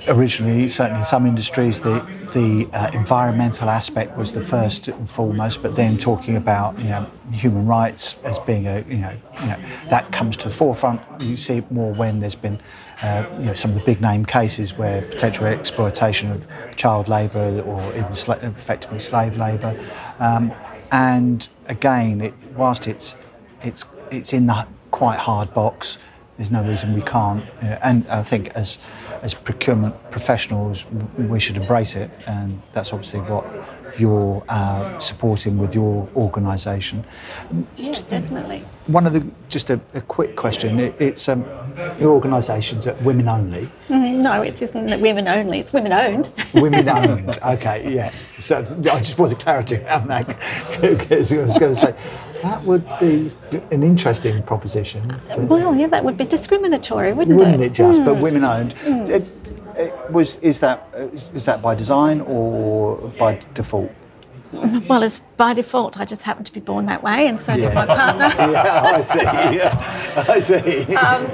Originally, 0.08 0.68
certainly 0.68 1.02
in 1.02 1.06
some 1.06 1.28
industries, 1.28 1.80
the, 1.80 2.00
the 2.34 2.68
uh, 2.74 2.90
environmental 2.94 3.70
aspect 3.70 4.18
was 4.18 4.34
the 4.34 4.42
first 4.42 4.88
and 4.88 5.08
foremost, 5.08 5.62
but 5.62 5.76
then 5.76 6.00
talking 6.00 6.36
about 6.36 6.76
you 6.80 6.86
know, 6.86 7.06
human 7.32 7.68
rights 7.68 8.16
as 8.24 8.40
being 8.40 8.66
a, 8.66 8.84
you 8.88 8.98
know, 8.98 9.16
you 9.42 9.46
know, 9.46 9.60
that 9.92 10.12
comes 10.12 10.36
to 10.38 10.50
the 10.50 10.56
forefront. 10.56 11.00
You 11.22 11.38
see 11.38 11.58
it 11.58 11.72
more 11.72 11.94
when 11.94 12.20
there's 12.20 12.34
been 12.34 12.60
uh, 13.02 13.26
you 13.40 13.46
know, 13.46 13.54
some 13.54 13.72
of 13.72 13.78
the 13.78 13.84
big 13.84 14.02
name 14.02 14.26
cases 14.26 14.78
where 14.78 15.02
potential 15.04 15.46
exploitation 15.46 16.32
of 16.32 16.48
child 16.76 17.08
labour 17.08 17.62
or 17.62 17.82
even 17.90 18.12
sla- 18.12 18.42
effectively 18.44 19.00
slave 19.00 19.38
labour. 19.38 19.78
Um, 20.20 20.54
and 20.92 21.48
again, 21.68 22.22
it, 22.22 22.34
whilst 22.56 22.88
it's, 22.88 23.16
it's, 23.62 23.86
it's 24.12 24.34
in 24.34 24.48
the 24.48 24.68
quite 24.92 25.20
hard 25.20 25.54
box, 25.54 25.98
there's 26.38 26.52
no 26.52 26.64
reason 26.64 26.94
we 26.94 27.02
can't. 27.02 27.44
Uh, 27.62 27.78
and 27.82 28.08
I 28.08 28.24
think 28.24 28.50
as, 28.50 28.78
as 29.22 29.34
procurement 29.34 29.96
professionals, 30.12 30.86
we 31.18 31.40
should 31.40 31.58
embrace 31.58 31.96
it. 31.96 32.12
And 32.28 32.62
that's 32.74 32.94
obviously 32.94 33.22
what 33.22 33.46
you're 34.00 34.44
uh, 34.50 35.00
supporting 35.00 35.58
with 35.58 35.74
your 35.74 36.08
organisation. 36.16 37.06
Yeah, 37.78 38.00
definitely. 38.08 38.60
One 38.88 39.08
of 39.08 39.14
the 39.14 39.26
just 39.50 39.70
a, 39.70 39.80
a 39.94 40.02
quick 40.02 40.36
question. 40.36 40.80
It, 40.80 41.00
it's 41.00 41.30
um, 41.30 41.46
your 42.00 42.12
organisation's 42.12 42.88
at 42.88 43.02
women 43.02 43.28
only. 43.28 43.70
Mm, 43.90 44.22
no, 44.22 44.42
it 44.42 44.62
isn't 44.62 45.00
women 45.02 45.28
only. 45.28 45.60
It's 45.60 45.74
women 45.74 45.94
owned. 45.94 46.32
women 46.54 46.88
owned. 46.88 47.38
Okay, 47.38 47.94
yeah. 47.94 48.12
So 48.40 48.66
I 48.92 49.00
just 49.00 49.18
wanted 49.18 49.40
clarity 49.40 49.78
around 49.78 50.08
that 50.08 50.28
because 50.82 51.34
I 51.34 51.42
was 51.42 51.58
going 51.58 51.74
to 51.74 51.80
say 51.80 51.96
that 52.42 52.64
would 52.64 52.88
be 53.00 53.32
an 53.72 53.84
interesting 53.84 54.42
proposition. 54.44 55.20
Well, 55.38 55.76
yeah, 55.76 55.88
that 55.88 56.04
would 56.04 56.18
be 56.18 56.26
discriminatory, 56.26 57.14
wouldn't, 57.14 57.40
Wouldn't 57.40 57.62
it? 57.62 57.68
it 57.68 57.74
just? 57.74 58.02
Mm. 58.02 58.06
But 58.06 58.16
women 58.22 58.44
owned. 58.44 58.76
It, 59.10 59.26
it 59.78 60.12
was 60.12 60.38
is 60.38 60.60
that 60.62 60.88
is 60.96 61.44
that 61.46 61.62
by 61.62 61.76
design 61.76 62.22
or 62.22 62.98
by 63.20 63.42
default? 63.54 63.92
Well, 64.88 65.04
it's 65.04 65.20
by 65.38 65.54
default. 65.54 66.00
I 66.00 66.06
just 66.06 66.24
happened 66.24 66.46
to 66.46 66.54
be 66.54 66.60
born 66.60 66.86
that 66.86 67.04
way, 67.04 67.28
and 67.28 67.40
so 67.40 67.58
did 67.58 67.74
my 67.74 67.86
partner. 67.86 68.32
yeah, 68.52 68.82
I 68.96 69.02
see. 69.02 69.20
Yeah, 69.20 70.26
I 70.30 70.40
see. 70.40 70.96
Um, 70.96 71.28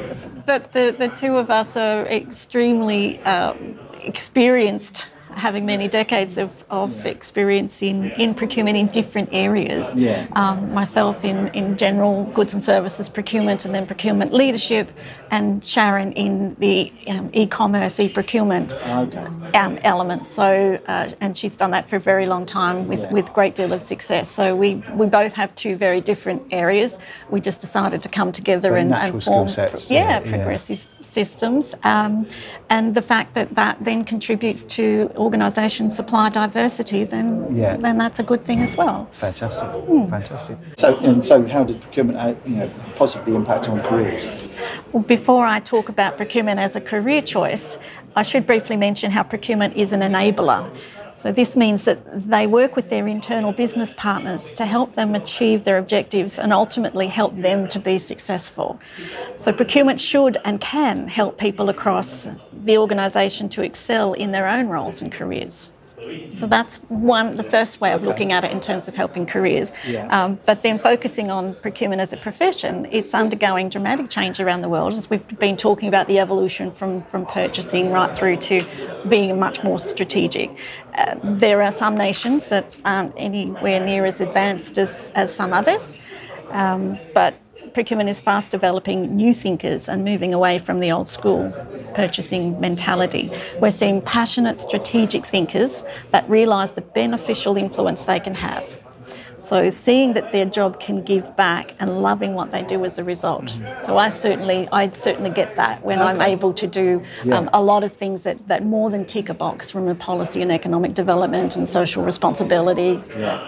but 0.45 0.71
the, 0.73 0.95
the 0.97 1.09
two 1.09 1.37
of 1.37 1.49
us 1.49 1.77
are 1.77 2.05
extremely 2.05 3.19
um, 3.23 3.79
experienced, 4.01 5.07
having 5.35 5.65
many 5.65 5.87
decades 5.87 6.37
of, 6.37 6.63
of 6.69 7.05
experience 7.05 7.81
in, 7.81 8.11
in 8.11 8.33
procurement 8.33 8.77
in 8.77 8.87
different 8.87 9.29
areas. 9.31 9.93
Yeah. 9.95 10.27
Um, 10.33 10.73
myself 10.73 11.23
in, 11.25 11.47
in 11.49 11.77
general 11.77 12.25
goods 12.33 12.53
and 12.53 12.63
services 12.63 13.09
procurement 13.09 13.65
and 13.65 13.73
then 13.73 13.85
procurement 13.85 14.33
leadership, 14.33 14.91
and 15.31 15.63
Sharon 15.63 16.11
in 16.13 16.55
the 16.59 16.91
um, 17.07 17.29
e-commerce, 17.33 17.99
e-procurement 17.99 18.73
Okay. 18.87 19.19
um, 19.57 19.77
elements. 19.83 20.29
So, 20.29 20.79
uh, 20.87 21.09
and 21.21 21.35
she's 21.35 21.55
done 21.55 21.71
that 21.71 21.89
for 21.89 21.95
a 21.95 21.99
very 21.99 22.25
long 22.25 22.45
time 22.45 22.87
with, 22.87 23.01
Yeah. 23.01 23.11
with 23.11 23.33
great 23.33 23.55
deal 23.55 23.73
of 23.73 23.81
success. 23.81 24.29
So 24.29 24.55
we, 24.55 24.75
we 24.93 25.05
both 25.07 25.33
have 25.33 25.53
two 25.55 25.75
very 25.75 26.01
different 26.01 26.41
areas. 26.51 26.99
We 27.29 27.41
just 27.41 27.61
decided 27.61 28.01
to 28.03 28.09
come 28.09 28.31
together 28.31 28.69
Very 28.69 28.81
and, 28.81 28.89
natural 28.91 29.13
and 29.13 29.23
skill 29.23 29.33
form, 29.33 29.47
sets, 29.47 29.89
yeah, 29.89 29.99
yeah, 29.99 30.21
yeah. 30.25 30.35
progressive 30.35 30.87
systems. 31.05 31.75
Um, 31.83 32.25
and 32.69 32.95
the 32.95 33.01
fact 33.01 33.33
that 33.33 33.55
that 33.55 33.77
then 33.83 34.03
contributes 34.03 34.63
to 34.65 35.11
organisation 35.15 35.89
supply 35.89 36.29
diversity, 36.29 37.03
then 37.03 37.45
Yeah. 37.49 37.77
then 37.77 37.97
that's 37.97 38.19
a 38.19 38.23
good 38.23 38.43
thing 38.45 38.61
as 38.61 38.75
well. 38.77 39.07
Fantastic, 39.11 39.69
fantastic. 40.09 40.57
So, 40.77 40.97
and 40.99 41.23
so, 41.23 41.45
how 41.47 41.63
did 41.63 41.81
procurement, 41.81 42.17
uh, 42.19 42.33
you 42.45 42.55
know, 42.57 42.69
positively 42.95 43.35
impact 43.35 43.69
on 43.69 43.79
careers? 43.81 44.49
Well, 44.91 45.03
before 45.03 45.45
I 45.45 45.59
talk 45.59 45.89
about 45.89 46.17
procurement 46.17 46.59
as 46.59 46.75
a 46.75 46.81
career 46.81 47.21
choice, 47.21 47.77
I 48.15 48.23
should 48.23 48.45
briefly 48.45 48.77
mention 48.77 49.11
how 49.11 49.23
procurement 49.23 49.75
is 49.75 49.93
an 49.93 50.01
enabler. 50.01 50.69
So, 51.21 51.31
this 51.31 51.55
means 51.55 51.85
that 51.85 51.99
they 52.31 52.47
work 52.47 52.75
with 52.75 52.89
their 52.89 53.07
internal 53.07 53.51
business 53.51 53.93
partners 53.93 54.51
to 54.53 54.65
help 54.65 54.93
them 54.93 55.13
achieve 55.13 55.65
their 55.65 55.77
objectives 55.77 56.39
and 56.39 56.51
ultimately 56.51 57.05
help 57.05 57.37
them 57.37 57.67
to 57.67 57.79
be 57.79 57.99
successful. 57.99 58.79
So, 59.35 59.53
procurement 59.53 59.99
should 59.99 60.37
and 60.43 60.59
can 60.59 61.07
help 61.07 61.37
people 61.37 61.69
across 61.69 62.27
the 62.51 62.79
organisation 62.79 63.49
to 63.49 63.61
excel 63.61 64.13
in 64.13 64.31
their 64.31 64.47
own 64.47 64.67
roles 64.67 65.03
and 65.03 65.11
careers. 65.11 65.69
So 66.33 66.47
that's 66.47 66.77
one, 66.89 67.35
the 67.35 67.43
first 67.43 67.81
way 67.81 67.91
of 67.93 68.03
looking 68.03 68.31
at 68.31 68.43
it 68.43 68.51
in 68.51 68.59
terms 68.59 68.87
of 68.87 68.95
helping 68.95 69.25
careers. 69.25 69.71
Yeah. 69.87 70.07
Um, 70.07 70.39
but 70.45 70.63
then 70.63 70.79
focusing 70.79 71.29
on 71.29 71.55
procurement 71.55 72.01
as 72.01 72.13
a 72.13 72.17
profession, 72.17 72.87
it's 72.91 73.13
undergoing 73.13 73.69
dramatic 73.69 74.09
change 74.09 74.39
around 74.39 74.61
the 74.61 74.69
world. 74.69 74.93
As 74.93 75.09
we've 75.09 75.27
been 75.39 75.57
talking 75.57 75.87
about 75.87 76.07
the 76.07 76.19
evolution 76.19 76.71
from, 76.71 77.03
from 77.03 77.25
purchasing 77.25 77.91
right 77.91 78.11
through 78.11 78.37
to 78.37 78.63
being 79.07 79.39
much 79.39 79.63
more 79.63 79.79
strategic. 79.79 80.49
Uh, 80.95 81.15
there 81.23 81.61
are 81.61 81.71
some 81.71 81.95
nations 81.95 82.49
that 82.49 82.75
aren't 82.83 83.13
anywhere 83.17 83.79
near 83.79 84.05
as 84.05 84.21
advanced 84.21 84.77
as, 84.77 85.11
as 85.15 85.33
some 85.33 85.53
others, 85.53 85.97
um, 86.49 86.97
but 87.13 87.35
procurement 87.73 88.09
is 88.09 88.21
fast 88.21 88.51
developing 88.51 89.15
new 89.15 89.33
thinkers 89.33 89.87
and 89.87 90.03
moving 90.03 90.33
away 90.33 90.59
from 90.59 90.79
the 90.79 90.91
old 90.91 91.07
school 91.09 91.51
purchasing 91.93 92.59
mentality. 92.59 93.31
We're 93.59 93.71
seeing 93.71 94.01
passionate 94.01 94.59
strategic 94.59 95.25
thinkers 95.25 95.83
that 96.11 96.29
realise 96.29 96.71
the 96.71 96.81
beneficial 96.81 97.57
influence 97.57 98.05
they 98.05 98.19
can 98.19 98.35
have. 98.35 98.80
So 99.41 99.71
seeing 99.71 100.13
that 100.13 100.31
their 100.31 100.45
job 100.45 100.79
can 100.79 101.01
give 101.01 101.35
back 101.35 101.73
and 101.79 102.03
loving 102.03 102.35
what 102.35 102.51
they 102.51 102.61
do 102.61 102.85
as 102.85 102.99
a 102.99 103.03
result. 103.03 103.57
So 103.75 103.97
I 103.97 104.09
certainly, 104.09 104.69
I 104.71 104.91
certainly 104.91 105.31
get 105.31 105.55
that 105.55 105.83
when 105.83 105.99
I'm 105.99 106.21
able 106.21 106.53
to 106.53 106.67
do 106.67 107.01
Yeah. 107.23 107.39
um, 107.39 107.49
a 107.51 107.61
lot 107.61 107.83
of 107.83 107.91
things 107.91 108.21
that, 108.21 108.47
that 108.47 108.63
more 108.63 108.91
than 108.91 109.03
tick 109.03 109.29
a 109.29 109.33
box 109.33 109.71
from 109.71 109.87
a 109.87 109.95
policy 109.95 110.43
and 110.43 110.51
economic 110.51 110.93
development 110.93 111.55
and 111.55 111.67
social 111.67 112.03
responsibility 112.03 113.03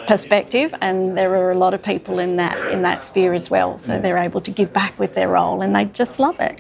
perspective. 0.07 0.73
And 0.81 1.15
there 1.15 1.35
are 1.35 1.51
a 1.51 1.57
lot 1.57 1.75
of 1.75 1.83
people 1.83 2.17
in 2.17 2.37
that 2.37 2.57
in 2.71 2.81
that 2.81 3.03
sphere 3.03 3.33
as 3.33 3.51
well. 3.51 3.77
So 3.77 3.99
they're 3.99 4.17
able 4.17 4.41
to 4.41 4.51
give 4.51 4.73
back 4.73 4.97
with 4.97 5.13
their 5.13 5.29
role 5.29 5.61
and 5.61 5.75
they 5.75 5.85
just 5.85 6.19
love 6.19 6.39
it. 6.39 6.59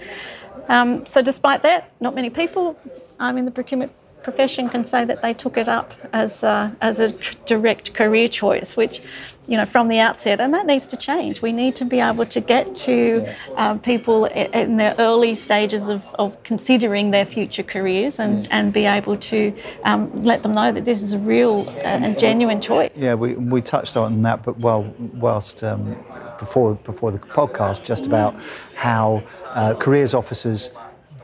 Um, 0.69 1.05
so 1.07 1.21
despite 1.23 1.63
that, 1.63 1.91
not 1.99 2.13
many 2.13 2.29
people 2.29 2.77
I'm 3.19 3.37
in 3.37 3.45
the 3.45 3.51
procurement 3.51 3.91
profession 4.23 4.69
can 4.69 4.83
say 4.83 5.05
that 5.05 5.21
they 5.21 5.33
took 5.33 5.57
it 5.57 5.67
up 5.67 5.93
as 6.13 6.43
a, 6.43 6.75
as 6.81 6.99
a 6.99 7.11
direct 7.45 7.93
career 7.93 8.27
choice, 8.27 8.75
which, 8.75 9.01
you 9.47 9.57
know, 9.57 9.65
from 9.65 9.89
the 9.89 9.99
outset, 9.99 10.39
and 10.39 10.53
that 10.53 10.65
needs 10.65 10.87
to 10.87 10.97
change. 10.97 11.41
We 11.41 11.51
need 11.51 11.75
to 11.75 11.85
be 11.85 11.99
able 11.99 12.25
to 12.25 12.39
get 12.39 12.73
to 12.87 13.27
um, 13.55 13.79
people 13.79 14.25
in 14.25 14.77
their 14.77 14.95
early 14.97 15.35
stages 15.35 15.89
of, 15.89 16.05
of 16.15 16.41
considering 16.43 17.11
their 17.11 17.25
future 17.25 17.63
careers 17.63 18.19
and, 18.19 18.47
and 18.51 18.71
be 18.73 18.85
able 18.85 19.17
to 19.17 19.53
um, 19.83 20.23
let 20.23 20.43
them 20.43 20.53
know 20.53 20.71
that 20.71 20.85
this 20.85 21.03
is 21.03 21.13
a 21.13 21.19
real 21.19 21.67
uh, 21.69 22.03
and 22.05 22.17
genuine 22.17 22.61
choice. 22.61 22.91
Yeah, 22.95 23.15
we, 23.15 23.35
we 23.35 23.61
touched 23.61 23.97
on 23.97 24.21
that, 24.23 24.43
but 24.43 24.57
well, 24.59 24.93
whilst 25.13 25.63
um, 25.63 25.97
before 26.39 26.75
before 26.75 27.11
the 27.11 27.19
podcast, 27.19 27.83
just 27.83 28.05
about 28.05 28.35
how 28.75 29.23
uh, 29.47 29.75
careers 29.75 30.13
officers 30.13 30.71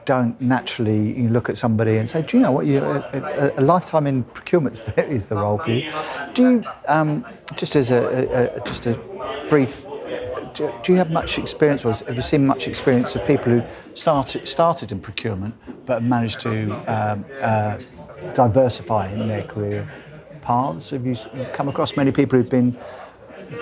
don't 0.10 0.41
naturally 0.41 1.01
you 1.22 1.30
look 1.30 1.49
at 1.49 1.55
somebody 1.55 1.97
and 1.97 2.10
say, 2.10 2.24
do 2.24 2.36
you 2.36 2.41
know 2.41 2.51
what, 2.51 2.66
you, 2.66 2.80
a, 2.80 2.97
a, 3.14 3.62
a 3.62 3.64
lifetime 3.74 4.07
in 4.07 4.24
procurement 4.24 4.74
is 4.97 5.28
the, 5.28 5.36
role 5.36 5.60
for 5.60 5.70
you. 5.70 5.91
Do 6.34 6.41
you, 6.43 6.64
um, 6.88 7.24
just 7.55 7.76
as 7.76 7.91
a, 7.91 8.01
a, 8.57 8.60
just 8.62 8.88
a 8.88 8.95
brief, 9.51 9.86
do, 10.55 10.74
do 10.82 10.93
you 10.93 10.97
have 10.97 11.12
much 11.12 11.38
experience, 11.38 11.86
or 11.86 11.93
have 11.93 12.16
you 12.16 12.24
seen 12.24 12.43
much 12.47 12.68
experience 12.68 13.16
of 13.16 13.24
people 13.28 13.53
who 13.53 13.62
started 13.93 14.47
started 14.47 14.91
in 14.91 14.99
procurement 14.99 15.53
but 15.86 16.01
have 16.01 16.10
managed 16.18 16.39
to 16.39 16.53
um, 16.95 17.24
uh, 17.41 17.78
diversify 18.34 19.12
in 19.12 19.28
their 19.28 19.43
career 19.43 19.88
paths? 20.41 20.89
Have 20.89 21.05
you 21.05 21.16
come 21.53 21.70
across 21.70 21.95
many 21.95 22.12
people 22.12 22.39
who've 22.39 22.49
been 22.49 22.76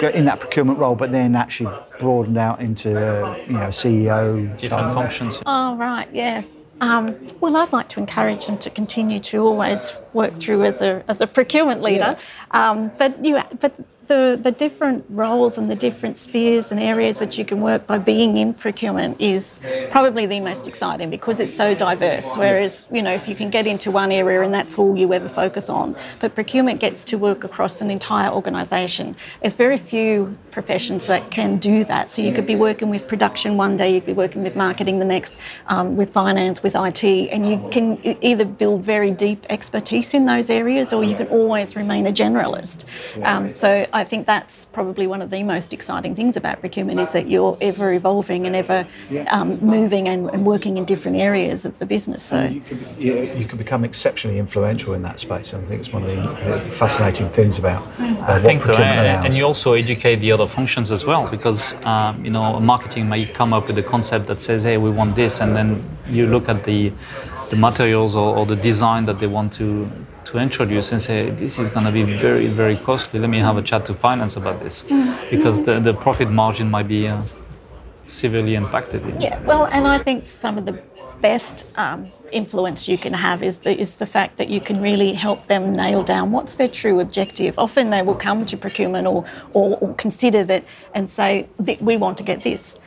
in 0.01 0.25
that 0.25 0.39
procurement 0.39 0.79
role, 0.79 0.95
but 0.95 1.11
then 1.11 1.35
actually 1.35 1.75
broadened 1.99 2.37
out 2.37 2.61
into 2.61 2.91
uh, 2.91 3.35
you 3.47 3.53
know 3.53 3.69
CEO 3.69 4.55
different 4.57 4.93
functions. 4.93 5.41
Oh, 5.45 5.75
right, 5.75 6.07
yeah. 6.13 6.43
Um, 6.79 7.17
well, 7.39 7.57
I'd 7.57 7.73
like 7.73 7.89
to 7.89 7.99
encourage 7.99 8.45
them 8.45 8.57
to 8.59 8.69
continue 8.69 9.19
to 9.19 9.39
always 9.43 9.93
work 10.17 10.33
through 10.35 10.63
as 10.63 10.81
a, 10.81 11.03
as 11.07 11.21
a 11.21 11.27
procurement 11.27 11.81
leader. 11.81 12.17
Um, 12.51 12.91
but 12.97 13.23
you, 13.23 13.41
but 13.61 13.73
the, 14.07 14.39
the 14.41 14.51
different 14.51 15.05
roles 15.09 15.57
and 15.57 15.69
the 15.69 15.75
different 15.75 16.17
spheres 16.17 16.71
and 16.71 16.79
areas 16.79 17.19
that 17.19 17.37
you 17.37 17.45
can 17.45 17.61
work 17.61 17.85
by 17.87 17.97
being 17.97 18.37
in 18.37 18.53
procurement 18.53 19.19
is 19.19 19.59
probably 19.91 20.25
the 20.25 20.39
most 20.39 20.67
exciting 20.67 21.09
because 21.09 21.39
it's 21.39 21.53
so 21.53 21.75
diverse. 21.75 22.35
Whereas, 22.35 22.87
you 22.91 23.01
know, 23.01 23.13
if 23.13 23.27
you 23.27 23.35
can 23.35 23.49
get 23.49 23.67
into 23.67 23.91
one 23.91 24.11
area 24.11 24.41
and 24.41 24.53
that's 24.53 24.77
all 24.77 24.97
you 24.97 25.13
ever 25.13 25.27
focus 25.27 25.69
on, 25.69 25.95
but 26.19 26.35
procurement 26.35 26.79
gets 26.79 27.03
to 27.05 27.17
work 27.17 27.43
across 27.43 27.81
an 27.81 27.91
entire 27.91 28.29
organisation. 28.29 29.15
There's 29.41 29.53
very 29.53 29.77
few 29.77 30.37
professions 30.51 31.07
that 31.07 31.29
can 31.29 31.57
do 31.57 31.83
that. 31.83 32.09
So 32.09 32.21
you 32.21 32.33
could 32.33 32.47
be 32.47 32.55
working 32.55 32.89
with 32.89 33.07
production 33.07 33.57
one 33.57 33.77
day, 33.77 33.93
you 33.93 33.99
could 33.99 34.07
be 34.07 34.13
working 34.13 34.41
with 34.41 34.55
marketing 34.55 34.99
the 34.99 35.05
next, 35.05 35.35
um, 35.67 35.97
with 35.97 36.11
finance, 36.11 36.63
with 36.63 36.75
IT, 36.75 37.03
and 37.03 37.47
you 37.47 37.67
can 37.69 37.99
either 38.23 38.45
build 38.45 38.83
very 38.83 39.11
deep 39.11 39.45
expertise 39.49 40.06
in 40.13 40.25
those 40.25 40.49
areas 40.49 40.93
or 40.93 41.03
you 41.03 41.15
can 41.15 41.27
always 41.27 41.75
remain 41.75 42.07
a 42.07 42.11
generalist. 42.11 42.85
Um, 43.23 43.51
so 43.51 43.85
I 43.93 44.03
think 44.03 44.25
that's 44.25 44.65
probably 44.65 45.07
one 45.07 45.21
of 45.21 45.29
the 45.29 45.43
most 45.43 45.73
exciting 45.73 46.15
things 46.15 46.37
about 46.37 46.59
procurement 46.59 46.99
is 46.99 47.11
that 47.13 47.27
you're 47.27 47.57
ever 47.61 47.93
evolving 47.93 48.45
and 48.45 48.55
ever 48.55 48.87
um, 49.29 49.59
moving 49.59 50.07
and, 50.07 50.29
and 50.29 50.45
working 50.45 50.77
in 50.77 50.85
different 50.85 51.17
areas 51.17 51.65
of 51.65 51.79
the 51.79 51.85
business. 51.85 52.23
So. 52.23 52.43
You 52.43 52.61
could, 52.61 52.79
yeah, 52.97 53.33
you 53.33 53.45
could 53.45 53.57
become 53.57 53.83
exceptionally 53.83 54.39
influential 54.39 54.93
in 54.93 55.01
that 55.03 55.19
space. 55.19 55.53
I 55.53 55.61
think 55.61 55.79
it's 55.79 55.91
one 55.91 56.03
of 56.03 56.11
the, 56.11 56.21
the 56.49 56.59
fascinating 56.71 57.29
things 57.29 57.57
about 57.59 57.81
uh, 57.99 58.03
I 58.03 58.33
what 58.33 58.41
think 58.43 58.63
so, 58.63 58.75
procurement 58.75 59.07
and, 59.07 59.25
and 59.27 59.35
you 59.35 59.43
also 59.43 59.73
educate 59.73 60.17
the 60.17 60.31
other 60.31 60.47
functions 60.47 60.91
as 60.91 61.05
well, 61.05 61.27
because 61.27 61.73
um, 61.85 62.23
you 62.23 62.31
know 62.31 62.59
marketing 62.59 63.07
might 63.07 63.33
come 63.33 63.53
up 63.53 63.67
with 63.67 63.77
a 63.77 63.83
concept 63.83 64.27
that 64.27 64.39
says, 64.39 64.63
"Hey, 64.63 64.77
we 64.77 64.89
want 64.89 65.15
this," 65.15 65.41
and 65.41 65.55
then 65.55 65.83
you 66.07 66.27
look 66.27 66.49
at 66.49 66.63
the 66.63 66.91
the 67.49 67.55
materials 67.55 68.15
or, 68.15 68.35
or 68.37 68.45
the 68.45 68.55
design 68.55 69.05
that 69.05 69.19
they 69.19 69.27
want 69.27 69.53
to 69.53 69.89
to 70.25 70.37
introduce 70.39 70.91
and 70.91 71.01
say, 71.01 71.29
"This 71.29 71.57
is 71.57 71.69
going 71.69 71.85
to 71.85 71.91
be 71.91 72.03
very, 72.03 72.47
very 72.47 72.75
costly. 72.75 73.19
Let 73.19 73.29
me 73.29 73.39
have 73.39 73.57
a 73.57 73.61
chat 73.61 73.85
to 73.85 73.93
finance 73.93 74.35
about 74.35 74.59
this," 74.59 74.83
because 75.29 75.61
the, 75.63 75.79
the 75.79 75.93
profit 75.93 76.29
margin 76.29 76.69
might 76.69 76.87
be. 76.87 77.07
Uh, 77.07 77.21
severely 78.07 78.55
impacted. 78.55 79.01
Yeah, 79.21 79.39
well, 79.43 79.65
and 79.65 79.87
I 79.87 79.97
think 79.97 80.29
some 80.29 80.57
of 80.57 80.65
the 80.65 80.81
best 81.21 81.67
um, 81.75 82.07
influence 82.31 82.87
you 82.87 82.97
can 82.97 83.13
have 83.13 83.43
is 83.43 83.59
the, 83.59 83.77
is 83.77 83.97
the 83.97 84.05
fact 84.05 84.37
that 84.37 84.49
you 84.49 84.61
can 84.61 84.81
really 84.81 85.13
help 85.13 85.47
them 85.47 85.73
nail 85.73 86.03
down 86.03 86.31
what's 86.31 86.55
their 86.55 86.67
true 86.67 86.99
objective. 86.99 87.57
Often 87.57 87.89
they 87.89 88.01
will 88.01 88.15
come 88.15 88.45
to 88.45 88.57
procurement 88.57 89.07
or, 89.07 89.25
or, 89.53 89.77
or 89.77 89.93
consider 89.95 90.43
that 90.45 90.63
and 90.93 91.09
say, 91.09 91.47
we 91.79 91.97
want 91.97 92.17
to 92.19 92.23
get 92.23 92.43
this. 92.43 92.79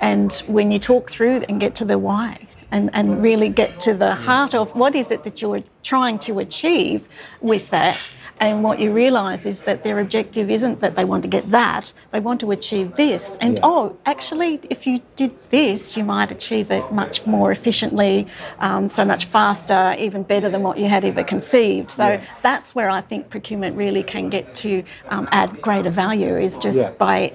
And 0.00 0.32
when 0.46 0.70
you 0.70 0.78
talk 0.78 1.10
through 1.10 1.42
and 1.48 1.60
get 1.60 1.74
to 1.76 1.84
the 1.84 1.98
why, 1.98 2.48
and, 2.70 2.90
and 2.92 3.22
really 3.22 3.48
get 3.48 3.80
to 3.80 3.94
the 3.94 4.14
heart 4.14 4.54
of 4.54 4.74
what 4.74 4.94
is 4.94 5.10
it 5.10 5.24
that 5.24 5.40
you're 5.40 5.62
trying 5.84 6.18
to 6.18 6.40
achieve 6.40 7.08
with 7.40 7.70
that. 7.70 8.12
And 8.40 8.64
what 8.64 8.80
you 8.80 8.92
realise 8.92 9.46
is 9.46 9.62
that 9.62 9.84
their 9.84 10.00
objective 10.00 10.50
isn't 10.50 10.80
that 10.80 10.96
they 10.96 11.04
want 11.04 11.22
to 11.22 11.28
get 11.28 11.50
that, 11.50 11.92
they 12.10 12.18
want 12.18 12.40
to 12.40 12.50
achieve 12.50 12.96
this. 12.96 13.38
And 13.40 13.58
yeah. 13.58 13.62
oh, 13.62 13.96
actually, 14.06 14.58
if 14.70 14.88
you 14.88 15.02
did 15.14 15.32
this, 15.50 15.96
you 15.96 16.02
might 16.02 16.32
achieve 16.32 16.72
it 16.72 16.90
much 16.90 17.24
more 17.26 17.52
efficiently, 17.52 18.26
um, 18.58 18.88
so 18.88 19.04
much 19.04 19.26
faster, 19.26 19.94
even 20.00 20.24
better 20.24 20.48
than 20.48 20.62
what 20.62 20.78
you 20.78 20.88
had 20.88 21.04
ever 21.04 21.22
conceived. 21.22 21.92
So 21.92 22.08
yeah. 22.08 22.24
that's 22.42 22.74
where 22.74 22.90
I 22.90 23.02
think 23.02 23.30
procurement 23.30 23.76
really 23.76 24.02
can 24.02 24.30
get 24.30 24.52
to 24.56 24.82
um, 25.10 25.28
add 25.30 25.62
greater 25.62 25.90
value, 25.90 26.36
is 26.36 26.58
just 26.58 26.78
yeah. 26.78 26.90
by 26.98 27.32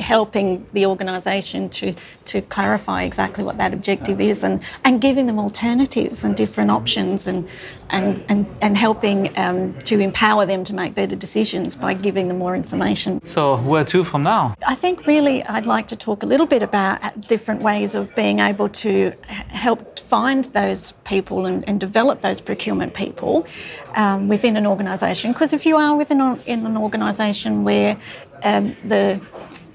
helping 0.00 0.66
the 0.72 0.84
organisation 0.84 1.68
to, 1.68 1.94
to 2.24 2.40
clarify 2.42 3.04
exactly 3.04 3.44
what 3.44 3.56
that 3.58 3.72
objective 3.72 4.20
is 4.20 4.42
and, 4.42 4.60
and 4.84 5.00
giving 5.00 5.26
them 5.26 5.38
alternatives 5.38 6.24
and 6.24 6.34
different 6.36 6.72
options 6.72 7.28
and, 7.28 7.48
and, 7.90 8.24
and, 8.28 8.46
and 8.60 8.76
helping 8.76 9.36
um, 9.38 9.78
to 9.80 9.98
empower 9.98 10.46
them 10.46 10.64
to 10.64 10.74
make 10.74 10.94
better 10.94 11.16
decisions 11.16 11.76
by 11.76 11.94
giving 11.94 12.28
them 12.28 12.38
more 12.38 12.54
information. 12.54 13.24
So, 13.24 13.56
where 13.58 13.84
to 13.84 14.04
from 14.04 14.22
now? 14.22 14.54
I 14.66 14.74
think 14.74 15.06
really 15.06 15.42
I'd 15.44 15.66
like 15.66 15.88
to 15.88 15.96
talk 15.96 16.22
a 16.22 16.26
little 16.26 16.46
bit 16.46 16.62
about 16.62 17.28
different 17.28 17.62
ways 17.62 17.94
of 17.94 18.14
being 18.14 18.38
able 18.38 18.68
to 18.68 19.12
help 19.48 19.98
find 19.98 20.44
those 20.46 20.92
people 21.04 21.46
and, 21.46 21.68
and 21.68 21.80
develop 21.80 22.20
those 22.20 22.40
procurement 22.40 22.94
people 22.94 23.46
um, 23.94 24.28
within 24.28 24.56
an 24.56 24.66
organisation. 24.66 25.32
Because 25.32 25.52
if 25.52 25.66
you 25.66 25.76
are 25.76 25.96
within 25.96 26.20
in 26.46 26.66
an 26.66 26.76
organisation 26.76 27.64
where 27.64 27.96
um, 28.42 28.76
the 28.84 29.20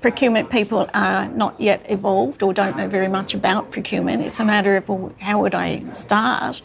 procurement 0.06 0.52
people 0.52 0.88
are 0.94 1.28
not 1.30 1.60
yet 1.60 1.84
evolved 1.90 2.44
or 2.44 2.54
don't 2.54 2.78
know 2.78 2.88
very 2.88 3.08
much 3.08 3.34
about 3.34 3.72
procurement. 3.72 4.22
It's 4.24 4.40
a 4.40 4.46
matter 4.46 4.76
of 4.76 4.88
well, 4.88 5.16
how 5.20 5.42
would 5.42 5.56
I 5.56 5.90
start? 5.90 6.62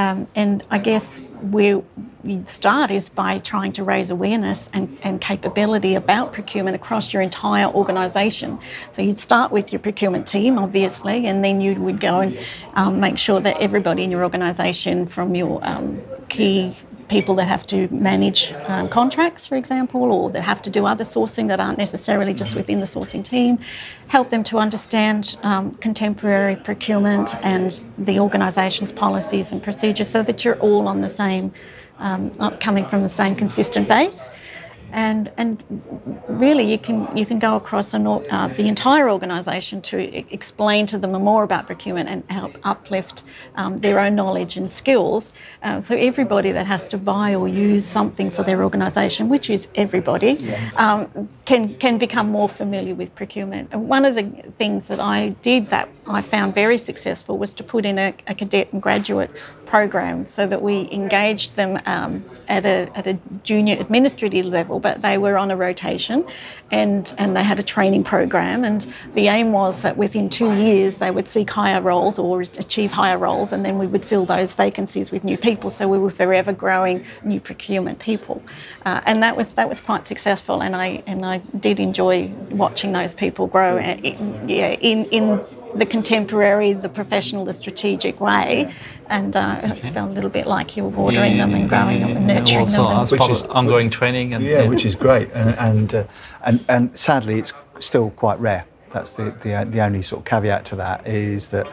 Um, 0.00 0.26
and 0.34 0.64
I 0.70 0.78
guess 0.78 1.18
where 1.42 1.82
we 2.22 2.42
start 2.46 2.90
is 2.90 3.10
by 3.10 3.38
trying 3.38 3.72
to 3.72 3.84
raise 3.84 4.08
awareness 4.10 4.70
and, 4.72 4.98
and 5.02 5.20
capability 5.20 5.94
about 5.94 6.32
procurement 6.32 6.74
across 6.74 7.12
your 7.12 7.20
entire 7.20 7.66
organisation. 7.66 8.58
So 8.92 9.02
you'd 9.02 9.18
start 9.18 9.52
with 9.52 9.72
your 9.72 9.80
procurement 9.80 10.26
team, 10.26 10.58
obviously, 10.58 11.26
and 11.26 11.44
then 11.44 11.60
you 11.60 11.74
would 11.74 12.00
go 12.00 12.20
and 12.20 12.38
um, 12.74 12.98
make 12.98 13.18
sure 13.18 13.40
that 13.40 13.60
everybody 13.60 14.02
in 14.04 14.10
your 14.10 14.22
organisation, 14.22 15.06
from 15.06 15.34
your 15.34 15.60
um, 15.62 16.00
key 16.30 16.74
people 17.10 17.34
that 17.34 17.48
have 17.48 17.66
to 17.66 17.88
manage 17.88 18.52
um, 18.66 18.88
contracts, 18.88 19.46
for 19.46 19.56
example, 19.56 20.12
or 20.12 20.30
that 20.30 20.42
have 20.42 20.62
to 20.62 20.70
do 20.70 20.86
other 20.86 21.04
sourcing 21.04 21.48
that 21.48 21.58
aren't 21.58 21.76
necessarily 21.76 22.32
just 22.32 22.54
within 22.54 22.78
the 22.78 22.86
sourcing 22.86 23.24
team, 23.24 23.58
help 24.06 24.30
them 24.30 24.44
to 24.44 24.58
understand 24.58 25.36
um, 25.42 25.74
contemporary 25.86 26.54
procurement 26.54 27.34
and 27.42 27.82
the 27.98 28.20
organisation's 28.20 28.92
policies 28.92 29.50
and 29.52 29.60
procedures 29.62 30.08
so 30.08 30.22
that 30.22 30.44
you're 30.44 30.58
all 30.60 30.86
on 30.86 31.00
the 31.00 31.08
same, 31.08 31.52
um, 31.98 32.30
coming 32.58 32.86
from 32.86 33.02
the 33.02 33.08
same 33.08 33.34
consistent 33.34 33.88
base 33.88 34.30
and 34.92 35.30
and 35.36 35.62
really 36.28 36.70
you 36.70 36.78
can 36.78 37.16
you 37.16 37.26
can 37.26 37.38
go 37.38 37.56
across 37.56 37.94
an, 37.94 38.06
uh, 38.06 38.48
the 38.56 38.66
entire 38.66 39.10
organisation 39.10 39.82
to 39.82 39.98
explain 40.32 40.86
to 40.86 40.98
them 40.98 41.12
more 41.12 41.42
about 41.42 41.66
procurement 41.66 42.08
and 42.08 42.24
help 42.30 42.56
uplift 42.64 43.24
um, 43.56 43.78
their 43.80 43.98
own 43.98 44.14
knowledge 44.14 44.56
and 44.56 44.70
skills. 44.70 45.32
Uh, 45.62 45.80
so 45.80 45.94
everybody 45.96 46.52
that 46.52 46.66
has 46.66 46.88
to 46.88 46.98
buy 46.98 47.34
or 47.34 47.48
use 47.48 47.84
something 47.84 48.30
for 48.30 48.42
their 48.42 48.62
organisation, 48.62 49.28
which 49.28 49.50
is 49.50 49.68
everybody, 49.74 50.32
um, 50.76 51.28
can 51.44 51.74
can 51.74 51.98
become 51.98 52.30
more 52.30 52.48
familiar 52.48 52.94
with 52.94 53.14
procurement. 53.14 53.68
And 53.72 53.88
one 53.88 54.04
of 54.04 54.14
the 54.14 54.24
things 54.56 54.86
that 54.88 55.00
I 55.00 55.30
did 55.42 55.70
that 55.70 55.88
I 56.10 56.22
found 56.22 56.54
very 56.54 56.78
successful 56.78 57.38
was 57.38 57.54
to 57.54 57.64
put 57.64 57.86
in 57.86 57.98
a, 57.98 58.14
a 58.26 58.34
cadet 58.34 58.72
and 58.72 58.82
graduate 58.82 59.30
program 59.70 60.26
so 60.26 60.48
that 60.48 60.60
we 60.60 60.90
engaged 60.90 61.54
them 61.54 61.80
um, 61.86 62.24
at, 62.48 62.66
a, 62.66 62.90
at 62.96 63.06
a 63.06 63.16
junior 63.44 63.76
administrative 63.78 64.44
level, 64.44 64.80
but 64.80 65.00
they 65.00 65.16
were 65.16 65.38
on 65.38 65.50
a 65.52 65.56
rotation 65.56 66.26
and, 66.72 67.14
and 67.18 67.36
they 67.36 67.44
had 67.44 67.60
a 67.60 67.62
training 67.62 68.02
program. 68.02 68.64
And 68.64 68.92
the 69.14 69.28
aim 69.28 69.52
was 69.52 69.82
that 69.82 69.96
within 69.96 70.28
two 70.28 70.52
years 70.56 70.98
they 70.98 71.12
would 71.12 71.28
seek 71.28 71.50
higher 71.50 71.80
roles 71.80 72.18
or 72.18 72.40
achieve 72.42 72.90
higher 72.90 73.16
roles, 73.16 73.52
and 73.52 73.64
then 73.64 73.78
we 73.78 73.86
would 73.86 74.04
fill 74.04 74.24
those 74.24 74.54
vacancies 74.54 75.12
with 75.12 75.22
new 75.22 75.38
people. 75.38 75.70
So 75.70 75.86
we 75.86 75.98
were 75.98 76.10
forever 76.10 76.52
growing 76.52 77.04
new 77.22 77.38
procurement 77.38 78.00
people. 78.00 78.42
Uh, 78.84 79.00
and 79.06 79.22
that 79.22 79.36
was, 79.36 79.54
that 79.54 79.68
was 79.68 79.80
quite 79.80 80.04
successful, 80.04 80.62
and 80.62 80.74
I, 80.74 81.04
and 81.06 81.24
I 81.24 81.38
did 81.60 81.78
enjoy 81.78 82.26
watching 82.50 82.90
those 82.90 83.14
people 83.14 83.46
grow 83.46 83.78
uh, 83.78 83.96
yeah, 84.02 84.72
in, 84.80 85.04
in 85.06 85.40
the 85.74 85.86
contemporary, 85.86 86.72
the 86.72 86.88
professional, 86.88 87.44
the 87.44 87.52
strategic 87.52 88.20
way, 88.20 88.72
and 89.08 89.36
uh, 89.36 89.60
okay. 89.64 89.88
it 89.88 89.92
felt 89.92 90.10
a 90.10 90.12
little 90.12 90.30
bit 90.30 90.46
like 90.46 90.76
you 90.76 90.84
were 90.84 90.90
watering 90.90 91.36
yeah, 91.36 91.46
them 91.46 91.54
and 91.54 91.68
growing 91.68 92.00
them 92.00 92.16
and 92.16 92.26
nurturing 92.26 92.60
also, 92.60 92.88
them. 92.88 92.98
And, 93.00 93.10
which 93.10 93.28
is 93.30 93.42
ongoing 93.44 93.90
training, 93.90 94.34
and 94.34 94.44
yeah, 94.44 94.62
yeah, 94.62 94.68
which 94.68 94.84
is 94.84 94.94
great, 94.94 95.30
and 95.32 95.58
and, 95.58 95.94
uh, 95.94 96.04
and 96.44 96.64
and 96.68 96.98
sadly, 96.98 97.38
it's 97.38 97.52
still 97.78 98.10
quite 98.10 98.38
rare. 98.40 98.66
That's 98.90 99.12
the, 99.12 99.30
the, 99.42 99.68
the 99.70 99.80
only 99.82 100.02
sort 100.02 100.22
of 100.22 100.24
caveat 100.26 100.64
to 100.66 100.76
that 100.76 101.06
is 101.06 101.48
that 101.48 101.68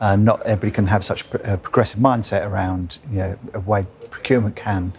uh, 0.00 0.16
not 0.16 0.40
everybody 0.46 0.70
can 0.70 0.86
have 0.86 1.04
such 1.04 1.22
a 1.44 1.58
progressive 1.58 2.00
mindset 2.00 2.46
around 2.46 2.98
you 3.10 3.18
know 3.18 3.38
a 3.54 3.60
way 3.60 3.86
procurement 4.10 4.56
can. 4.56 4.92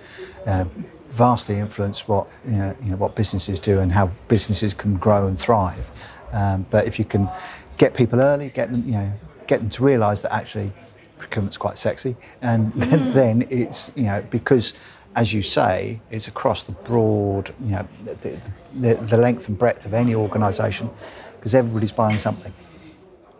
Uh, 0.46 0.66
vastly 1.10 1.60
influence 1.60 2.08
what 2.08 2.28
you 2.44 2.54
know, 2.54 2.76
you 2.82 2.90
know, 2.90 2.98
what 2.98 3.16
businesses 3.16 3.60
do 3.60 3.80
and 3.80 3.92
how 3.92 4.10
businesses 4.28 4.74
can 4.74 4.98
grow 4.98 5.28
and 5.28 5.38
thrive. 5.40 5.92
Um, 6.32 6.66
but 6.72 6.88
if 6.88 6.98
you 6.98 7.06
can 7.06 7.30
get 7.78 7.94
people 7.94 8.20
early, 8.20 8.50
get 8.50 8.72
them, 8.72 8.84
you 8.86 8.94
know, 8.94 9.12
get 9.48 9.60
them 9.60 9.70
to 9.70 9.84
realise 9.84 10.22
that 10.22 10.34
actually 10.34 10.72
procurement's 11.18 11.58
quite 11.58 11.78
sexy, 11.78 12.16
and 12.42 12.74
mm. 12.74 13.14
then 13.14 13.48
it's 13.50 13.92
you 13.96 14.04
know 14.04 14.24
because 14.30 14.74
as 15.16 15.34
you 15.34 15.42
say, 15.42 16.02
it's 16.10 16.28
across 16.28 16.64
the 16.64 16.72
broad, 16.72 17.54
you 17.64 17.72
know, 17.72 17.88
the, 18.04 18.40
the, 18.74 18.96
the 18.96 19.18
length 19.18 19.48
and 19.48 19.58
breadth 19.58 19.86
of 19.86 19.94
any 19.94 20.16
organisation, 20.16 20.90
because 21.36 21.54
everybody's 21.54 21.92
buying 21.92 22.18
something. 22.18 22.52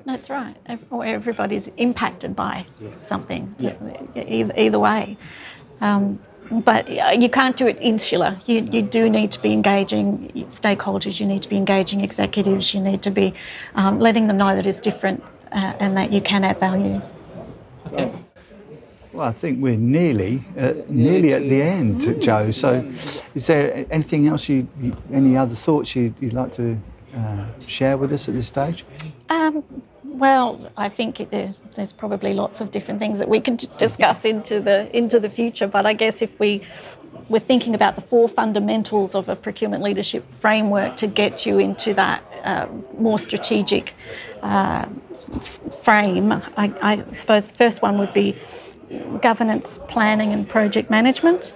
That's 0.06 0.30
right. 0.30 0.56
Everybody's 0.68 1.70
impacted 1.78 2.36
by 2.36 2.66
yeah. 2.80 2.90
something, 3.00 3.56
yeah. 3.58 3.76
Either, 4.16 4.54
either 4.56 4.80
way. 4.80 5.18
Um, 5.82 6.20
but 6.52 6.90
you 7.20 7.30
can't 7.30 7.58
do 7.58 7.68
it 7.68 7.78
insular. 7.82 8.40
You, 8.46 8.68
you 8.72 8.82
do 8.82 9.10
need 9.10 9.32
to 9.32 9.42
be 9.42 9.54
engaging 9.54 10.32
stakeholders, 10.50 11.20
you 11.20 11.26
need 11.26 11.42
to 11.44 11.50
be 11.50 11.58
engaging 11.58 12.02
executives, 12.02 12.74
you 12.74 12.82
need 12.82 13.02
to 13.04 13.12
be 13.12 13.34
um, 13.76 14.00
letting 14.00 14.28
them 14.28 14.38
know 14.38 14.56
that 14.56 14.66
it's 14.66 14.82
different 14.82 15.24
uh, 15.52 15.74
and 15.80 15.96
that 15.98 16.12
you 16.12 16.22
can 16.22 16.44
add 16.44 16.60
value. 16.60 17.02
Okay. 17.88 18.12
Well, 19.14 19.28
I 19.28 19.32
think 19.32 19.62
we're 19.62 19.78
nearly 19.78 20.44
uh, 20.58 20.74
nearly 20.90 21.34
at 21.34 21.42
the 21.42 21.62
end, 21.62 22.20
Jo. 22.20 22.50
So, 22.50 22.92
is 23.36 23.46
there 23.46 23.86
anything 23.92 24.28
else 24.28 24.50
you, 24.50 24.68
you 24.82 24.98
any 25.12 25.38
other 25.38 25.54
thoughts 25.54 25.96
you'd, 25.96 26.16
you'd 26.20 26.34
like 26.34 26.52
to 26.54 26.80
uh, 27.16 27.46
share 27.68 27.96
with 27.96 28.12
us 28.12 28.28
at 28.28 28.34
this 28.34 28.48
stage? 28.48 28.84
Um, 29.30 29.64
well, 30.14 30.72
I 30.78 30.90
think 30.90 31.18
there's, 31.32 31.58
there's 31.76 31.92
probably 31.92 32.34
lots 32.34 32.62
of 32.62 32.70
different 32.70 33.00
things 33.00 33.18
that 33.20 33.28
we 33.28 33.40
could 33.40 33.66
discuss 33.78 34.26
into 34.26 34.60
the 34.60 34.96
into 34.96 35.20
the 35.20 35.30
future. 35.30 35.68
But 35.68 35.86
I 35.86 35.94
guess 35.94 36.22
if 36.22 36.40
we 36.40 36.62
we're 37.30 37.40
thinking 37.40 37.74
about 37.74 37.96
the 37.96 38.02
four 38.02 38.30
fundamentals 38.30 39.16
of 39.16 39.28
a 39.28 39.36
procurement 39.36 39.82
leadership 39.82 40.30
framework 40.32 40.96
to 40.98 41.08
get 41.08 41.46
you 41.46 41.58
into 41.58 41.94
that 41.96 42.24
uh, 42.44 42.68
more 42.98 43.18
strategic 43.18 43.96
uh, 44.42 44.86
frame. 45.82 46.32
I, 46.32 46.74
I, 46.82 47.04
suppose 47.14 47.48
the 47.48 47.54
first 47.54 47.82
one 47.82 47.98
would 47.98 48.14
be 48.14 48.38
governance, 49.22 49.80
planning, 49.88 50.34
and 50.34 50.48
project 50.48 50.90
management. 50.90 51.54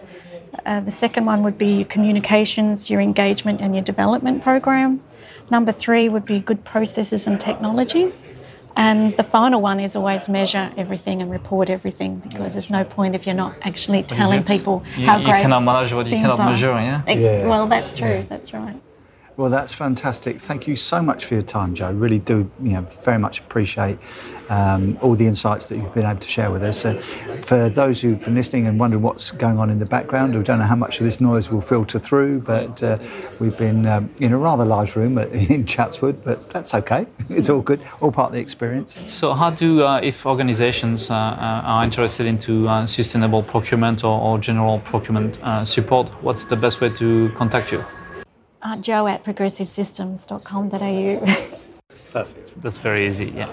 Uh, 0.65 0.79
the 0.79 0.91
second 0.91 1.25
one 1.25 1.43
would 1.43 1.57
be 1.57 1.75
your 1.77 1.85
communications, 1.85 2.89
your 2.89 3.01
engagement, 3.01 3.61
and 3.61 3.75
your 3.75 3.83
development 3.83 4.43
program. 4.43 5.03
Number 5.51 5.71
three 5.71 6.09
would 6.09 6.25
be 6.25 6.39
good 6.39 6.63
processes 6.63 7.27
and 7.27 7.39
technology. 7.39 8.13
And 8.77 9.17
the 9.17 9.23
final 9.23 9.59
one 9.59 9.79
is 9.79 9.95
always 9.95 10.29
measure 10.29 10.71
everything 10.77 11.21
and 11.21 11.31
report 11.31 11.69
everything 11.69 12.17
because 12.17 12.53
there's 12.53 12.69
no 12.69 12.83
point 12.83 13.15
if 13.15 13.25
you're 13.25 13.35
not 13.35 13.55
actually 13.63 14.03
telling 14.03 14.43
people 14.43 14.83
you, 14.95 15.07
how 15.07 15.17
you 15.17 15.25
great 15.25 15.41
cannot 15.41 15.63
manage 15.63 15.93
what 15.93 16.05
you 16.05 16.17
cannot 16.17 16.39
are. 16.39 16.49
measure. 16.51 16.71
Yeah? 16.73 17.03
yeah. 17.07 17.47
Well, 17.47 17.65
that's 17.65 17.91
true. 17.91 18.21
That's 18.29 18.53
right. 18.53 18.79
Well, 19.37 19.51
that's 19.51 19.71
fantastic. 19.71 20.41
Thank 20.41 20.67
you 20.67 20.75
so 20.75 20.99
much 20.99 21.25
for 21.25 21.35
your 21.35 21.43
time, 21.43 21.75
Jo. 21.75 21.91
Really 21.91 22.17
do, 22.17 22.49
you 22.59 22.71
know, 22.71 22.81
very 22.81 23.19
much 23.19 23.39
appreciate 23.39 23.99
um, 24.49 24.97
all 24.99 25.13
the 25.13 25.27
insights 25.27 25.67
that 25.67 25.77
you've 25.77 25.93
been 25.93 26.07
able 26.07 26.19
to 26.19 26.27
share 26.27 26.49
with 26.49 26.63
us. 26.63 26.83
Uh, 26.83 26.95
for 27.39 27.69
those 27.69 28.01
who've 28.01 28.19
been 28.19 28.33
listening 28.33 28.65
and 28.65 28.79
wondering 28.79 29.03
what's 29.03 29.29
going 29.29 29.59
on 29.59 29.69
in 29.69 29.77
the 29.77 29.85
background, 29.85 30.35
we 30.35 30.41
don't 30.41 30.57
know 30.57 30.65
how 30.65 30.75
much 30.75 30.99
of 30.99 31.03
this 31.03 31.21
noise 31.21 31.51
will 31.51 31.61
filter 31.61 31.99
through, 31.99 32.39
but 32.39 32.81
uh, 32.81 32.97
we've 33.37 33.55
been 33.57 33.85
um, 33.85 34.09
in 34.17 34.33
a 34.33 34.37
rather 34.39 34.65
large 34.65 34.95
room 34.95 35.19
at, 35.19 35.31
in 35.51 35.67
Chatswood, 35.67 36.23
but 36.23 36.49
that's 36.49 36.73
okay. 36.73 37.05
It's 37.29 37.49
all 37.49 37.61
good, 37.61 37.81
all 38.01 38.11
part 38.11 38.29
of 38.29 38.33
the 38.33 38.39
experience. 38.39 38.97
So, 39.07 39.33
how 39.33 39.51
do, 39.51 39.83
uh, 39.83 39.99
if 40.01 40.25
organizations 40.25 41.11
uh, 41.11 41.13
uh, 41.13 41.61
are 41.63 41.83
interested 41.83 42.25
into 42.25 42.67
uh, 42.67 42.87
sustainable 42.87 43.43
procurement 43.43 44.03
or, 44.03 44.19
or 44.19 44.39
general 44.39 44.79
procurement 44.79 45.37
support, 45.67 46.09
what's 46.23 46.45
the 46.45 46.55
best 46.55 46.81
way 46.81 46.89
to 46.89 47.29
contact 47.37 47.71
you? 47.71 47.85
Uh, 48.61 48.75
jo 48.77 49.07
at 49.07 49.23
progressivesystems.com.au. 49.23 51.19
Perfect. 52.11 52.61
That's 52.61 52.77
very 52.79 53.07
easy, 53.07 53.25
yeah. 53.35 53.49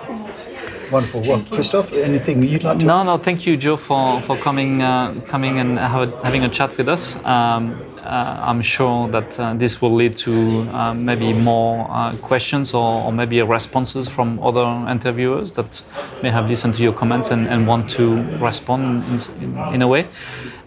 Wonderful. 0.91 1.23
Well, 1.23 1.43
Christophe, 1.51 1.93
anything 1.93 2.43
you'd 2.43 2.65
like 2.65 2.79
to? 2.79 2.85
No, 2.85 3.03
no. 3.03 3.19
Thank 3.19 3.47
you, 3.47 3.57
Jo, 3.57 3.77
for 3.77 4.21
for 4.23 4.37
coming 4.37 4.83
uh, 4.83 5.21
coming 5.27 5.59
and 5.59 5.79
have 5.79 6.09
a, 6.09 6.25
having 6.25 6.45
a 6.45 6.49
chat 6.49 6.77
with 6.77 6.89
us. 6.89 7.17
Um, 7.25 7.81
uh, 7.99 8.51
I'm 8.51 8.61
sure 8.63 9.09
that 9.09 9.41
uh, 9.41 9.55
this 9.55 9.81
will 9.81 9.95
lead 9.95 10.17
to 10.19 10.69
uh, 10.71 10.93
maybe 10.95 11.33
more 11.33 11.87
uh, 11.91 12.15
questions 12.17 12.75
or, 12.75 13.03
or, 13.03 13.13
maybe 13.13 13.41
responses 13.41 14.11
from 14.11 14.39
other 14.41 14.67
interviewers 14.91 15.55
that 15.55 15.83
may 16.23 16.31
have 16.31 16.47
listened 16.47 16.75
to 16.75 16.83
your 16.83 16.93
comments 16.93 17.31
and, 17.31 17.49
and 17.49 17.67
want 17.67 17.89
to 17.91 18.23
respond 18.39 19.05
in, 19.05 19.43
in, 19.43 19.75
in 19.75 19.83
a 19.83 19.89
way. 19.89 20.07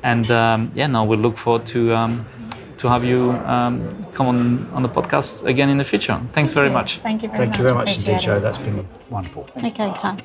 And 0.02 0.32
um, 0.32 0.72
yeah, 0.74 0.88
now 0.88 1.06
we 1.06 1.16
look 1.16 1.38
forward 1.38 1.66
to. 1.68 1.94
Um, 1.96 2.26
to 2.78 2.90
have 2.90 3.04
you 3.04 3.32
um, 3.46 4.04
come 4.14 4.28
on, 4.28 4.70
on 4.74 4.84
the 4.84 4.90
podcast 4.90 5.46
again 5.46 5.70
in 5.70 5.78
the 5.78 5.84
future. 5.84 6.20
Thanks 6.34 6.52
very 6.52 6.70
much. 6.70 7.00
Thank 7.00 7.24
you 7.24 7.30
very 7.30 7.40
Thank 7.40 7.52
much. 7.52 7.58
you 7.58 7.64
very 7.64 7.76
much 7.76 7.98
indeed, 7.98 8.20
Jo. 8.20 8.40
That's 8.40 8.58
been 8.58 8.88
wonderful. 9.10 9.44
Thank 9.54 9.80
okay, 9.80 9.98
time. 9.98 10.22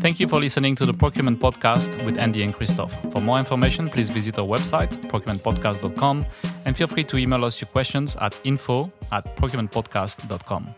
Thank 0.00 0.18
you 0.18 0.28
for 0.28 0.40
listening 0.40 0.74
to 0.76 0.86
the 0.86 0.94
Procurement 0.94 1.40
Podcast 1.40 2.02
with 2.06 2.16
Andy 2.16 2.42
and 2.42 2.54
Christophe. 2.54 2.96
For 3.12 3.20
more 3.20 3.38
information, 3.38 3.86
please 3.86 4.08
visit 4.08 4.38
our 4.38 4.46
website, 4.46 4.88
procurementpodcast.com, 5.10 6.24
and 6.64 6.74
feel 6.74 6.86
free 6.86 7.04
to 7.04 7.18
email 7.18 7.44
us 7.44 7.60
your 7.60 7.68
questions 7.68 8.16
at 8.16 8.34
info 8.44 8.88
at 9.12 9.36
procurementpodcast.com. 9.36 10.74